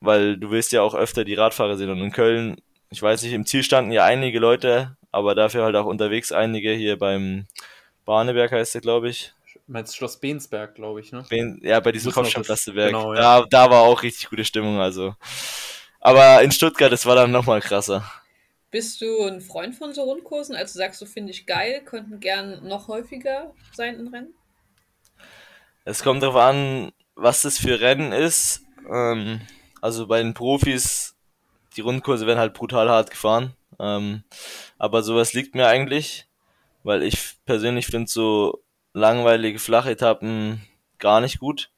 weil 0.00 0.36
du 0.36 0.50
willst 0.50 0.72
ja 0.72 0.82
auch 0.82 0.94
öfter 0.94 1.24
die 1.24 1.34
Radfahrer 1.34 1.76
sehen. 1.76 1.90
Und 1.90 2.00
in 2.00 2.12
Köln, 2.12 2.56
ich 2.90 3.02
weiß 3.02 3.22
nicht, 3.22 3.32
im 3.32 3.46
Ziel 3.46 3.62
standen 3.62 3.92
ja 3.92 4.04
einige 4.04 4.38
Leute, 4.38 4.96
aber 5.12 5.34
dafür 5.34 5.64
halt 5.64 5.76
auch 5.76 5.86
unterwegs 5.86 6.32
einige 6.32 6.72
hier 6.72 6.98
beim 6.98 7.46
Barneberg 8.04 8.52
heißt 8.52 8.74
der, 8.74 8.80
glaube 8.82 9.08
ich. 9.08 9.32
Meinst 9.66 9.96
Schloss 9.96 10.20
Bensberg, 10.20 10.76
glaube 10.76 11.00
ich, 11.00 11.10
ne? 11.10 11.24
Ben, 11.28 11.60
ja, 11.62 11.80
bei 11.80 11.90
diesem 11.90 12.12
Kopfsteinplastikwerk. 12.12 12.92
Genau, 12.92 13.14
ja. 13.14 13.40
da, 13.40 13.46
da 13.48 13.70
war 13.70 13.82
auch 13.82 14.02
richtig 14.02 14.30
gute 14.30 14.44
Stimmung, 14.44 14.78
also 14.78 15.14
aber 16.06 16.40
in 16.42 16.52
Stuttgart, 16.52 16.92
das 16.92 17.04
war 17.04 17.16
dann 17.16 17.32
nochmal 17.32 17.60
krasser. 17.60 18.08
Bist 18.70 19.00
du 19.00 19.24
ein 19.24 19.40
Freund 19.40 19.74
von 19.74 19.92
so 19.92 20.02
Rundkursen? 20.02 20.54
Also 20.54 20.78
sagst 20.78 21.00
du, 21.00 21.06
finde 21.06 21.32
ich 21.32 21.46
geil, 21.46 21.82
könnten 21.84 22.20
gern 22.20 22.64
noch 22.68 22.86
häufiger 22.86 23.52
sein 23.72 23.98
in 23.98 24.06
Rennen? 24.06 24.32
Es 25.84 26.04
kommt 26.04 26.22
darauf 26.22 26.36
an, 26.36 26.92
was 27.16 27.42
das 27.42 27.58
für 27.58 27.80
Rennen 27.80 28.12
ist. 28.12 28.62
Ähm, 28.88 29.40
also 29.86 30.08
bei 30.08 30.20
den 30.20 30.34
Profis, 30.34 31.14
die 31.76 31.80
Rundkurse 31.80 32.26
werden 32.26 32.40
halt 32.40 32.54
brutal 32.54 32.88
hart 32.88 33.08
gefahren. 33.08 33.54
Ähm, 33.78 34.24
aber 34.78 35.04
sowas 35.04 35.32
liegt 35.32 35.54
mir 35.54 35.68
eigentlich, 35.68 36.26
weil 36.82 37.04
ich 37.04 37.36
persönlich 37.44 37.86
finde 37.86 38.10
so 38.10 38.64
langweilige 38.94 39.60
Flachetappen 39.60 40.60
gar 40.98 41.20
nicht 41.20 41.38
gut. 41.38 41.70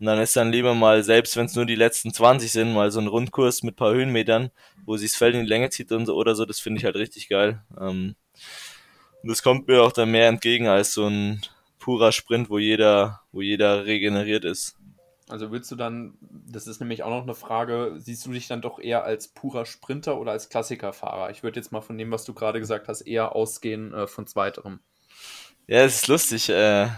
Und 0.00 0.06
dann 0.06 0.18
ist 0.18 0.34
dann 0.34 0.50
lieber 0.50 0.74
mal, 0.74 1.02
selbst 1.04 1.36
wenn 1.36 1.44
es 1.44 1.54
nur 1.54 1.66
die 1.66 1.74
letzten 1.74 2.14
20 2.14 2.50
sind, 2.50 2.72
mal 2.72 2.90
so 2.90 3.00
ein 3.00 3.06
Rundkurs 3.06 3.62
mit 3.62 3.76
paar 3.76 3.92
Höhenmetern, 3.92 4.50
wo 4.86 4.96
sich 4.96 5.10
das 5.10 5.18
Feld 5.18 5.34
in 5.34 5.42
die 5.42 5.48
Länge 5.48 5.68
zieht 5.68 5.92
und 5.92 6.06
so, 6.06 6.16
oder 6.16 6.34
so, 6.34 6.46
das 6.46 6.58
finde 6.58 6.78
ich 6.78 6.86
halt 6.86 6.96
richtig 6.96 7.28
geil. 7.28 7.62
Ähm, 7.78 8.16
und 9.22 9.28
das 9.28 9.42
kommt 9.42 9.68
mir 9.68 9.82
auch 9.82 9.92
dann 9.92 10.10
mehr 10.10 10.28
entgegen 10.28 10.68
als 10.68 10.94
so 10.94 11.06
ein 11.06 11.42
purer 11.78 12.12
Sprint, 12.12 12.48
wo 12.48 12.58
jeder, 12.58 13.20
wo 13.30 13.42
jeder 13.42 13.84
regeneriert 13.84 14.46
ist. 14.46 14.78
Also 15.32 15.50
willst 15.50 15.70
du 15.70 15.76
dann, 15.76 16.12
das 16.20 16.66
ist 16.66 16.80
nämlich 16.80 17.02
auch 17.04 17.08
noch 17.08 17.22
eine 17.22 17.34
Frage, 17.34 17.94
siehst 17.96 18.26
du 18.26 18.32
dich 18.32 18.48
dann 18.48 18.60
doch 18.60 18.78
eher 18.78 19.04
als 19.04 19.28
purer 19.28 19.64
Sprinter 19.64 20.18
oder 20.18 20.32
als 20.32 20.50
Klassikerfahrer? 20.50 21.30
Ich 21.30 21.42
würde 21.42 21.58
jetzt 21.58 21.72
mal 21.72 21.80
von 21.80 21.96
dem, 21.96 22.10
was 22.10 22.24
du 22.24 22.34
gerade 22.34 22.60
gesagt 22.60 22.86
hast, 22.86 23.00
eher 23.00 23.34
ausgehen 23.34 23.94
äh, 23.94 24.06
von 24.06 24.26
zweiterem. 24.26 24.80
Ja, 25.66 25.78
es 25.84 25.94
ist 25.94 26.08
lustig. 26.08 26.50
Äh, 26.50 26.88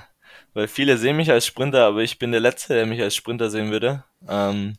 weil 0.52 0.66
viele 0.66 0.98
sehen 0.98 1.16
mich 1.16 1.30
als 1.30 1.46
Sprinter, 1.46 1.86
aber 1.86 2.00
ich 2.00 2.18
bin 2.18 2.32
der 2.32 2.40
Letzte, 2.40 2.74
der 2.74 2.86
mich 2.86 3.00
als 3.00 3.14
Sprinter 3.14 3.50
sehen 3.50 3.70
würde. 3.70 4.02
Ähm, 4.28 4.78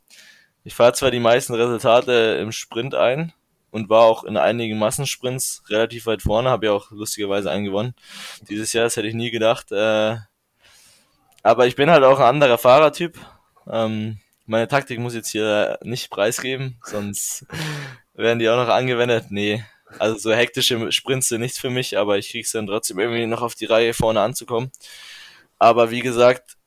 ich 0.65 0.75
fahre 0.75 0.91
zwar 0.91 1.11
die 1.11 1.21
meisten 1.21 1.53
Resultate 1.53 2.37
im 2.41 2.51
Sprint 2.51 2.93
ein 2.93 3.31
und 3.71 3.89
war 3.89 4.01
auch 4.01 4.25
in 4.25 4.35
einigen 4.35 4.77
Massensprints 4.77 5.63
relativ 5.69 6.07
weit 6.07 6.21
vorne, 6.21 6.49
habe 6.49 6.65
ja 6.65 6.73
auch 6.73 6.91
lustigerweise 6.91 7.49
einen 7.51 7.63
gewonnen. 7.63 7.95
Dieses 8.49 8.73
Jahr, 8.73 8.83
das 8.83 8.97
hätte 8.97 9.07
ich 9.07 9.15
nie 9.15 9.31
gedacht. 9.31 9.71
Äh, 9.71 10.17
aber 11.41 11.67
ich 11.67 11.77
bin 11.77 11.89
halt 11.89 12.03
auch 12.03 12.19
ein 12.19 12.25
anderer 12.25 12.57
Fahrertyp. 12.57 13.17
Ähm, 13.69 14.19
meine 14.45 14.67
Taktik 14.67 14.99
muss 14.99 15.15
jetzt 15.15 15.29
hier 15.29 15.79
nicht 15.83 16.09
preisgeben, 16.09 16.77
sonst 16.83 17.45
werden 18.13 18.39
die 18.39 18.49
auch 18.49 18.57
noch 18.57 18.73
angewendet. 18.73 19.25
Nee, 19.29 19.63
also 19.99 20.17
so 20.17 20.33
hektische 20.33 20.91
Sprints 20.91 21.29
sind 21.29 21.41
nichts 21.41 21.59
für 21.59 21.69
mich, 21.69 21.97
aber 21.97 22.17
ich 22.17 22.29
krieg's 22.29 22.51
dann 22.51 22.67
trotzdem 22.67 22.99
irgendwie 22.99 23.25
noch 23.25 23.41
auf 23.41 23.55
die 23.55 23.65
Reihe 23.65 23.93
vorne 23.93 24.21
anzukommen. 24.21 24.71
Aber 25.57 25.91
wie 25.91 26.01
gesagt, 26.01 26.57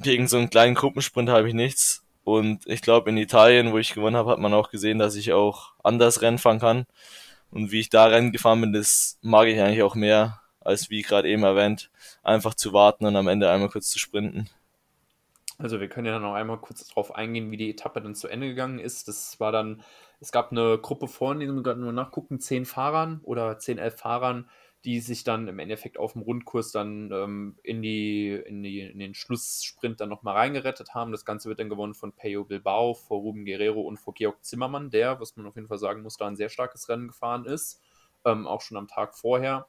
gegen 0.00 0.28
so 0.28 0.36
einen 0.36 0.50
kleinen 0.50 0.74
Gruppensprint 0.74 1.28
habe 1.28 1.48
ich 1.48 1.54
nichts. 1.54 2.04
Und 2.24 2.66
ich 2.66 2.82
glaube, 2.82 3.10
in 3.10 3.16
Italien, 3.16 3.72
wo 3.72 3.78
ich 3.78 3.94
gewonnen 3.94 4.16
habe, 4.16 4.30
hat 4.30 4.38
man 4.38 4.54
auch 4.54 4.70
gesehen, 4.70 4.98
dass 4.98 5.16
ich 5.16 5.32
auch 5.32 5.72
anders 5.82 6.20
Rennen 6.22 6.38
fahren 6.38 6.60
kann. 6.60 6.86
Und 7.50 7.72
wie 7.72 7.80
ich 7.80 7.88
da 7.88 8.06
Rennen 8.06 8.32
gefahren 8.32 8.60
bin, 8.60 8.72
das 8.72 9.18
mag 9.22 9.48
ich 9.48 9.58
eigentlich 9.58 9.82
auch 9.82 9.94
mehr, 9.94 10.40
als 10.60 10.90
wie 10.90 11.02
gerade 11.02 11.28
eben 11.28 11.42
erwähnt, 11.42 11.90
einfach 12.22 12.54
zu 12.54 12.74
warten 12.74 13.06
und 13.06 13.16
am 13.16 13.28
Ende 13.28 13.50
einmal 13.50 13.70
kurz 13.70 13.88
zu 13.88 13.98
sprinten. 13.98 14.50
Also 15.60 15.80
wir 15.80 15.88
können 15.88 16.06
ja 16.06 16.18
noch 16.20 16.34
einmal 16.34 16.58
kurz 16.60 16.86
darauf 16.86 17.14
eingehen, 17.14 17.50
wie 17.50 17.56
die 17.56 17.70
Etappe 17.70 18.00
dann 18.00 18.14
zu 18.14 18.28
Ende 18.28 18.48
gegangen 18.48 18.78
ist. 18.78 19.08
Das 19.08 19.40
war 19.40 19.50
dann, 19.50 19.82
es 20.20 20.30
gab 20.30 20.52
eine 20.52 20.78
Gruppe 20.78 21.08
vorne, 21.08 21.40
die 21.44 21.52
wir 21.52 21.62
gerade 21.62 21.80
nur 21.80 21.92
nachgucken, 21.92 22.38
zehn 22.40 22.64
Fahrern 22.64 23.20
oder 23.24 23.58
zehn, 23.58 23.78
elf 23.78 23.96
Fahrern, 23.96 24.48
die 24.84 25.00
sich 25.00 25.24
dann 25.24 25.48
im 25.48 25.58
Endeffekt 25.58 25.98
auf 25.98 26.12
dem 26.12 26.22
Rundkurs 26.22 26.70
dann 26.70 27.10
ähm, 27.12 27.58
in, 27.64 27.82
die, 27.82 28.30
in, 28.30 28.62
die, 28.62 28.82
in 28.82 29.00
den 29.00 29.14
Schlusssprint 29.14 30.00
dann 30.00 30.08
nochmal 30.08 30.36
reingerettet 30.36 30.94
haben. 30.94 31.10
Das 31.10 31.24
Ganze 31.24 31.48
wird 31.48 31.58
dann 31.58 31.68
gewonnen 31.68 31.94
von 31.94 32.12
Peyo 32.12 32.44
Bilbao 32.44 32.94
vor 32.94 33.18
Ruben 33.18 33.44
Guerrero 33.44 33.80
und 33.80 33.96
vor 33.98 34.14
Georg 34.14 34.44
Zimmermann, 34.44 34.90
der, 34.90 35.18
was 35.20 35.36
man 35.36 35.46
auf 35.46 35.56
jeden 35.56 35.66
Fall 35.66 35.78
sagen 35.78 36.02
muss, 36.02 36.16
da 36.16 36.28
ein 36.28 36.36
sehr 36.36 36.50
starkes 36.50 36.88
Rennen 36.88 37.08
gefahren 37.08 37.44
ist, 37.44 37.82
ähm, 38.24 38.46
auch 38.46 38.60
schon 38.60 38.76
am 38.76 38.86
Tag 38.86 39.16
vorher. 39.16 39.66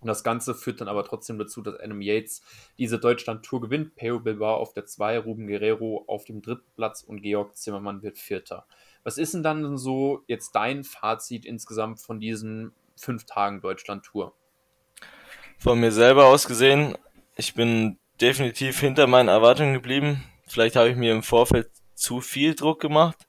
Und 0.00 0.06
das 0.08 0.24
Ganze 0.24 0.54
führt 0.54 0.80
dann 0.80 0.88
aber 0.88 1.04
trotzdem 1.04 1.38
dazu, 1.38 1.60
dass 1.60 1.78
Adam 1.78 2.00
Yates 2.00 2.42
diese 2.78 2.98
Deutschland-Tour 2.98 3.60
gewinnt. 3.60 3.96
Peo 3.96 4.18
Bilbao 4.18 4.56
auf 4.56 4.72
der 4.72 4.86
2, 4.86 5.18
Ruben 5.18 5.46
Guerrero 5.46 6.04
auf 6.06 6.24
dem 6.24 6.40
dritten 6.40 6.70
Platz 6.74 7.02
und 7.02 7.20
Georg 7.20 7.56
Zimmermann 7.56 8.02
wird 8.02 8.18
Vierter. 8.18 8.66
Was 9.04 9.18
ist 9.18 9.34
denn 9.34 9.42
dann 9.42 9.76
so 9.76 10.22
jetzt 10.26 10.52
dein 10.52 10.84
Fazit 10.84 11.44
insgesamt 11.44 12.00
von 12.00 12.18
diesen 12.18 12.72
fünf 12.96 13.24
Tagen 13.24 13.60
Deutschland-Tour? 13.60 14.34
Von 15.58 15.80
mir 15.80 15.92
selber 15.92 16.26
aus 16.26 16.46
gesehen, 16.46 16.96
ich 17.36 17.54
bin 17.54 17.98
definitiv 18.20 18.80
hinter 18.80 19.06
meinen 19.06 19.28
Erwartungen 19.28 19.74
geblieben. 19.74 20.24
Vielleicht 20.46 20.76
habe 20.76 20.88
ich 20.88 20.96
mir 20.96 21.12
im 21.12 21.22
Vorfeld 21.22 21.70
zu 21.94 22.20
viel 22.20 22.54
Druck 22.54 22.80
gemacht, 22.80 23.26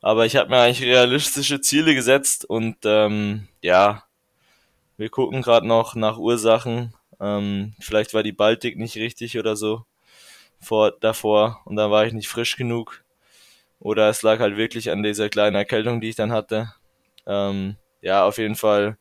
aber 0.00 0.26
ich 0.26 0.36
habe 0.36 0.50
mir 0.50 0.58
eigentlich 0.58 0.82
realistische 0.82 1.60
Ziele 1.60 1.94
gesetzt 1.94 2.44
und 2.44 2.78
ähm, 2.84 3.48
ja, 3.60 4.04
wir 5.00 5.08
gucken 5.08 5.40
gerade 5.40 5.66
noch 5.66 5.94
nach 5.94 6.18
Ursachen. 6.18 6.92
Ähm, 7.20 7.72
vielleicht 7.80 8.12
war 8.12 8.22
die 8.22 8.32
Baltik 8.32 8.76
nicht 8.76 8.96
richtig 8.96 9.38
oder 9.38 9.56
so 9.56 9.86
vor 10.60 10.92
davor 10.92 11.62
und 11.64 11.76
dann 11.76 11.90
war 11.90 12.04
ich 12.04 12.12
nicht 12.12 12.28
frisch 12.28 12.56
genug. 12.56 13.02
Oder 13.78 14.10
es 14.10 14.20
lag 14.20 14.40
halt 14.40 14.58
wirklich 14.58 14.90
an 14.90 15.02
dieser 15.02 15.30
kleinen 15.30 15.56
Erkältung, 15.56 16.02
die 16.02 16.10
ich 16.10 16.16
dann 16.16 16.32
hatte. 16.32 16.74
Ähm, 17.26 17.76
ja, 18.02 18.26
auf 18.26 18.36
jeden 18.36 18.56
Fall 18.56 18.98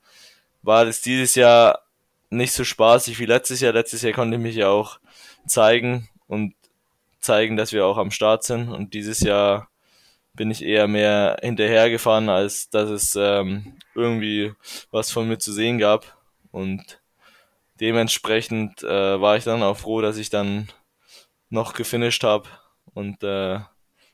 war 0.61 0.85
das 0.85 1.01
dieses 1.01 1.35
Jahr 1.35 1.83
nicht 2.29 2.53
so 2.53 2.63
spaßig 2.63 3.19
wie 3.19 3.25
letztes 3.25 3.59
Jahr. 3.59 3.73
Letztes 3.73 4.01
Jahr 4.01 4.13
konnte 4.13 4.37
ich 4.37 4.41
mich 4.41 4.55
ja 4.55 4.69
auch 4.69 5.01
zeigen 5.47 6.07
und 6.27 6.55
zeigen, 7.19 7.57
dass 7.57 7.73
wir 7.73 7.85
auch 7.85 7.97
am 7.97 8.11
Start 8.11 8.45
sind. 8.45 8.69
Und 8.69 8.93
dieses 8.93 9.19
Jahr 9.19 9.68
bin 10.33 10.51
ich 10.51 10.63
eher 10.63 10.87
mehr 10.87 11.37
hinterhergefahren, 11.41 12.29
als 12.29 12.69
dass 12.69 12.89
es 12.89 13.15
ähm, 13.15 13.77
irgendwie 13.95 14.53
was 14.91 15.11
von 15.11 15.27
mir 15.27 15.37
zu 15.37 15.51
sehen 15.51 15.77
gab. 15.79 16.17
Und 16.51 17.01
dementsprechend 17.79 18.83
äh, 18.83 19.21
war 19.21 19.37
ich 19.37 19.43
dann 19.43 19.63
auch 19.63 19.77
froh, 19.77 20.01
dass 20.01 20.17
ich 20.17 20.29
dann 20.29 20.67
noch 21.49 21.73
gefinisht 21.73 22.23
habe 22.23 22.47
und 22.93 23.23
äh, 23.23 23.59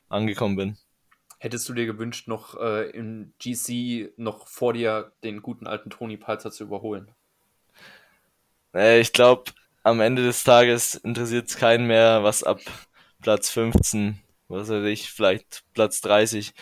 angekommen 0.08 0.56
bin. 0.56 0.76
Hättest 1.38 1.68
du 1.68 1.74
dir 1.74 1.86
gewünscht, 1.86 2.28
noch 2.28 2.58
äh, 2.58 2.90
im 2.90 3.32
GC 3.38 4.12
noch 4.16 4.48
vor 4.48 4.72
dir 4.72 5.12
den 5.22 5.42
guten 5.42 5.66
alten 5.66 5.90
Toni 5.90 6.16
Palzer 6.16 6.50
zu 6.50 6.64
überholen? 6.64 7.10
Äh, 8.74 9.00
ich 9.00 9.12
glaube, 9.12 9.52
am 9.82 10.00
Ende 10.00 10.24
des 10.24 10.44
Tages 10.44 10.94
interessiert 10.94 11.48
es 11.48 11.56
keinen 11.56 11.86
mehr, 11.86 12.24
was 12.24 12.42
ab 12.42 12.60
Platz 13.20 13.50
15 13.50 14.18
was 14.48 14.68
weiß 14.68 14.84
ich, 14.86 15.10
vielleicht 15.10 15.64
Platz 15.74 16.00
30 16.00 16.52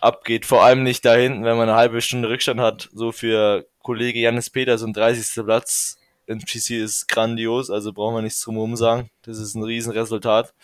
abgeht. 0.00 0.46
Vor 0.46 0.62
allem 0.62 0.82
nicht 0.82 1.04
da 1.04 1.14
hinten, 1.14 1.44
wenn 1.44 1.56
man 1.56 1.68
eine 1.68 1.78
halbe 1.78 2.00
Stunde 2.00 2.28
Rückstand 2.28 2.60
hat. 2.60 2.88
So 2.92 3.12
für 3.12 3.66
Kollege 3.82 4.18
Janis 4.18 4.50
Peters 4.50 4.82
und 4.82 4.96
30. 4.96 5.44
Platz 5.44 5.98
im 6.26 6.38
GC 6.38 6.82
ist 6.82 7.08
grandios, 7.08 7.70
also 7.70 7.92
brauchen 7.92 8.14
wir 8.14 8.22
nichts 8.22 8.40
drum 8.40 8.76
sagen. 8.76 9.10
Das 9.22 9.38
ist 9.38 9.54
ein 9.54 9.62
Riesenresultat. 9.62 10.54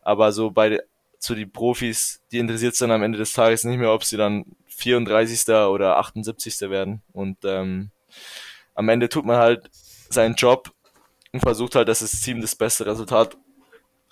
Aber 0.00 0.32
so 0.32 0.50
bei 0.50 0.80
zu 1.18 1.36
die 1.36 1.46
Profis, 1.46 2.20
die 2.32 2.38
interessiert 2.38 2.72
es 2.72 2.80
dann 2.80 2.90
am 2.90 3.02
Ende 3.02 3.18
des 3.18 3.32
Tages 3.32 3.62
nicht 3.62 3.78
mehr, 3.78 3.92
ob 3.92 4.02
sie 4.02 4.16
dann 4.16 4.44
34. 4.66 5.48
oder 5.48 5.98
78. 5.98 6.62
werden. 6.62 7.02
Und 7.12 7.38
ähm, 7.44 7.90
am 8.74 8.88
Ende 8.88 9.08
tut 9.08 9.24
man 9.24 9.36
halt 9.36 9.70
seinen 10.10 10.34
Job 10.34 10.72
und 11.32 11.40
versucht 11.40 11.76
halt, 11.76 11.88
dass 11.88 12.00
das 12.00 12.20
Team 12.20 12.40
das 12.40 12.56
beste 12.56 12.86
Resultat 12.86 13.36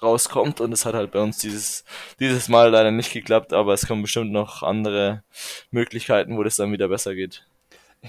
rauskommt 0.03 0.61
und 0.61 0.73
es 0.73 0.85
hat 0.85 0.95
halt 0.95 1.11
bei 1.11 1.21
uns 1.21 1.39
dieses, 1.39 1.85
dieses 2.19 2.49
Mal 2.49 2.71
leider 2.71 2.91
nicht 2.91 3.13
geklappt, 3.13 3.53
aber 3.53 3.75
es 3.75 3.87
kommen 3.87 4.03
bestimmt 4.03 4.33
noch 4.33 4.63
andere 4.63 5.23
Möglichkeiten, 5.71 6.37
wo 6.37 6.43
das 6.43 6.57
dann 6.57 6.73
wieder 6.73 6.89
besser 6.89 7.15
geht. 7.15 7.45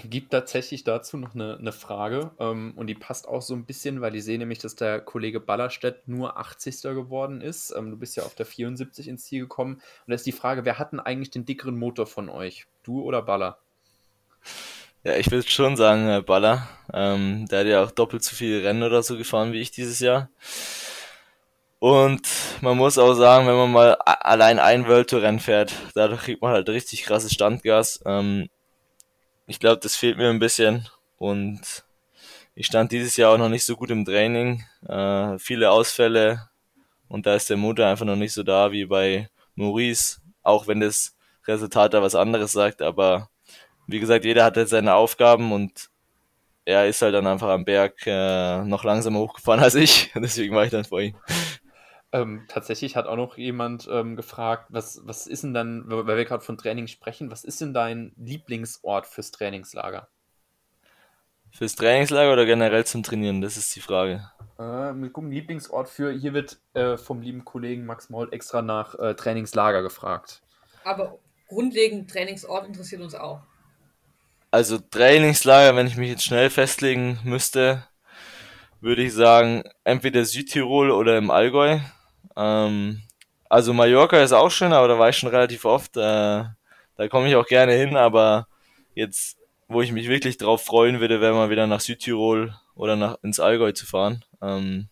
Gibt 0.04 0.30
tatsächlich 0.30 0.84
dazu 0.84 1.18
noch 1.18 1.34
eine, 1.34 1.58
eine 1.58 1.72
Frage 1.72 2.30
ähm, 2.38 2.72
und 2.76 2.86
die 2.86 2.94
passt 2.94 3.28
auch 3.28 3.42
so 3.42 3.52
ein 3.54 3.66
bisschen, 3.66 4.00
weil 4.00 4.16
ich 4.16 4.24
sehe 4.24 4.38
nämlich, 4.38 4.58
dass 4.58 4.74
der 4.74 5.00
Kollege 5.00 5.38
Ballerstedt 5.38 6.08
nur 6.08 6.38
80. 6.38 6.80
geworden 6.82 7.42
ist. 7.42 7.74
Ähm, 7.76 7.90
du 7.90 7.98
bist 7.98 8.16
ja 8.16 8.22
auf 8.22 8.34
der 8.34 8.46
74 8.46 9.06
ins 9.06 9.24
Ziel 9.24 9.42
gekommen 9.42 9.74
und 9.74 9.82
da 10.06 10.14
ist 10.14 10.24
die 10.24 10.32
Frage, 10.32 10.64
wer 10.64 10.78
hat 10.78 10.92
denn 10.92 11.00
eigentlich 11.00 11.30
den 11.30 11.44
dickeren 11.44 11.78
Motor 11.78 12.06
von 12.06 12.30
euch? 12.30 12.66
Du 12.82 13.02
oder 13.02 13.20
Baller? 13.20 13.58
Ja, 15.04 15.16
ich 15.16 15.30
würde 15.30 15.46
schon 15.46 15.76
sagen, 15.76 16.08
äh, 16.08 16.22
Baller. 16.22 16.68
Ähm, 16.94 17.46
der 17.48 17.60
hat 17.60 17.66
ja 17.66 17.84
auch 17.84 17.90
doppelt 17.90 18.22
so 18.22 18.34
viele 18.34 18.64
Rennen 18.64 18.84
oder 18.84 19.02
so 19.02 19.18
gefahren 19.18 19.52
wie 19.52 19.60
ich 19.60 19.72
dieses 19.72 20.00
Jahr. 20.00 20.30
Und 21.82 22.28
man 22.60 22.76
muss 22.76 22.96
auch 22.96 23.14
sagen, 23.14 23.48
wenn 23.48 23.56
man 23.56 23.72
mal 23.72 23.94
allein 23.94 24.60
ein 24.60 24.86
World 24.86 25.10
Tour 25.10 25.22
Rennen 25.22 25.40
fährt, 25.40 25.74
dadurch 25.96 26.20
kriegt 26.20 26.40
man 26.40 26.52
halt 26.52 26.68
richtig 26.68 27.02
krasses 27.02 27.32
Standgas. 27.32 28.00
Ähm, 28.06 28.48
ich 29.48 29.58
glaube, 29.58 29.80
das 29.80 29.96
fehlt 29.96 30.16
mir 30.16 30.30
ein 30.30 30.38
bisschen 30.38 30.88
und 31.16 31.84
ich 32.54 32.66
stand 32.66 32.92
dieses 32.92 33.16
Jahr 33.16 33.32
auch 33.32 33.38
noch 33.38 33.48
nicht 33.48 33.64
so 33.64 33.74
gut 33.74 33.90
im 33.90 34.04
Training. 34.04 34.62
Äh, 34.88 35.40
viele 35.40 35.72
Ausfälle 35.72 36.50
und 37.08 37.26
da 37.26 37.34
ist 37.34 37.50
der 37.50 37.56
Motor 37.56 37.86
einfach 37.86 38.06
noch 38.06 38.14
nicht 38.14 38.32
so 38.32 38.44
da 38.44 38.70
wie 38.70 38.84
bei 38.84 39.28
Maurice, 39.56 40.20
auch 40.44 40.68
wenn 40.68 40.78
das 40.78 41.16
Resultat 41.48 41.94
da 41.94 42.00
was 42.00 42.14
anderes 42.14 42.52
sagt, 42.52 42.80
aber 42.80 43.28
wie 43.88 43.98
gesagt, 43.98 44.24
jeder 44.24 44.44
hat 44.44 44.56
jetzt 44.56 44.70
seine 44.70 44.94
Aufgaben 44.94 45.50
und 45.50 45.90
er 46.64 46.86
ist 46.86 47.02
halt 47.02 47.14
dann 47.14 47.26
einfach 47.26 47.48
am 47.48 47.64
Berg 47.64 48.06
äh, 48.06 48.62
noch 48.62 48.84
langsamer 48.84 49.18
hochgefahren 49.18 49.60
als 49.64 49.74
ich, 49.74 50.12
deswegen 50.14 50.54
war 50.54 50.64
ich 50.64 50.70
dann 50.70 50.84
vor 50.84 51.00
ihm. 51.00 51.16
Ähm, 52.14 52.44
tatsächlich 52.46 52.94
hat 52.94 53.06
auch 53.06 53.16
noch 53.16 53.38
jemand 53.38 53.88
ähm, 53.90 54.16
gefragt, 54.16 54.66
was, 54.68 55.00
was 55.04 55.26
ist 55.26 55.44
denn 55.44 55.54
dann, 55.54 55.84
weil 55.86 56.16
wir 56.18 56.24
gerade 56.26 56.44
von 56.44 56.58
Training 56.58 56.86
sprechen, 56.86 57.30
was 57.30 57.42
ist 57.42 57.62
denn 57.62 57.72
dein 57.72 58.12
Lieblingsort 58.16 59.06
fürs 59.06 59.30
Trainingslager? 59.30 60.08
Fürs 61.50 61.74
Trainingslager 61.74 62.32
oder 62.32 62.44
generell 62.44 62.84
zum 62.84 63.02
Trainieren? 63.02 63.40
Das 63.40 63.56
ist 63.56 63.74
die 63.76 63.80
Frage. 63.80 64.30
Äh, 64.58 64.62
wir 64.62 65.10
gucken, 65.10 65.30
Lieblingsort 65.30 65.88
für, 65.88 66.12
hier 66.12 66.34
wird 66.34 66.58
äh, 66.74 66.98
vom 66.98 67.22
lieben 67.22 67.44
Kollegen 67.44 67.86
Max 67.86 68.10
Maul 68.10 68.32
extra 68.32 68.60
nach 68.60 68.94
äh, 68.98 69.14
Trainingslager 69.14 69.82
gefragt. 69.82 70.42
Aber 70.84 71.18
grundlegend 71.48 72.10
Trainingsort 72.10 72.66
interessiert 72.66 73.00
uns 73.00 73.14
auch. 73.14 73.40
Also 74.50 74.78
Trainingslager, 74.78 75.76
wenn 75.76 75.86
ich 75.86 75.96
mich 75.96 76.10
jetzt 76.10 76.24
schnell 76.24 76.50
festlegen 76.50 77.18
müsste, 77.24 77.86
würde 78.80 79.02
ich 79.02 79.14
sagen, 79.14 79.62
entweder 79.84 80.24
Südtirol 80.24 80.90
oder 80.90 81.16
im 81.16 81.30
Allgäu. 81.30 81.78
Ähm, 82.36 83.02
also 83.48 83.72
Mallorca 83.72 84.22
ist 84.22 84.32
auch 84.32 84.50
schön, 84.50 84.72
aber 84.72 84.88
da 84.88 84.98
war 84.98 85.08
ich 85.08 85.16
schon 85.16 85.28
relativ 85.28 85.64
oft. 85.64 85.96
Äh, 85.96 86.00
da 86.96 87.08
komme 87.08 87.28
ich 87.28 87.36
auch 87.36 87.46
gerne 87.46 87.72
hin, 87.72 87.96
aber 87.96 88.46
jetzt, 88.94 89.38
wo 89.68 89.82
ich 89.82 89.92
mich 89.92 90.08
wirklich 90.08 90.38
drauf 90.38 90.64
freuen 90.64 91.00
würde, 91.00 91.20
wäre 91.20 91.34
mal 91.34 91.50
wieder 91.50 91.66
nach 91.66 91.80
Südtirol 91.80 92.54
oder 92.74 92.96
nach, 92.96 93.18
ins 93.22 93.40
Allgäu 93.40 93.72
zu 93.72 93.86
fahren. 93.86 94.24
Ähm, 94.40 94.88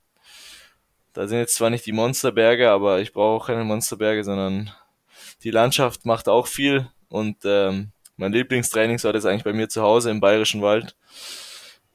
da 1.12 1.26
sind 1.26 1.38
jetzt 1.38 1.54
zwar 1.54 1.70
nicht 1.70 1.86
die 1.86 1.92
Monsterberge, 1.92 2.70
aber 2.70 3.00
ich 3.00 3.12
brauche 3.12 3.42
auch 3.42 3.46
keine 3.46 3.64
Monsterberge, 3.64 4.24
sondern 4.24 4.70
die 5.42 5.50
Landschaft 5.50 6.04
macht 6.04 6.28
auch 6.28 6.46
viel 6.46 6.88
und 7.08 7.38
ähm, 7.44 7.92
mein 8.16 8.32
Lieblingstrainingsort 8.32 9.16
ist 9.16 9.24
eigentlich 9.24 9.44
bei 9.44 9.52
mir 9.52 9.68
zu 9.68 9.82
Hause 9.82 10.10
im 10.10 10.20
Bayerischen 10.20 10.62
Wald. 10.62 10.94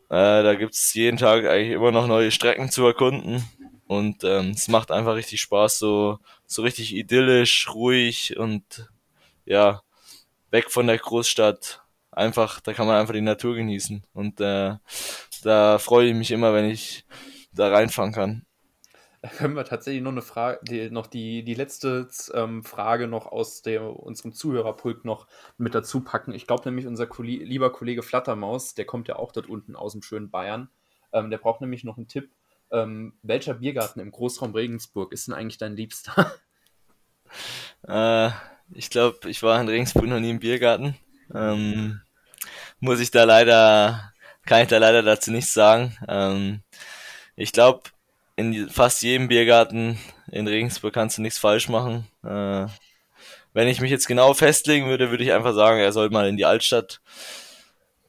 Äh, 0.10 0.44
da 0.44 0.56
gibt's 0.56 0.94
jeden 0.94 1.18
Tag 1.18 1.46
eigentlich 1.46 1.72
immer 1.72 1.92
noch 1.92 2.08
neue 2.08 2.32
Strecken 2.32 2.70
zu 2.70 2.86
erkunden. 2.86 3.44
Und 3.88 4.24
ähm, 4.24 4.52
es 4.52 4.68
macht 4.68 4.92
einfach 4.92 5.16
richtig 5.16 5.42
Spaß, 5.42 5.78
so, 5.80 6.20
so 6.48 6.64
richtig 6.64 6.96
idyllisch, 6.96 7.70
ruhig 7.74 8.38
und 8.38 8.90
ja, 9.46 9.82
weg 10.52 10.72
von 10.72 10.88
der 10.88 10.98
Großstadt. 10.98 11.84
Einfach, 12.12 12.62
da 12.62 12.74
kann 12.74 12.88
man 12.88 13.00
einfach 13.00 13.14
die 13.14 13.22
Natur 13.22 13.56
genießen. 13.56 14.04
Und 14.14 14.40
äh, 14.42 14.76
da 15.44 15.78
freue 15.80 16.08
ich 16.10 16.16
mich 16.16 16.32
immer, 16.32 16.54
wenn 16.54 16.66
ich 16.66 17.06
da 17.52 17.70
reinfahren 17.70 18.14
kann 18.14 18.46
können 19.30 19.56
wir 19.56 19.66
tatsächlich 19.66 20.04
noch 20.04 20.12
eine 20.12 20.22
Frage, 20.22 20.60
die, 20.64 20.90
noch 20.90 21.08
die, 21.08 21.44
die 21.44 21.54
letzte 21.54 22.08
ähm, 22.34 22.64
Frage 22.64 23.08
noch 23.08 23.28
aus 23.28 23.62
der, 23.62 23.84
unserem 23.84 24.34
Zuhörerpult 24.34 25.06
noch 25.06 25.28
mit 25.58 25.76
dazu 25.76 26.02
packen. 26.02 26.34
Ich 26.34 26.48
glaube 26.48 26.64
nämlich, 26.66 26.88
unser 26.88 27.08
Kollege, 27.08 27.44
lieber 27.46 27.72
Kollege 27.72 28.04
Flattermaus, 28.04 28.76
der 28.76 28.86
kommt 28.86 29.08
ja 29.08 29.16
auch 29.16 29.32
dort 29.32 29.48
unten 29.48 29.76
aus 29.76 29.94
dem 29.94 30.02
schönen 30.02 30.30
Bayern, 30.30 30.70
ähm, 31.14 31.30
der 31.30 31.38
braucht 31.38 31.62
nämlich 31.62 31.84
noch 31.84 31.98
einen 31.98 32.08
Tipp. 32.08 32.32
Ähm, 32.72 33.14
welcher 33.22 33.56
Biergarten 33.56 34.00
im 34.00 34.12
Großraum 34.12 34.54
Regensburg 34.54 35.12
ist 35.14 35.28
denn 35.28 35.34
eigentlich 35.34 35.58
dein 35.58 35.76
Liebster? 35.76 36.34
Äh, 37.88 38.30
ich 38.74 38.90
glaube, 38.90 39.30
ich 39.30 39.44
war 39.44 39.60
in 39.60 39.68
Regensburg 39.68 40.06
noch 40.06 40.20
nie 40.20 40.30
im 40.30 40.40
Biergarten. 40.40 40.96
Ähm, 41.34 42.02
muss 42.80 43.00
ich 43.00 43.12
da 43.12 43.26
leider, 43.26 44.14
kann 44.46 44.62
ich 44.64 44.70
da 44.70 44.78
leider 44.78 45.04
dazu 45.04 45.32
nichts 45.32 45.54
sagen. 45.54 45.98
Ähm, 46.08 46.62
ich 47.36 47.52
glaube, 47.52 47.84
in 48.36 48.70
fast 48.70 49.02
jedem 49.02 49.28
Biergarten 49.28 50.00
in 50.32 50.48
Regensburg 50.48 50.94
kannst 50.94 51.18
du 51.18 51.22
nichts 51.22 51.40
falsch 51.40 51.70
machen. 51.70 52.08
Äh, 52.24 52.68
wenn 53.54 53.68
ich 53.68 53.80
mich 53.80 53.92
jetzt 53.92 54.08
genau 54.08 54.34
festlegen 54.34 54.88
würde, 54.88 55.12
würde 55.12 55.24
ich 55.24 55.32
einfach 55.32 55.54
sagen, 55.54 55.80
er 55.80 55.94
soll 55.94 56.10
mal 56.10 56.28
in 56.28 56.38
die 56.38 56.46
Altstadt. 56.46 57.02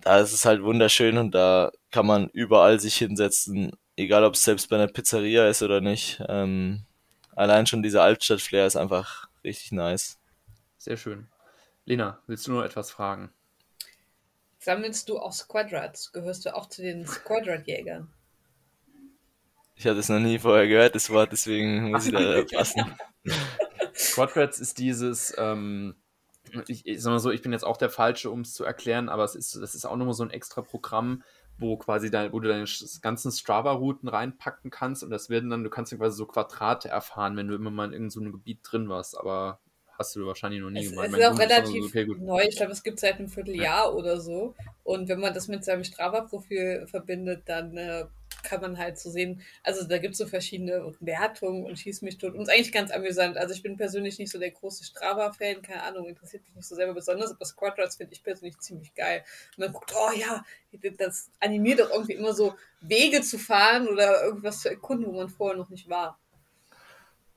Da 0.01 0.19
ist 0.19 0.33
es 0.33 0.45
halt 0.45 0.63
wunderschön 0.63 1.19
und 1.19 1.35
da 1.35 1.71
kann 1.91 2.07
man 2.07 2.29
überall 2.31 2.81
sich 2.81 2.97
hinsetzen, 2.97 3.73
egal 3.97 4.25
ob 4.25 4.35
es 4.35 4.45
selbst 4.45 4.69
bei 4.69 4.77
einer 4.77 4.87
Pizzeria 4.87 5.49
ist 5.49 5.63
oder 5.63 5.81
nicht. 5.81 6.23
Ähm, 6.29 6.85
allein 7.35 7.67
schon 7.67 7.83
dieser 7.83 8.03
Altstadt-Flair 8.03 8.67
ist 8.67 8.77
einfach 8.77 9.29
richtig 9.43 9.73
nice. 9.73 10.19
Sehr 10.79 10.97
schön. 10.97 11.29
Lena, 11.85 12.21
willst 12.27 12.47
du 12.47 12.53
nur 12.53 12.65
etwas 12.65 12.91
fragen? 12.91 13.31
Sammelst 14.59 15.09
du 15.09 15.19
auch 15.19 15.33
Squadrats? 15.33 16.13
Gehörst 16.13 16.45
du 16.45 16.55
auch 16.55 16.69
zu 16.69 16.83
den 16.83 17.07
Squadrat-Jägern? 17.07 18.09
Ich 19.77 19.87
hatte 19.87 19.99
es 19.99 20.09
noch 20.09 20.19
nie 20.19 20.39
vorher 20.39 20.67
gehört, 20.67 20.95
das 20.95 21.11
Wort, 21.11 21.33
deswegen 21.33 21.91
muss 21.91 22.07
ich 22.07 22.13
da 22.13 22.43
passen. 22.51 22.97
Squadrats 23.95 24.59
ist 24.59 24.79
dieses, 24.79 25.35
ähm, 25.39 25.95
ich, 26.67 26.87
ich 26.87 27.03
sag 27.03 27.11
mal 27.11 27.19
so, 27.19 27.31
ich 27.31 27.43
bin 27.43 27.53
jetzt 27.53 27.65
auch 27.65 27.77
der 27.77 27.91
Falsche, 27.91 28.31
um 28.31 28.41
es 28.41 28.55
zu 28.55 28.65
erklären, 28.65 29.09
aber 29.09 29.25
es 29.25 29.35
ist, 29.35 29.55
das 29.57 29.75
ist 29.75 29.85
auch 29.85 29.97
nochmal 29.97 30.15
so 30.15 30.25
ein 30.25 30.31
extra 30.31 30.63
Programm, 30.63 31.23
wo 31.59 31.77
quasi 31.77 32.11
dein, 32.11 32.33
wo 32.33 32.41
du 32.41 32.49
deine 32.49 32.67
ganzen 33.03 33.33
Strava-Routen 33.33 34.09
reinpacken 34.09 34.71
kannst 34.71 35.03
und 35.03 35.11
das 35.11 35.31
werden 35.31 35.51
dann, 35.51 35.65
du 35.65 35.71
kannst 35.71 35.93
dann 35.93 35.99
quasi 35.99 36.17
so 36.17 36.27
Quadrate 36.27 36.89
erfahren, 36.89 37.37
wenn 37.37 37.49
du 37.49 37.55
immer 37.55 37.71
mal 37.71 37.87
in 37.87 37.93
irgendeinem 37.93 38.27
so 38.27 38.33
Gebiet 38.33 38.61
drin 38.63 38.89
warst, 38.89 39.19
aber 39.19 39.59
hast 39.99 40.17
du 40.17 40.27
wahrscheinlich 40.27 40.61
noch 40.61 40.71
nie 40.71 40.85
Es, 40.85 40.91
gemacht. 40.91 41.09
es 41.09 41.15
ist 41.15 41.25
auch 41.25 41.33
Sohn 41.33 41.41
ist 41.41 41.51
relativ 41.51 41.83
so, 41.83 41.89
okay, 41.89 42.05
gut. 42.05 42.21
neu. 42.21 42.43
Ich 42.49 42.57
glaube, 42.57 42.73
es 42.73 42.83
gibt 42.83 43.01
seit 43.01 43.19
einem 43.19 43.29
Vierteljahr 43.29 43.95
oder 43.95 44.21
so. 44.21 44.55
Und 44.85 45.09
wenn 45.09 45.21
man 45.21 45.35
das 45.35 45.49
mit 45.49 45.65
seinem 45.65 45.85
Strava-Profil 45.85 46.87
verbindet, 46.87 47.43
dann 47.47 47.77
äh, 47.77 48.05
kann 48.47 48.61
man 48.61 48.79
halt 48.79 48.99
so 48.99 49.11
sehen, 49.11 49.43
also 49.63 49.87
da 49.87 49.99
gibt 49.99 50.13
es 50.13 50.19
so 50.19 50.27
verschiedene 50.27 50.95
Wertungen 51.01 51.65
und 51.65 51.79
schieß 51.79 52.03
mich 52.03 52.19
tot. 52.19 52.35
Und 52.35 52.43
es 52.43 52.49
ist 52.49 52.55
eigentlich 52.55 52.73
ganz 52.73 52.91
amüsant. 52.91 53.37
Also 53.37 53.55
ich 53.55 53.63
bin 53.63 53.77
persönlich 53.77 54.19
nicht 54.19 54.31
so 54.31 54.39
der 54.39 54.51
große 54.51 54.85
Strava-Fan, 54.85 55.63
keine 55.63 55.83
Ahnung, 55.83 56.07
interessiert 56.07 56.45
mich 56.45 56.55
nicht 56.55 56.69
so 56.69 56.75
selber 56.75 56.95
besonders, 56.95 57.33
aber 57.33 57.45
Squadrats 57.45 57.97
finde 57.97 58.13
ich 58.15 58.23
persönlich 58.23 58.59
ziemlich 58.59 58.95
geil. 58.95 59.25
Und 59.57 59.65
man 59.65 59.73
guckt, 59.73 59.93
oh 59.95 60.13
ja, 60.17 60.45
das 60.99 61.31
animiert 61.41 61.81
doch 61.81 61.91
irgendwie 61.91 62.15
immer 62.15 62.33
so 62.33 62.55
Wege 62.81 63.21
zu 63.23 63.39
fahren 63.39 63.89
oder 63.89 64.25
irgendwas 64.25 64.61
zu 64.61 64.71
erkunden, 64.71 65.07
wo 65.07 65.13
man 65.13 65.29
vorher 65.29 65.57
noch 65.57 65.71
nicht 65.71 65.89
war. 65.89 66.19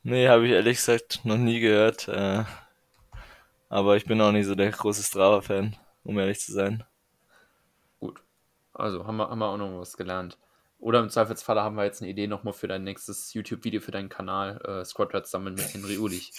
Nee, 0.03 0.27
habe 0.27 0.45
ich 0.45 0.53
ehrlich 0.53 0.77
gesagt 0.77 1.21
noch 1.25 1.37
nie 1.37 1.59
gehört. 1.59 2.07
Äh, 2.07 2.43
aber 3.67 3.97
ich 3.97 4.05
bin 4.05 4.21
auch 4.21 4.31
nicht 4.31 4.45
so 4.45 4.55
der 4.55 4.71
große 4.71 5.03
Strava-Fan, 5.03 5.75
um 6.03 6.17
ehrlich 6.17 6.39
zu 6.39 6.53
sein. 6.53 6.83
Gut. 7.99 8.21
Also 8.73 9.05
haben 9.05 9.17
wir, 9.17 9.29
haben 9.29 9.39
wir 9.39 9.47
auch 9.47 9.57
noch 9.57 9.79
was 9.79 9.97
gelernt. 9.97 10.37
Oder 10.79 10.99
im 11.01 11.09
Zweifelsfalle 11.09 11.61
haben 11.61 11.75
wir 11.75 11.83
jetzt 11.83 12.01
eine 12.01 12.09
Idee 12.09 12.27
nochmal 12.27 12.53
für 12.53 12.67
dein 12.67 12.83
nächstes 12.83 13.33
YouTube-Video 13.33 13.81
für 13.81 13.91
deinen 13.91 14.09
Kanal, 14.09 14.61
äh, 14.65 14.85
Squadrats 14.85 15.29
sammeln 15.29 15.55
mit 15.55 15.73
Henry 15.73 15.97
Ulich. 15.97 16.31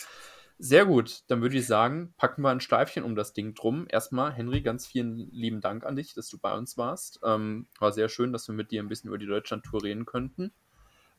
Sehr 0.59 0.85
gut, 0.85 1.23
dann 1.29 1.41
würde 1.41 1.57
ich 1.57 1.67
sagen, 1.67 2.13
packen 2.19 2.43
wir 2.43 2.51
ein 2.51 2.61
Steifchen 2.61 3.03
um 3.03 3.17
das 3.17 3.33
Ding 3.33 3.55
drum. 3.55 3.87
Erstmal, 3.89 4.33
Henry, 4.33 4.61
ganz 4.61 4.87
vielen 4.87 5.31
lieben 5.31 5.61
Dank 5.61 5.85
an 5.87 5.97
dich, 5.97 6.13
dass 6.15 6.29
du 6.29 6.39
bei 6.39 6.55
uns 6.55 6.77
warst. 6.77 7.21
Ähm, 7.25 7.67
war 7.79 7.93
sehr 7.93 8.11
schön, 8.11 8.33
dass 8.33 8.47
wir 8.49 8.55
mit 8.55 8.71
dir 8.71 8.83
ein 8.83 8.89
bisschen 8.89 9.09
über 9.09 9.17
die 9.19 9.27
Deutschland-Tour 9.27 9.83
reden 9.83 10.05
könnten. 10.05 10.53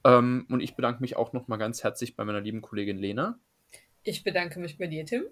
Ähm, 0.04 0.46
und 0.50 0.62
ich 0.62 0.76
bedanke 0.76 1.02
mich 1.02 1.16
auch 1.16 1.34
nochmal 1.34 1.58
ganz 1.58 1.84
herzlich 1.84 2.16
bei 2.16 2.24
meiner 2.24 2.42
lieben 2.42 2.62
Kollegin 2.62 2.98
Lena. 2.98 3.40
Ich 4.04 4.24
bedanke 4.24 4.60
mich 4.60 4.78
bei 4.78 4.88
dir, 4.88 5.06
Tim. 5.06 5.24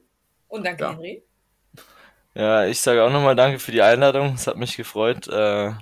Und 0.48 0.66
danke, 0.66 0.84
Ja. 0.84 0.92
Henry. 0.92 1.24
Ja, 2.36 2.66
ich 2.66 2.80
sage 2.80 3.04
auch 3.04 3.12
nochmal 3.12 3.36
danke 3.36 3.60
für 3.60 3.72
die 3.72 3.82
Einladung. 3.82 4.34
Es 4.36 4.48
hat 4.48 4.58
mich 4.58 4.78
gefreut. 4.78 5.28
Äh, 5.28 5.74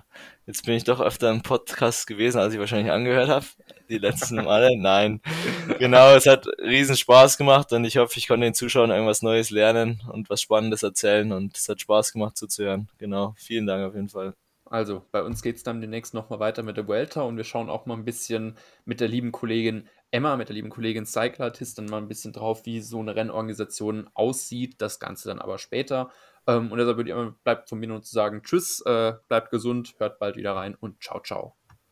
jetzt 0.48 0.66
bin 0.66 0.76
ich 0.76 0.86
doch 0.86 1.02
öfter 1.02 1.30
im 1.30 1.42
Podcast 1.44 2.08
gewesen, 2.08 2.40
als 2.40 2.54
ich 2.54 2.60
wahrscheinlich 2.60 2.92
angehört 2.92 3.30
habe. 3.30 3.46
Die 3.90 3.98
letzten 3.98 4.38
Male. 4.38 4.76
Nein. 4.78 5.22
Genau, 5.78 6.16
es 6.16 6.26
hat 6.26 6.48
riesen 6.60 6.98
Spaß 6.98 7.38
gemacht 7.38 7.72
und 7.74 7.86
ich 7.86 7.98
hoffe, 7.98 8.18
ich 8.18 8.28
konnte 8.28 8.46
den 8.46 8.54
Zuschauern 8.54 8.90
irgendwas 8.90 9.22
Neues 9.22 9.50
lernen 9.50 10.02
und 10.12 10.30
was 10.30 10.42
Spannendes 10.42 10.82
erzählen 10.84 11.32
und 11.32 11.56
es 11.56 11.70
hat 11.70 11.82
Spaß 11.82 12.14
gemacht 12.14 12.38
zuzuhören. 12.38 12.90
Genau. 12.98 13.36
Vielen 13.38 13.68
Dank 13.68 13.86
auf 13.86 13.94
jeden 13.94 14.10
Fall. 14.10 14.34
Also, 14.70 15.06
bei 15.12 15.24
uns 15.24 15.42
geht 15.42 15.56
es 15.56 15.64
dann 15.64 15.80
demnächst 15.80 16.14
nochmal 16.14 16.40
weiter 16.40 16.64
mit 16.64 16.76
der 16.76 16.88
Vuelta 16.88 17.22
und 17.22 17.38
wir 17.38 17.46
schauen 17.46 17.70
auch 17.70 17.86
mal 17.86 17.94
ein 17.94 18.04
bisschen 18.04 18.58
mit 18.84 19.00
der 19.00 19.08
lieben 19.08 19.32
Kollegin 19.32 19.88
Emma, 20.12 20.36
mit 20.38 20.50
der 20.50 20.56
lieben 20.56 20.70
Kollegin 20.70 21.06
Cyclartist, 21.06 21.78
dann 21.78 21.86
mal 21.86 21.98
ein 21.98 22.08
bisschen 22.08 22.34
drauf, 22.34 22.66
wie 22.66 22.82
so 22.82 23.00
eine 23.00 23.16
Rennorganisation 23.16 24.10
aussieht. 24.14 24.82
Das 24.82 25.00
Ganze 25.00 25.28
dann 25.30 25.40
aber 25.40 25.58
später. 25.58 26.12
Ähm, 26.48 26.72
und 26.72 26.78
deshalb 26.78 26.98
würde 26.98 27.10
ich 27.10 27.16
immer, 27.16 27.32
bleibt 27.44 27.70
von 27.70 27.80
mir 27.80 27.88
nur 27.88 28.02
zu 28.02 28.12
sagen, 28.14 28.42
tschüss, 28.44 28.82
äh, 28.86 29.14
bleibt 29.28 29.52
gesund, 29.52 29.96
hört 30.00 30.20
bald 30.20 30.38
wieder 30.38 30.56
rein 30.56 30.76
und 30.76 31.04
ciao, 31.04 31.22
ciao. 31.22 31.57